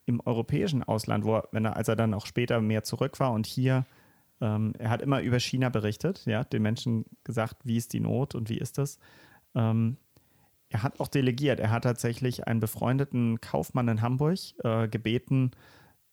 im 0.06 0.22
europäischen 0.22 0.84
Ausland, 0.84 1.26
wo 1.26 1.36
er, 1.36 1.50
wenn 1.52 1.66
er, 1.66 1.76
als 1.76 1.88
er 1.88 1.96
dann 1.96 2.14
auch 2.14 2.26
später 2.26 2.62
mehr 2.62 2.84
zurück 2.84 3.20
war 3.20 3.32
und 3.32 3.46
hier 3.46 3.86
ähm, 4.42 4.74
er 4.78 4.90
hat 4.90 5.02
immer 5.02 5.22
über 5.22 5.40
China 5.40 5.70
berichtet, 5.70 6.26
ja, 6.26 6.44
den 6.44 6.62
Menschen 6.62 7.06
gesagt, 7.24 7.58
wie 7.64 7.78
ist 7.78 7.94
die 7.94 8.00
Not 8.00 8.36
und 8.36 8.50
wie 8.50 8.58
ist 8.58 8.78
das. 8.78 9.00
Ähm, 9.56 9.98
er 10.76 10.84
hat 10.84 11.00
auch 11.00 11.08
delegiert. 11.08 11.62
Er 11.62 11.72
hat 11.72 11.86
tatsächlich 11.86 12.48
einen 12.48 12.60
befreundeten 12.60 13.40
Kaufmann 13.40 13.88
in 13.88 14.02
Hamburg 14.02 14.40
äh, 14.62 14.90
gebeten, 14.90 15.52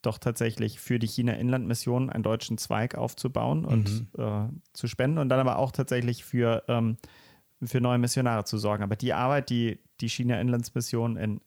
doch 0.03 0.19
tatsächlich 0.19 0.79
für 0.79 1.01
die 1.01 1.09
China-Inland-Mission 1.09 2.11
einen 2.11 2.23
deutschen 2.23 2.59
Zweig 2.59 2.95
aufzubauen 2.95 3.65
und 3.65 4.07
mhm. 4.17 4.23
äh, 4.23 4.49
zu 4.73 4.87
spenden 4.87 5.19
und 5.19 5.31
dann 5.31 5.41
aber 5.41 5.59
auch 5.59 5.73
tatsächlich 5.73 6.25
für, 6.25 6.63
ähm, 6.69 6.97
für 7.61 7.81
neue 7.81 7.99
Missionare 7.99 8.45
zu 8.45 8.57
sorgen. 8.57 8.85
Aber 8.85 8.95
die 8.95 9.13
Arbeit, 9.13 9.51
die 9.51 9.81
die 10.01 10.09
China-Inlandsmission 10.09 11.41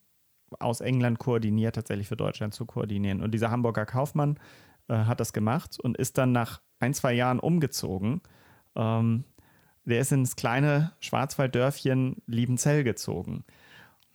aus 0.60 0.82
England 0.82 1.18
koordiniert, 1.20 1.76
tatsächlich 1.76 2.10
für 2.10 2.18
Deutschland 2.18 2.54
zu 2.54 2.66
koordinieren. 2.66 3.22
Und 3.22 3.32
dieser 3.32 3.50
Hamburger 3.50 3.86
Kaufmann 3.86 4.38
äh, 4.90 4.96
hat 4.96 5.22
das 5.22 5.32
gemacht 5.32 5.80
und 5.80 5.96
ist 5.96 6.18
dann 6.18 6.34
nach 6.34 6.62
ein, 6.80 6.94
zwei 6.94 7.14
Jahren 7.14 7.40
umgezogen. 7.40 8.22
Ähm, 8.76 9.24
der 9.86 10.00
ist 10.00 10.12
ins 10.12 10.36
kleine 10.36 10.92
Schwarzwalddörfchen 11.00 12.22
Liebenzell 12.28 12.84
gezogen 12.84 13.44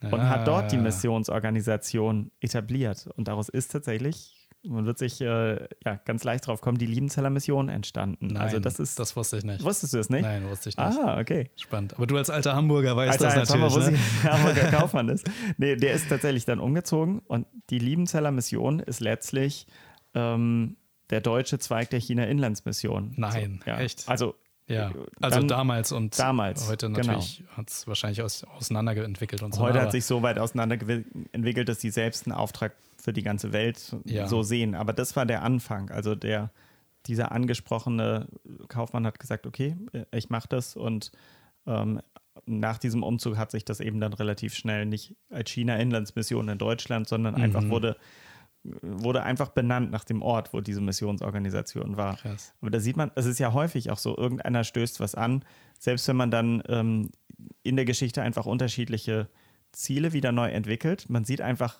und 0.02 0.20
ah. 0.20 0.28
hat 0.28 0.48
dort 0.48 0.72
die 0.72 0.76
ah. 0.76 0.82
Missionsorganisation 0.82 2.30
etabliert. 2.40 3.08
Und 3.16 3.28
daraus 3.28 3.48
ist 3.48 3.70
tatsächlich, 3.70 4.48
man 4.62 4.86
wird 4.86 4.98
sich 4.98 5.20
äh, 5.20 5.68
ja, 5.84 5.94
ganz 6.04 6.24
leicht 6.24 6.46
drauf 6.46 6.60
kommen, 6.60 6.78
die 6.78 6.86
Liebenzeller 6.86 7.30
Mission 7.30 7.68
entstanden. 7.68 8.26
Also 8.26 8.34
Nein, 8.34 8.42
also 8.42 8.58
das 8.60 8.78
ist. 8.78 8.98
Das 8.98 9.16
wusste 9.16 9.38
ich 9.38 9.44
nicht. 9.44 9.62
Wusstest 9.62 9.94
du 9.94 9.98
es 9.98 10.10
nicht? 10.10 10.22
Nein, 10.22 10.48
wusste 10.48 10.70
ich 10.70 10.76
nicht. 10.76 10.98
Ah, 10.98 11.18
okay. 11.18 11.50
Spannend. 11.56 11.94
Aber 11.94 12.06
du 12.06 12.16
als 12.16 12.30
alter 12.30 12.54
Hamburger 12.54 12.96
weißt 12.96 13.22
als 13.22 13.34
das 13.34 13.50
natürlich. 13.50 13.74
Hamburger, 13.74 13.90
ne? 13.90 13.98
Hamburger 14.24 14.70
Kaufmann 14.70 15.08
ist. 15.08 15.30
Nee, 15.56 15.76
der 15.76 15.92
ist 15.92 16.08
tatsächlich 16.08 16.44
dann 16.44 16.60
umgezogen 16.60 17.20
und 17.20 17.46
die 17.70 17.78
Liebenzeller 17.78 18.30
Mission 18.30 18.80
ist 18.80 19.00
letztlich 19.00 19.66
ähm, 20.14 20.76
der 21.10 21.20
deutsche 21.20 21.58
Zweig 21.58 21.90
der 21.90 22.00
China-Inlandsmission. 22.00 23.14
Nein, 23.16 23.60
so, 23.64 23.70
ja. 23.70 23.80
echt? 23.80 24.08
Also, 24.08 24.34
ja, 24.70 24.92
also 25.20 25.42
damals 25.42 25.92
und 25.92 26.18
damals, 26.18 26.68
heute 26.68 26.86
genau. 26.86 26.98
natürlich 26.98 27.38
genau. 27.38 27.56
hat 27.56 27.70
es 27.70 27.86
wahrscheinlich 27.86 28.22
aus, 28.22 28.44
auseinanderentwickelt 28.44 29.42
und 29.42 29.54
so. 29.54 29.60
Heute 29.60 29.80
hat 29.80 29.92
sich 29.92 30.04
so 30.04 30.22
weit 30.22 30.38
auseinanderentwickelt, 30.38 31.68
dass 31.68 31.78
die 31.78 31.90
selbst 31.90 32.26
einen 32.26 32.36
Auftrag 32.36 32.72
für 32.96 33.12
die 33.12 33.22
ganze 33.22 33.52
Welt 33.52 33.96
ja. 34.04 34.26
so 34.26 34.42
sehen. 34.42 34.74
Aber 34.74 34.92
das 34.92 35.16
war 35.16 35.26
der 35.26 35.42
Anfang. 35.42 35.90
Also 35.90 36.14
der, 36.14 36.50
dieser 37.06 37.32
angesprochene 37.32 38.28
Kaufmann 38.68 39.06
hat 39.06 39.18
gesagt, 39.18 39.46
okay, 39.46 39.76
ich 40.12 40.30
mache 40.30 40.48
das 40.48 40.76
und 40.76 41.10
ähm, 41.66 42.00
nach 42.46 42.78
diesem 42.78 43.02
Umzug 43.02 43.36
hat 43.36 43.50
sich 43.50 43.64
das 43.64 43.80
eben 43.80 44.00
dann 44.00 44.12
relativ 44.12 44.54
schnell 44.54 44.86
nicht 44.86 45.14
als 45.30 45.50
China-Inlandsmission 45.50 46.48
in 46.48 46.58
Deutschland, 46.58 47.08
sondern 47.08 47.34
mhm. 47.34 47.42
einfach 47.42 47.68
wurde 47.68 47.96
wurde 48.62 49.22
einfach 49.22 49.48
benannt 49.48 49.90
nach 49.90 50.04
dem 50.04 50.22
Ort, 50.22 50.52
wo 50.52 50.60
diese 50.60 50.80
Missionsorganisation 50.80 51.96
war. 51.96 52.16
Krass. 52.16 52.54
Aber 52.60 52.70
da 52.70 52.80
sieht 52.80 52.96
man, 52.96 53.10
es 53.14 53.26
ist 53.26 53.38
ja 53.38 53.52
häufig 53.52 53.90
auch 53.90 53.98
so, 53.98 54.16
irgendeiner 54.16 54.64
stößt 54.64 55.00
was 55.00 55.14
an, 55.14 55.44
selbst 55.78 56.06
wenn 56.08 56.16
man 56.16 56.30
dann 56.30 56.62
ähm, 56.68 57.10
in 57.62 57.76
der 57.76 57.84
Geschichte 57.84 58.22
einfach 58.22 58.46
unterschiedliche 58.46 59.28
Ziele 59.72 60.12
wieder 60.12 60.32
neu 60.32 60.50
entwickelt. 60.50 61.08
Man 61.08 61.24
sieht 61.24 61.40
einfach, 61.40 61.78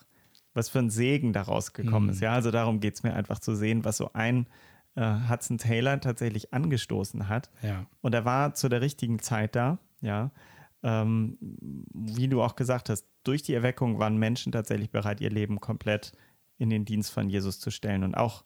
was 0.54 0.68
für 0.68 0.78
ein 0.78 0.90
Segen 0.90 1.32
daraus 1.32 1.72
gekommen 1.72 2.06
mhm. 2.06 2.12
ist. 2.12 2.20
Ja, 2.20 2.32
also 2.32 2.50
darum 2.50 2.80
geht 2.80 2.94
es 2.94 3.02
mir 3.02 3.14
einfach 3.14 3.38
zu 3.38 3.54
sehen, 3.54 3.84
was 3.84 3.98
so 3.98 4.10
ein 4.14 4.46
äh, 4.94 5.14
Hudson 5.28 5.58
Taylor 5.58 6.00
tatsächlich 6.00 6.52
angestoßen 6.52 7.28
hat. 7.28 7.50
Ja. 7.62 7.86
Und 8.00 8.14
er 8.14 8.24
war 8.24 8.54
zu 8.54 8.68
der 8.68 8.80
richtigen 8.80 9.18
Zeit 9.18 9.54
da, 9.54 9.78
ja. 10.00 10.30
Ähm, 10.82 11.36
wie 11.92 12.26
du 12.26 12.40
auch 12.42 12.56
gesagt 12.56 12.88
hast, 12.88 13.04
durch 13.22 13.42
die 13.42 13.52
Erweckung 13.52 13.98
waren 13.98 14.16
Menschen 14.16 14.50
tatsächlich 14.50 14.90
bereit, 14.90 15.20
ihr 15.20 15.28
Leben 15.28 15.60
komplett 15.60 16.12
in 16.60 16.70
den 16.70 16.84
Dienst 16.84 17.10
von 17.10 17.28
Jesus 17.28 17.58
zu 17.58 17.70
stellen 17.70 18.04
und 18.04 18.14
auch 18.14 18.44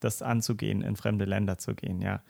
das 0.00 0.22
anzugehen, 0.22 0.82
in 0.82 0.96
fremde 0.96 1.26
Länder 1.26 1.58
zu 1.58 1.74
gehen, 1.74 2.00
ja. 2.00 2.22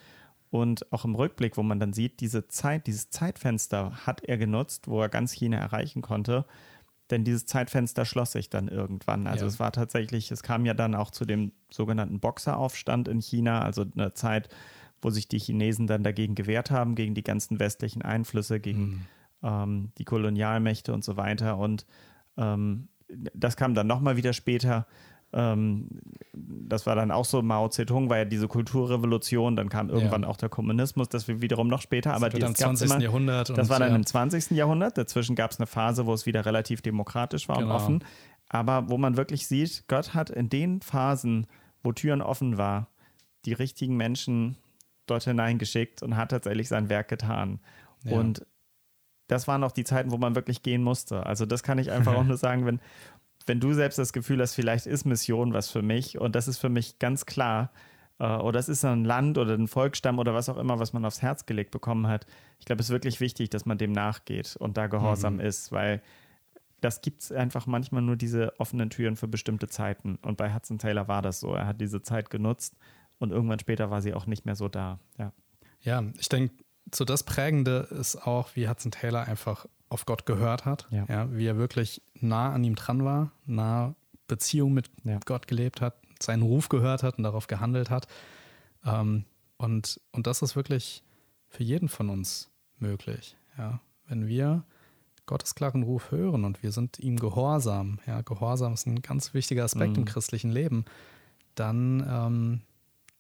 Und 0.51 0.93
auch 0.93 1.05
im 1.05 1.15
Rückblick, 1.15 1.57
wo 1.57 1.63
man 1.63 1.79
dann 1.79 1.93
sieht, 1.93 2.21
diese 2.21 2.49
Zeit, 2.49 2.89
dieses 2.89 3.09
Zeitfenster 3.11 3.93
hat 4.05 4.25
er 4.25 4.37
genutzt, 4.37 4.89
wo 4.89 5.01
er 5.01 5.09
ganz 5.09 5.31
China 5.31 5.59
erreichen 5.59 6.03
konnte. 6.03 6.45
Denn 7.11 7.23
dieses 7.23 7.47
Zeitfenster 7.47 8.05
schloss 8.05 8.33
sich 8.33 8.51
dann 8.51 8.67
irgendwann. 8.67 9.29
Also 9.29 9.45
ja. 9.45 9.49
es 9.49 9.61
war 9.61 9.71
tatsächlich, 9.71 10.33
es 10.33 10.43
kam 10.43 10.67
ja 10.67 10.75
dann 10.75 10.97
auch 10.97 11.13
zu 11.13 11.25
dem 11.25 11.53
sogenannten 11.71 12.19
Boxeraufstand 12.19 13.07
in 13.07 13.21
China, 13.21 13.63
also 13.63 13.85
eine 13.95 14.13
Zeit, 14.15 14.49
wo 15.01 15.11
sich 15.11 15.29
die 15.29 15.39
Chinesen 15.39 15.87
dann 15.87 16.03
dagegen 16.03 16.35
gewehrt 16.35 16.73
haben, 16.73 16.97
gegen 16.97 17.15
die 17.15 17.23
ganzen 17.23 17.61
westlichen 17.61 18.03
Einflüsse, 18.03 18.59
gegen 18.59 18.83
mhm. 18.83 19.07
ähm, 19.43 19.93
die 19.99 20.05
Kolonialmächte 20.05 20.93
und 20.93 21.05
so 21.05 21.17
weiter. 21.17 21.59
Und 21.59 21.87
ähm, 22.37 22.89
das 23.09 23.57
kam 23.57 23.75
dann 23.75 23.87
nochmal 23.87 24.17
wieder 24.17 24.33
später. 24.33 24.87
Ähm, 25.33 25.89
das 26.33 26.87
war 26.87 26.97
dann 26.97 27.11
auch 27.13 27.25
so, 27.25 27.41
Mao 27.41 27.69
Zedong 27.69 28.11
war 28.11 28.19
ja 28.19 28.25
diese 28.25 28.49
Kulturrevolution, 28.49 29.55
dann 29.55 29.69
kam 29.69 29.89
irgendwann 29.89 30.23
ja. 30.23 30.29
auch 30.29 30.37
der 30.37 30.49
Kommunismus, 30.49 31.09
das 31.09 31.29
wir 31.29 31.41
wiederum 31.41 31.69
noch 31.69 31.83
später, 31.83 32.15
aber 32.15 32.31
das, 32.31 32.41
das, 32.41 32.49
im 32.49 32.57
20. 32.57 32.91
Immer, 32.91 33.01
Jahrhundert 33.01 33.57
das 33.57 33.69
war 33.69 33.79
dann 33.79 33.91
ja. 33.91 33.97
im 33.97 34.05
20. 34.05 34.51
Jahrhundert, 34.51 34.99
dazwischen 34.99 35.37
gab 35.37 35.53
es 35.53 35.59
eine 35.59 35.69
Phase, 35.69 36.07
wo 36.07 36.13
es 36.13 36.27
wieder 36.27 36.45
relativ 36.47 36.83
demokratisch 36.83 37.49
war 37.49 37.59
genau. 37.59 37.69
und 37.69 37.77
offen, 37.77 38.05
aber 38.49 38.89
wo 38.89 38.99
man 38.99 39.17
wirklich 39.17 39.47
sieht, 39.47 39.85
Gott 39.87 40.15
hat 40.15 40.31
in 40.31 40.49
den 40.49 40.81
Phasen, 40.81 41.47
wo 41.85 41.93
Türen 41.93 42.23
offen 42.23 42.59
war, 42.59 42.89
die 43.45 43.53
richtigen 43.53 43.97
Menschen 43.97 44.57
dort 45.07 45.25
hineingeschickt 45.25 46.03
und 46.03 46.17
hat 46.17 46.31
tatsächlich 46.31 46.69
sein 46.69 46.89
Werk 46.89 47.09
getan. 47.09 47.61
Ja. 48.05 48.17
Und 48.17 48.45
das 49.29 49.47
waren 49.47 49.63
auch 49.63 49.73
die 49.73 49.85
Zeiten, 49.85 50.11
wo 50.11 50.19
man 50.19 50.35
wirklich 50.35 50.63
gehen 50.63 50.83
musste. 50.83 51.25
Also 51.25 51.47
das 51.47 51.63
kann 51.63 51.79
ich 51.79 51.91
einfach 51.91 52.15
auch 52.17 52.25
nur 52.25 52.37
sagen, 52.37 52.67
wenn, 52.67 52.81
wenn 53.47 53.61
du 53.61 53.73
selbst 53.73 53.99
das 53.99 54.13
Gefühl 54.13 54.41
hast, 54.41 54.55
vielleicht 54.55 54.87
ist 54.87 55.05
Mission 55.05 55.53
was 55.53 55.71
für 55.71 55.83
mich 55.83 56.19
und 56.19 56.35
das 56.35 56.49
ist 56.49 56.59
für 56.59 56.69
mich 56.69 56.99
ganz 56.99 57.27
klar, 57.27 57.71
äh, 58.19 58.25
oder 58.37 58.61
es 58.61 58.69
ist 58.69 58.85
ein 58.85 59.05
Land 59.05 59.39
oder 59.39 59.55
ein 59.55 59.67
Volksstamm 59.67 60.19
oder 60.19 60.35
was 60.35 60.49
auch 60.49 60.59
immer, 60.59 60.79
was 60.79 60.93
man 60.93 61.05
aufs 61.05 61.23
Herz 61.23 61.47
gelegt 61.47 61.71
bekommen 61.71 62.07
hat. 62.07 62.27
Ich 62.61 62.67
glaube, 62.67 62.81
es 62.81 62.87
ist 62.87 62.93
wirklich 62.93 63.21
wichtig, 63.21 63.51
dass 63.51 63.67
man 63.67 63.79
dem 63.79 63.93
nachgeht 63.93 64.57
und 64.57 64.77
da 64.77 64.87
gehorsam 64.87 65.35
mhm. 65.35 65.41
ist, 65.41 65.73
weil 65.73 66.03
das 66.81 67.03
gibt 67.03 67.23
es 67.23 67.33
einfach 67.33 67.67
manchmal 67.67 68.03
nur 68.03 68.17
diese 68.17 68.59
offenen 68.59 68.91
Türen 68.91 69.17
für 69.17 69.29
bestimmte 69.29 69.69
Zeiten. 69.69 70.17
Und 70.23 70.37
bei 70.37 70.55
Hudson 70.55 70.79
Taylor 70.79 71.09
war 71.09 71.23
das 71.23 71.41
so. 71.41 71.53
Er 71.53 71.67
hat 71.67 71.81
diese 71.81 72.03
Zeit 72.03 72.31
genutzt 72.31 72.77
und 73.19 73.33
irgendwann 73.33 73.59
später 73.59 73.91
war 73.91 74.01
sie 74.01 74.15
auch 74.15 74.27
nicht 74.27 74.47
mehr 74.47 74.57
so 74.57 74.69
da. 74.69 74.99
Ja, 75.19 75.33
ja 75.83 76.03
ich 76.19 76.29
denke, 76.29 76.55
so 76.95 77.05
das 77.05 77.23
Prägende 77.23 77.89
ist 77.91 78.17
auch, 78.27 78.57
wie 78.57 78.69
Hudson 78.69 78.93
Taylor 78.93 79.25
einfach 79.27 79.67
auf 79.91 80.07
Gott 80.07 80.25
gehört 80.25 80.65
hat, 80.65 80.89
ja. 80.91 81.05
ja. 81.09 81.37
wie 81.37 81.47
er 81.47 81.59
wirklich 81.59 82.01
nah 82.15 82.53
an 82.53 82.65
ihm 82.65 82.77
dran 82.77 83.05
war, 83.05 83.33
nah 83.45 83.95
Beziehung 84.29 84.73
mit 84.73 84.91
ja. 85.05 85.19
Gott 85.27 85.47
gelebt 85.47 85.81
hat, 85.81 85.97
seinen 86.23 86.43
Ruf 86.43 86.69
gehört 86.69 87.03
hat 87.03 87.19
und 87.19 87.25
darauf 87.25 87.49
gehandelt 87.49 87.91
hat. 87.91 88.07
Ähm, 88.87 89.25
und, 89.59 90.01
und 90.13 90.27
das 90.27 90.43
ist 90.43 90.57
wirklich 90.57 91.03
für 91.49 91.65
jeden 91.65 91.89
von 91.89 92.09
uns 92.09 92.51
möglich. 92.79 93.37
Ja. 93.59 93.81
Wenn 94.07 94.27
wir 94.27 94.65
Gottes 95.27 95.55
klaren 95.55 95.83
Ruf 95.83 96.13
hören 96.13 96.45
und 96.45 96.63
wir 96.63 96.73
sind 96.73 96.99
ihm 97.01 97.17
gehorsam, 97.17 97.99
ja, 98.07 98.23
Gehorsam 98.23 98.73
ist 98.73 98.87
ein 98.87 99.03
ganz 99.03 99.35
wichtiger 99.35 99.65
Aspekt 99.65 99.93
mhm. 99.93 99.99
im 99.99 100.05
christlichen 100.05 100.51
Leben, 100.51 100.85
dann 101.57 102.07
ähm, 102.09 102.61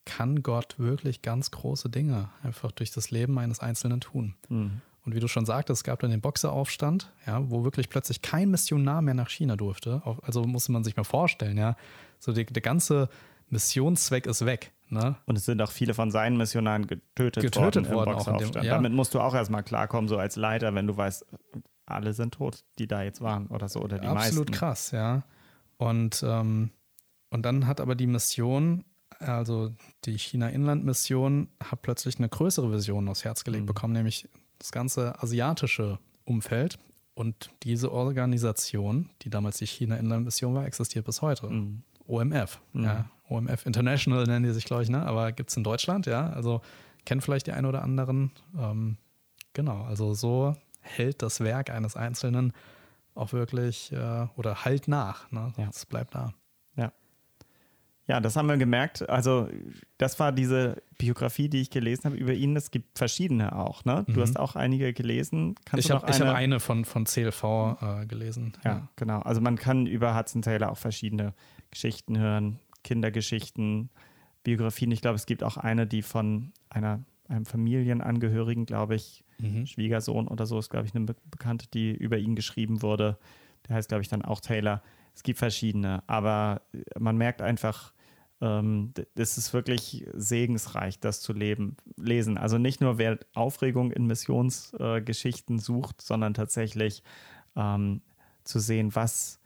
kann 0.05 0.43
Gott 0.43 0.79
wirklich 0.79 1.23
ganz 1.23 1.51
große 1.51 1.91
Dinge 1.91 2.31
einfach 2.43 2.73
durch 2.73 2.91
das 2.91 3.11
Leben 3.11 3.39
eines 3.39 3.61
Einzelnen 3.61 4.01
tun. 4.01 4.35
Mhm. 4.49 4.81
Und 5.11 5.17
wie 5.17 5.21
du 5.21 5.27
schon 5.27 5.45
sagtest, 5.45 5.81
es 5.81 5.85
gab 5.85 5.99
dann 5.99 6.13
den 6.13 6.21
Boxeraufstand, 6.21 7.11
ja, 7.27 7.43
wo 7.51 7.65
wirklich 7.65 7.89
plötzlich 7.89 8.23
kein 8.23 8.49
Missionar 8.49 9.03
mehr 9.03 9.15
nach 9.15 9.29
China 9.29 9.57
durfte. 9.57 10.03
Also 10.23 10.45
musste 10.45 10.71
man 10.71 10.85
sich 10.85 10.97
mal 10.97 11.03
vorstellen, 11.03 11.59
ja. 11.59 11.75
So 12.21 12.33
die, 12.33 12.47
der 12.47 12.63
ganze 12.63 13.09
Missionszweck 13.49 14.27
ist 14.27 14.47
weg. 14.47 14.73
Ne? 14.89 15.17
Und 15.27 15.37
es 15.37 15.47
sind 15.47 15.61
auch 15.63 15.73
viele 15.73 15.95
von 15.95 16.13
seinen 16.13 16.37
Missionaren 16.37 16.87
getötet, 16.87 17.43
getötet 17.43 17.91
worden, 17.91 17.91
worden 17.91 18.11
im 18.11 18.15
Boxeraufstand. 18.15 18.65
Ja. 18.65 18.75
Damit 18.75 18.93
musst 18.93 19.13
du 19.13 19.19
auch 19.19 19.35
erstmal 19.35 19.65
klarkommen, 19.65 20.07
so 20.07 20.17
als 20.17 20.37
Leiter, 20.37 20.77
wenn 20.77 20.87
du 20.87 20.97
weißt, 20.97 21.27
alle 21.87 22.13
sind 22.13 22.35
tot, 22.35 22.63
die 22.79 22.87
da 22.87 23.03
jetzt 23.03 23.21
waren 23.21 23.49
oder 23.49 23.69
so, 23.69 23.81
oder 23.81 23.99
die 23.99 24.07
Absolut 24.07 24.15
meisten. 24.15 24.39
Absolut 24.39 24.53
krass, 24.53 24.91
ja. 24.93 25.25
Und, 25.77 26.25
ähm, 26.25 26.71
und 27.31 27.43
dann 27.43 27.67
hat 27.67 27.81
aber 27.81 27.97
die 27.97 28.07
Mission, 28.07 28.85
also 29.19 29.75
die 30.05 30.17
China-Inland-Mission, 30.17 31.49
hat 31.65 31.83
plötzlich 31.83 32.19
eine 32.19 32.29
größere 32.29 32.71
Vision 32.71 33.09
aufs 33.09 33.25
Herz 33.25 33.43
gelegt 33.43 33.63
mhm. 33.63 33.67
bekommen, 33.67 33.93
nämlich 33.93 34.29
das 34.61 34.71
ganze 34.71 35.21
asiatische 35.21 35.99
Umfeld. 36.25 36.79
Und 37.15 37.51
diese 37.65 37.91
Organisation, 37.91 39.11
die 39.23 39.31
damals 39.31 39.59
die 39.59 39.67
China-Inland-Mission 39.67 40.55
war, 40.55 40.65
existiert 40.65 41.05
bis 41.05 41.21
heute. 41.21 41.49
Mhm. 41.49 41.83
OMF. 42.07 42.61
Mhm. 42.73 42.85
Ja, 42.85 43.11
OMF 43.29 43.67
International 43.67 44.25
nennen 44.25 44.45
die 44.45 44.53
sich, 44.53 44.65
glaube 44.65 44.83
ich, 44.83 44.89
ne? 44.89 45.05
aber 45.05 45.33
gibt 45.33 45.51
es 45.51 45.57
in 45.57 45.65
Deutschland, 45.65 46.07
ja. 46.07 46.31
Also 46.31 46.61
kennen 47.05 47.21
vielleicht 47.21 47.47
die 47.47 47.53
einen 47.53 47.67
oder 47.67 47.83
anderen. 47.83 48.33
Ähm, 48.57 48.97
genau, 49.53 49.83
also 49.85 50.15
so 50.15 50.57
hält 50.81 51.23
das 51.23 51.41
Werk 51.41 51.71
eines 51.71 51.97
Einzelnen 51.97 52.53
auch 53.15 53.33
wirklich 53.33 53.93
äh, 53.93 54.27
oder 54.37 54.65
halt 54.65 54.89
nach. 54.89 55.31
Ne? 55.31 55.53
Ja. 55.57 55.69
Es 55.69 55.87
bleibt 55.87 56.15
da. 56.15 56.33
Ja. 58.11 58.21
Das 58.21 58.37
haben 58.37 58.49
wir 58.49 58.57
gemerkt. 58.57 59.09
Also, 59.09 59.49
das 59.99 60.19
war 60.19 60.33
diese 60.33 60.83
Biografie, 60.99 61.49
die 61.49 61.61
ich 61.61 61.71
gelesen 61.71 62.05
habe 62.05 62.17
über 62.17 62.33
ihn. 62.33 62.57
Es 62.57 62.71
gibt 62.71 62.99
verschiedene 62.99 63.57
auch. 63.57 63.85
Ne? 63.85 64.05
Du 64.07 64.15
mhm. 64.15 64.21
hast 64.23 64.39
auch 64.39 64.57
einige 64.57 64.93
gelesen. 64.93 65.55
Kannst 65.65 65.87
ich 65.87 65.91
habe 65.91 66.07
eine... 66.07 66.27
hab 66.27 66.37
eine 66.37 66.61
von, 66.61 66.85
von 66.85 67.05
CLV 67.05 67.45
äh, 67.81 68.07
gelesen. 68.07 68.53
Ja, 68.65 68.71
ja, 68.71 68.89
genau. 68.97 69.21
Also, 69.21 69.41
man 69.41 69.57
kann 69.57 69.87
über 69.87 70.17
Hudson 70.17 70.43
Taylor 70.43 70.71
auch 70.71 70.79
verschiedene 70.79 71.35
Geschichten 71.71 72.19
hören, 72.19 72.59
Kindergeschichten, 72.83 73.91
Biografien. 74.43 74.91
Ich 74.91 75.03
glaube, 75.03 75.17
es 75.17 75.27
gibt 75.27 75.43
auch 75.43 75.57
eine, 75.57 75.87
die 75.87 76.03
von 76.03 76.53
einer, 76.69 77.05
einem 77.29 77.47
Familienangehörigen, 77.47 78.67
glaube 78.67 78.95
ich, 78.97 79.25
mhm. 79.39 79.67
Schwiegersohn 79.67 80.29
oder 80.29 80.47
so, 80.47 80.59
ist, 80.59 80.71
glaube 80.71 80.87
ich, 80.87 80.95
eine 80.95 81.07
Bekannte, 81.31 81.67
die 81.73 81.93
über 81.93 82.19
ihn 82.19 82.35
geschrieben 82.35 82.83
wurde. 82.83 83.19
Der 83.69 83.77
heißt, 83.77 83.89
glaube 83.89 84.03
ich, 84.03 84.09
dann 84.09 84.23
auch 84.23 84.41
Taylor. 84.41 84.83
Es 85.15 85.23
gibt 85.23 85.39
verschiedene, 85.39 86.03
aber 86.07 86.63
man 86.99 87.17
merkt 87.17 87.43
einfach, 87.43 87.93
ähm, 88.41 88.93
es 89.15 89.37
ist 89.37 89.53
wirklich 89.53 90.07
segensreich, 90.15 90.99
das 90.99 91.21
zu 91.21 91.33
leben, 91.33 91.77
lesen. 91.97 92.39
Also 92.39 92.59
nicht 92.59 92.81
nur, 92.81 92.99
wer 92.99 93.19
Aufregung 93.35 93.93
in 93.93 94.07
Missionsgeschichten 94.07 95.57
äh, 95.57 95.61
sucht, 95.61 96.01
sondern 96.01 96.35
tatsächlich 96.35 97.03
ähm, 97.57 98.03
zu 98.45 98.59
sehen, 98.59 98.95
was, 98.95 99.41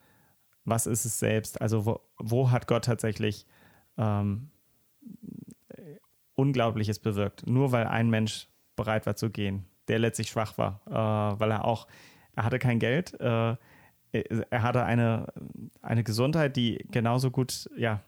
was 0.65 0.87
ist 0.87 1.05
es 1.05 1.19
selbst, 1.19 1.61
also 1.61 1.87
wo, 1.87 2.01
wo 2.19 2.51
hat 2.51 2.69
Gott 2.69 2.85
tatsächlich 2.85 3.47
ähm, 3.97 4.51
Unglaubliches 6.37 6.99
bewirkt, 6.99 7.47
nur 7.47 7.73
weil 7.73 7.87
ein 7.87 8.11
Mensch 8.11 8.49
bereit 8.77 9.07
war 9.07 9.17
zu 9.17 9.31
gehen, 9.31 9.65
der 9.89 9.99
letztlich 9.99 10.29
schwach 10.29 10.57
war, 10.59 10.81
äh, 10.87 11.41
weil 11.41 11.51
er 11.51 11.65
auch, 11.65 11.87
er 12.35 12.45
hatte 12.45 12.59
kein 12.59 12.79
Geld, 12.79 13.19
äh, 13.21 13.57
er 14.13 14.63
hatte 14.63 14.85
eine, 14.85 15.33
eine 15.83 16.05
Gesundheit, 16.05 16.57
die 16.57 16.87
genauso 16.91 17.33
gut, 17.33 17.69
ja, 17.77 18.01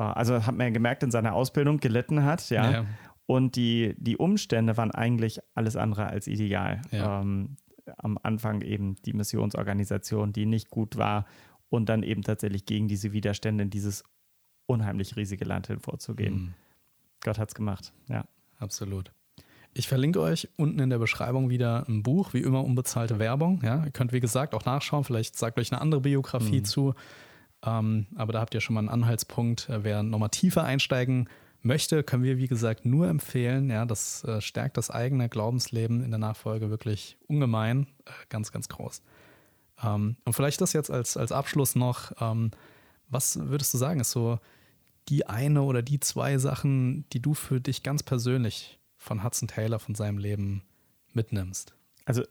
also 0.00 0.46
hat 0.46 0.56
man 0.56 0.68
ja 0.68 0.72
gemerkt 0.72 1.02
in 1.02 1.10
seiner 1.10 1.34
Ausbildung 1.34 1.78
gelitten 1.78 2.24
hat, 2.24 2.48
ja. 2.50 2.70
ja. 2.70 2.86
Und 3.26 3.56
die, 3.56 3.94
die 3.98 4.16
Umstände 4.16 4.76
waren 4.76 4.92
eigentlich 4.92 5.40
alles 5.54 5.76
andere 5.76 6.06
als 6.06 6.26
ideal. 6.28 6.82
Ja. 6.90 7.20
Ähm, 7.20 7.56
am 7.98 8.18
Anfang 8.22 8.62
eben 8.62 8.96
die 9.04 9.12
Missionsorganisation, 9.12 10.32
die 10.32 10.46
nicht 10.46 10.70
gut 10.70 10.96
war 10.96 11.24
und 11.68 11.88
dann 11.88 12.02
eben 12.02 12.22
tatsächlich 12.22 12.66
gegen 12.66 12.88
diese 12.88 13.12
Widerstände 13.12 13.64
in 13.64 13.70
dieses 13.70 14.04
unheimlich 14.66 15.16
riesige 15.16 15.44
Land 15.44 15.68
hinvorzugehen. 15.68 16.34
Mhm. 16.34 16.54
Gott 17.20 17.38
hat's 17.38 17.54
gemacht, 17.54 17.92
ja. 18.08 18.24
Absolut. 18.58 19.12
Ich 19.74 19.88
verlinke 19.88 20.20
euch 20.20 20.48
unten 20.56 20.78
in 20.78 20.88
der 20.88 20.98
Beschreibung 20.98 21.50
wieder 21.50 21.86
ein 21.86 22.02
Buch, 22.02 22.32
wie 22.32 22.40
immer 22.40 22.64
unbezahlte 22.64 23.18
Werbung. 23.18 23.60
Ja, 23.62 23.84
ihr 23.84 23.90
könnt 23.90 24.12
wie 24.12 24.20
gesagt 24.20 24.54
auch 24.54 24.64
nachschauen, 24.64 25.04
vielleicht 25.04 25.36
sagt 25.36 25.58
euch 25.58 25.70
eine 25.70 25.82
andere 25.82 26.00
Biografie 26.00 26.60
mhm. 26.60 26.64
zu. 26.64 26.94
Ähm, 27.66 28.06
aber 28.14 28.32
da 28.32 28.40
habt 28.40 28.54
ihr 28.54 28.60
schon 28.60 28.74
mal 28.74 28.80
einen 28.80 28.88
Anhaltspunkt. 28.88 29.68
Äh, 29.68 29.84
wer 29.84 30.02
nochmal 30.02 30.30
tiefer 30.30 30.64
einsteigen 30.64 31.28
möchte, 31.62 32.02
können 32.02 32.22
wir 32.22 32.38
wie 32.38 32.46
gesagt 32.46 32.84
nur 32.84 33.08
empfehlen. 33.08 33.68
Ja, 33.68 33.84
das 33.84 34.24
äh, 34.24 34.40
stärkt 34.40 34.76
das 34.76 34.90
eigene 34.90 35.28
Glaubensleben 35.28 36.02
in 36.02 36.10
der 36.10 36.18
Nachfolge 36.18 36.70
wirklich 36.70 37.18
ungemein, 37.26 37.88
äh, 38.04 38.10
ganz, 38.28 38.52
ganz 38.52 38.68
groß. 38.68 39.02
Ähm, 39.82 40.16
und 40.24 40.32
vielleicht 40.32 40.60
das 40.60 40.72
jetzt 40.72 40.90
als, 40.90 41.16
als 41.16 41.32
Abschluss 41.32 41.74
noch. 41.74 42.12
Ähm, 42.20 42.52
was 43.08 43.38
würdest 43.38 43.74
du 43.74 43.78
sagen, 43.78 44.00
ist 44.00 44.12
so 44.12 44.38
die 45.08 45.26
eine 45.26 45.62
oder 45.62 45.82
die 45.82 46.00
zwei 46.00 46.38
Sachen, 46.38 47.08
die 47.12 47.20
du 47.20 47.34
für 47.34 47.60
dich 47.60 47.82
ganz 47.82 48.02
persönlich 48.02 48.78
von 48.96 49.22
Hudson 49.22 49.48
Taylor, 49.48 49.78
von 49.78 49.94
seinem 49.94 50.18
Leben 50.18 50.62
mitnimmst? 51.12 51.74
Also, 52.04 52.22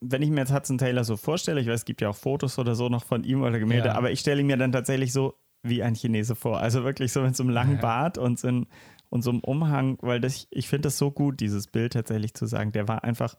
wenn 0.00 0.22
ich 0.22 0.30
mir 0.30 0.40
jetzt 0.40 0.52
Hudson 0.52 0.78
Taylor 0.78 1.04
so 1.04 1.16
vorstelle, 1.16 1.60
ich 1.60 1.66
weiß, 1.66 1.80
es 1.80 1.84
gibt 1.84 2.00
ja 2.00 2.10
auch 2.10 2.16
Fotos 2.16 2.58
oder 2.58 2.74
so 2.74 2.88
noch 2.88 3.04
von 3.04 3.24
ihm 3.24 3.42
oder 3.42 3.58
Gemälde, 3.58 3.88
ja. 3.88 3.94
aber 3.94 4.10
ich 4.10 4.20
stelle 4.20 4.42
mir 4.42 4.56
dann 4.56 4.72
tatsächlich 4.72 5.12
so 5.12 5.34
wie 5.62 5.82
ein 5.82 5.94
Chinese 5.94 6.34
vor. 6.34 6.60
Also 6.60 6.84
wirklich 6.84 7.12
so 7.12 7.22
mit 7.22 7.34
so 7.34 7.42
einem 7.42 7.50
langen 7.50 7.76
ja. 7.76 7.80
Bart 7.80 8.18
und 8.18 8.38
so, 8.38 8.48
in, 8.48 8.66
und 9.08 9.22
so 9.22 9.30
einem 9.30 9.40
Umhang, 9.40 9.98
weil 10.02 10.20
das, 10.20 10.46
ich 10.50 10.68
finde 10.68 10.82
das 10.82 10.98
so 10.98 11.10
gut, 11.10 11.40
dieses 11.40 11.66
Bild 11.66 11.94
tatsächlich 11.94 12.34
zu 12.34 12.46
sagen. 12.46 12.72
Der 12.72 12.86
war 12.86 13.04
einfach 13.04 13.36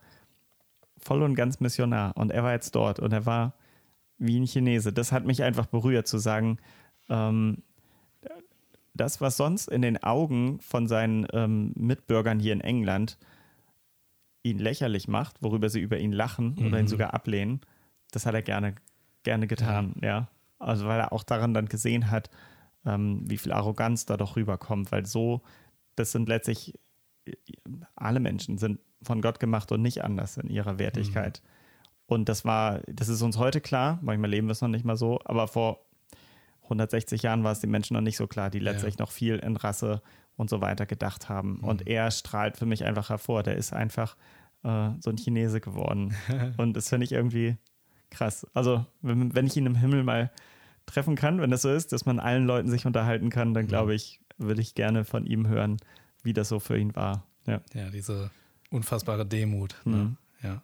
voll 0.97 1.21
und 1.21 1.35
ganz 1.35 1.59
Missionar 1.59 2.17
und 2.17 2.31
er 2.31 2.43
war 2.43 2.53
jetzt 2.53 2.73
dort 2.73 2.99
und 2.99 3.13
er 3.13 3.25
war 3.27 3.53
wie 4.17 4.39
ein 4.39 4.47
Chinese. 4.47 4.91
Das 4.91 5.11
hat 5.11 5.25
mich 5.25 5.43
einfach 5.43 5.67
berührt 5.67 6.07
zu 6.07 6.17
sagen, 6.17 6.57
ähm, 7.09 7.61
das, 8.95 9.21
was 9.21 9.37
sonst 9.37 9.67
in 9.67 9.81
den 9.81 10.01
Augen 10.01 10.59
von 10.61 10.87
seinen 10.87 11.27
ähm, 11.33 11.73
Mitbürgern 11.75 12.39
hier 12.39 12.53
in 12.53 12.61
England 12.61 13.17
ihn 14.45 14.59
lächerlich 14.59 15.07
macht, 15.07 15.41
worüber 15.41 15.69
sie 15.69 15.79
über 15.79 15.97
ihn 15.97 16.11
lachen 16.11 16.55
mhm. 16.57 16.67
oder 16.67 16.79
ihn 16.79 16.85
mhm. 16.85 16.89
sogar 16.89 17.13
ablehnen, 17.13 17.61
das 18.11 18.25
hat 18.25 18.35
er 18.35 18.43
gerne, 18.43 18.75
gerne 19.23 19.47
getan, 19.47 19.95
ja. 20.01 20.07
ja. 20.07 20.27
Also 20.59 20.85
weil 20.85 20.99
er 20.99 21.11
auch 21.11 21.23
daran 21.23 21.53
dann 21.53 21.65
gesehen 21.65 22.11
hat, 22.11 22.29
ähm, 22.85 23.23
wie 23.25 23.37
viel 23.37 23.51
Arroganz 23.51 24.05
da 24.05 24.17
doch 24.17 24.35
rüberkommt, 24.35 24.91
weil 24.91 25.05
so, 25.05 25.41
das 25.95 26.11
sind 26.11 26.29
letztlich, 26.29 26.77
alle 27.95 28.19
Menschen 28.19 28.57
sind 28.57 28.79
von 29.01 29.21
Gott 29.21 29.39
gemacht 29.39 29.71
und 29.71 29.81
nicht 29.81 30.03
anders 30.03 30.37
in 30.37 30.49
ihrer 30.49 30.79
Wertigkeit. 30.79 31.41
Mhm. 31.43 31.49
Und 32.07 32.29
das 32.29 32.45
war, 32.45 32.81
das 32.87 33.09
ist 33.09 33.23
uns 33.23 33.37
heute 33.37 33.61
klar, 33.61 33.99
manchmal 34.03 34.29
leben 34.29 34.47
wir 34.47 34.51
es 34.51 34.61
noch 34.61 34.69
nicht 34.69 34.85
mal 34.85 34.95
so, 34.95 35.19
aber 35.25 35.47
vor 35.47 35.85
160 36.63 37.23
Jahren 37.23 37.43
war 37.43 37.51
es 37.51 37.59
den 37.59 37.71
Menschen 37.71 37.95
noch 37.95 38.01
nicht 38.01 38.17
so 38.17 38.27
klar, 38.27 38.51
die 38.51 38.59
letztlich 38.59 38.95
ja. 38.95 39.03
noch 39.03 39.11
viel 39.11 39.37
in 39.37 39.55
Rasse 39.55 40.01
und 40.37 40.49
so 40.49 40.61
weiter 40.61 40.85
gedacht 40.85 41.29
haben. 41.29 41.57
Mhm. 41.57 41.63
Und 41.63 41.87
er 41.87 42.11
strahlt 42.11 42.57
für 42.57 42.65
mich 42.65 42.83
einfach 42.83 43.09
hervor. 43.09 43.43
Der 43.43 43.55
ist 43.55 43.73
einfach 43.73 44.15
äh, 44.63 44.89
so 44.99 45.09
ein 45.09 45.17
Chinese 45.17 45.61
geworden. 45.61 46.15
und 46.57 46.75
das 46.75 46.89
finde 46.89 47.05
ich 47.05 47.11
irgendwie 47.11 47.57
krass. 48.09 48.45
Also, 48.53 48.85
wenn, 49.01 49.33
wenn, 49.35 49.47
ich 49.47 49.57
ihn 49.57 49.65
im 49.65 49.75
Himmel 49.75 50.03
mal 50.03 50.31
treffen 50.85 51.15
kann, 51.15 51.41
wenn 51.41 51.51
das 51.51 51.63
so 51.63 51.71
ist, 51.71 51.91
dass 51.91 52.05
man 52.05 52.19
allen 52.19 52.45
Leuten 52.45 52.69
sich 52.69 52.85
unterhalten 52.85 53.29
kann, 53.29 53.53
dann 53.53 53.67
glaube 53.67 53.91
mhm. 53.91 53.95
ich, 53.95 54.19
will 54.37 54.59
ich 54.59 54.75
gerne 54.75 55.05
von 55.05 55.25
ihm 55.25 55.47
hören, 55.47 55.77
wie 56.23 56.33
das 56.33 56.49
so 56.49 56.59
für 56.59 56.77
ihn 56.77 56.95
war. 56.95 57.25
Ja, 57.47 57.61
ja 57.73 57.89
diese 57.89 58.31
unfassbare 58.69 59.25
Demut. 59.25 59.75
Ne? 59.85 59.95
Mhm. 59.95 60.17
Ja. 60.43 60.61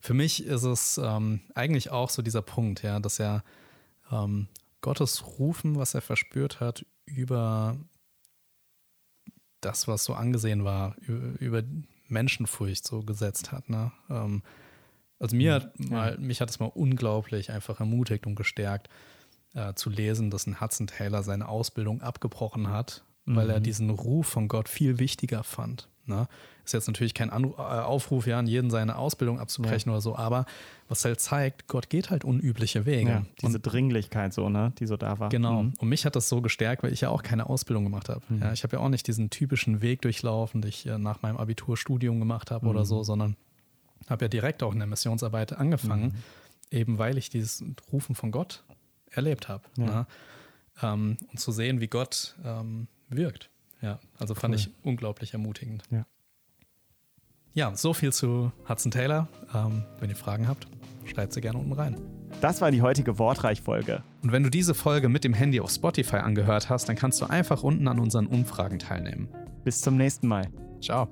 Für 0.00 0.14
mich 0.14 0.44
ist 0.44 0.64
es 0.64 0.98
ähm, 1.02 1.40
eigentlich 1.54 1.90
auch 1.90 2.10
so 2.10 2.20
dieser 2.20 2.42
Punkt, 2.42 2.82
ja, 2.82 3.00
dass 3.00 3.18
er 3.18 3.42
ähm, 4.12 4.48
Gottes 4.80 5.38
Rufen, 5.38 5.76
was 5.76 5.94
er 5.94 6.02
verspürt 6.02 6.60
hat, 6.60 6.84
über 7.06 7.76
das, 9.64 9.88
was 9.88 10.04
so 10.04 10.14
angesehen 10.14 10.64
war, 10.64 10.96
über, 11.06 11.62
Menschenfurcht 12.08 12.86
so 12.86 13.02
gesetzt 13.02 13.50
hat. 13.50 13.70
Ne? 13.70 13.90
Ähm, 14.10 14.42
also 15.18 15.36
mir 15.36 15.54
hat 15.54 15.78
mal, 15.80 16.18
mich 16.18 16.40
hat 16.40 16.50
es 16.50 16.60
mal 16.60 16.70
unglaublich 16.74 17.50
einfach 17.50 17.80
ermutigt 17.80 18.26
und 18.26 18.34
gestärkt, 18.34 18.88
äh, 19.54 19.74
zu 19.74 19.88
lesen, 19.88 20.30
dass 20.30 20.46
ein 20.46 20.60
Hudson 20.60 20.86
Taylor 20.86 21.22
seine 21.22 21.48
Ausbildung 21.48 22.02
abgebrochen 22.02 22.68
hat, 22.68 23.04
mhm. 23.24 23.36
weil 23.36 23.50
er 23.50 23.60
mhm. 23.60 23.64
diesen 23.64 23.90
Ruf 23.90 24.26
von 24.26 24.48
Gott 24.48 24.68
viel 24.68 24.98
wichtiger 24.98 25.44
fand. 25.44 25.88
Ne? 26.06 26.28
Ist 26.64 26.72
jetzt 26.72 26.86
natürlich 26.86 27.14
kein 27.14 27.30
Anruf, 27.30 27.58
äh, 27.58 27.62
Aufruf, 27.62 28.26
ja, 28.26 28.38
an 28.38 28.46
jeden 28.46 28.70
seine 28.70 28.96
Ausbildung 28.96 29.38
abzubrechen 29.38 29.90
ja. 29.90 29.94
oder 29.94 30.00
so, 30.00 30.16
aber 30.16 30.46
was 30.88 31.04
halt 31.04 31.20
zeigt, 31.20 31.66
Gott 31.66 31.90
geht 31.90 32.10
halt 32.10 32.24
unübliche 32.24 32.86
Wege. 32.86 33.10
Ja, 33.10 33.26
diese 33.40 33.56
und, 33.56 33.62
Dringlichkeit 33.62 34.32
so, 34.32 34.48
ne, 34.48 34.72
die 34.78 34.86
so 34.86 34.96
da 34.96 35.18
war. 35.18 35.28
Genau. 35.28 35.64
Mhm. 35.64 35.74
Und 35.78 35.88
mich 35.88 36.06
hat 36.06 36.16
das 36.16 36.28
so 36.28 36.40
gestärkt, 36.40 36.82
weil 36.82 36.92
ich 36.92 37.02
ja 37.02 37.10
auch 37.10 37.22
keine 37.22 37.48
Ausbildung 37.48 37.84
gemacht 37.84 38.08
habe. 38.08 38.22
Mhm. 38.28 38.42
Ja, 38.42 38.52
ich 38.52 38.62
habe 38.62 38.76
ja 38.76 38.82
auch 38.82 38.88
nicht 38.88 39.06
diesen 39.06 39.30
typischen 39.30 39.82
Weg 39.82 40.02
durchlaufen, 40.02 40.62
den 40.62 40.68
ich 40.68 40.86
äh, 40.86 40.98
nach 40.98 41.22
meinem 41.22 41.36
Abiturstudium 41.36 42.18
gemacht 42.18 42.50
habe 42.50 42.66
mhm. 42.66 42.70
oder 42.70 42.84
so, 42.84 43.02
sondern 43.02 43.36
habe 44.08 44.24
ja 44.24 44.28
direkt 44.28 44.62
auch 44.62 44.72
in 44.72 44.78
der 44.78 44.88
Missionsarbeit 44.88 45.54
angefangen, 45.54 46.04
mhm. 46.04 46.14
eben 46.70 46.98
weil 46.98 47.18
ich 47.18 47.30
dieses 47.30 47.64
Rufen 47.92 48.14
von 48.14 48.30
Gott 48.30 48.64
erlebt 49.10 49.48
habe. 49.48 49.64
Ja. 49.76 49.84
Ne? 49.84 50.06
Ähm, 50.82 51.16
und 51.30 51.38
zu 51.38 51.52
sehen, 51.52 51.80
wie 51.80 51.88
Gott 51.88 52.36
ähm, 52.44 52.88
wirkt. 53.08 53.50
Ja, 53.84 53.98
also 54.18 54.34
fand 54.34 54.54
cool. 54.54 54.60
ich 54.60 54.70
unglaublich 54.82 55.34
ermutigend. 55.34 55.82
Ja. 55.90 56.06
ja, 57.52 57.76
so 57.76 57.92
viel 57.92 58.14
zu 58.14 58.50
Hudson 58.66 58.90
Taylor. 58.90 59.28
Ähm, 59.54 59.84
wenn 60.00 60.08
ihr 60.08 60.16
Fragen 60.16 60.48
habt, 60.48 60.66
schreibt 61.04 61.34
sie 61.34 61.42
gerne 61.42 61.58
unten 61.58 61.74
rein. 61.74 62.00
Das 62.40 62.62
war 62.62 62.70
die 62.70 62.80
heutige 62.80 63.18
Wortreich-Folge. 63.18 64.02
Und 64.22 64.32
wenn 64.32 64.42
du 64.42 64.48
diese 64.48 64.72
Folge 64.72 65.10
mit 65.10 65.22
dem 65.22 65.34
Handy 65.34 65.60
auf 65.60 65.70
Spotify 65.70 66.16
angehört 66.16 66.70
hast, 66.70 66.88
dann 66.88 66.96
kannst 66.96 67.20
du 67.20 67.26
einfach 67.26 67.62
unten 67.62 67.86
an 67.86 67.98
unseren 67.98 68.26
Umfragen 68.26 68.78
teilnehmen. 68.78 69.28
Bis 69.64 69.82
zum 69.82 69.98
nächsten 69.98 70.28
Mal. 70.28 70.48
Ciao. 70.80 71.08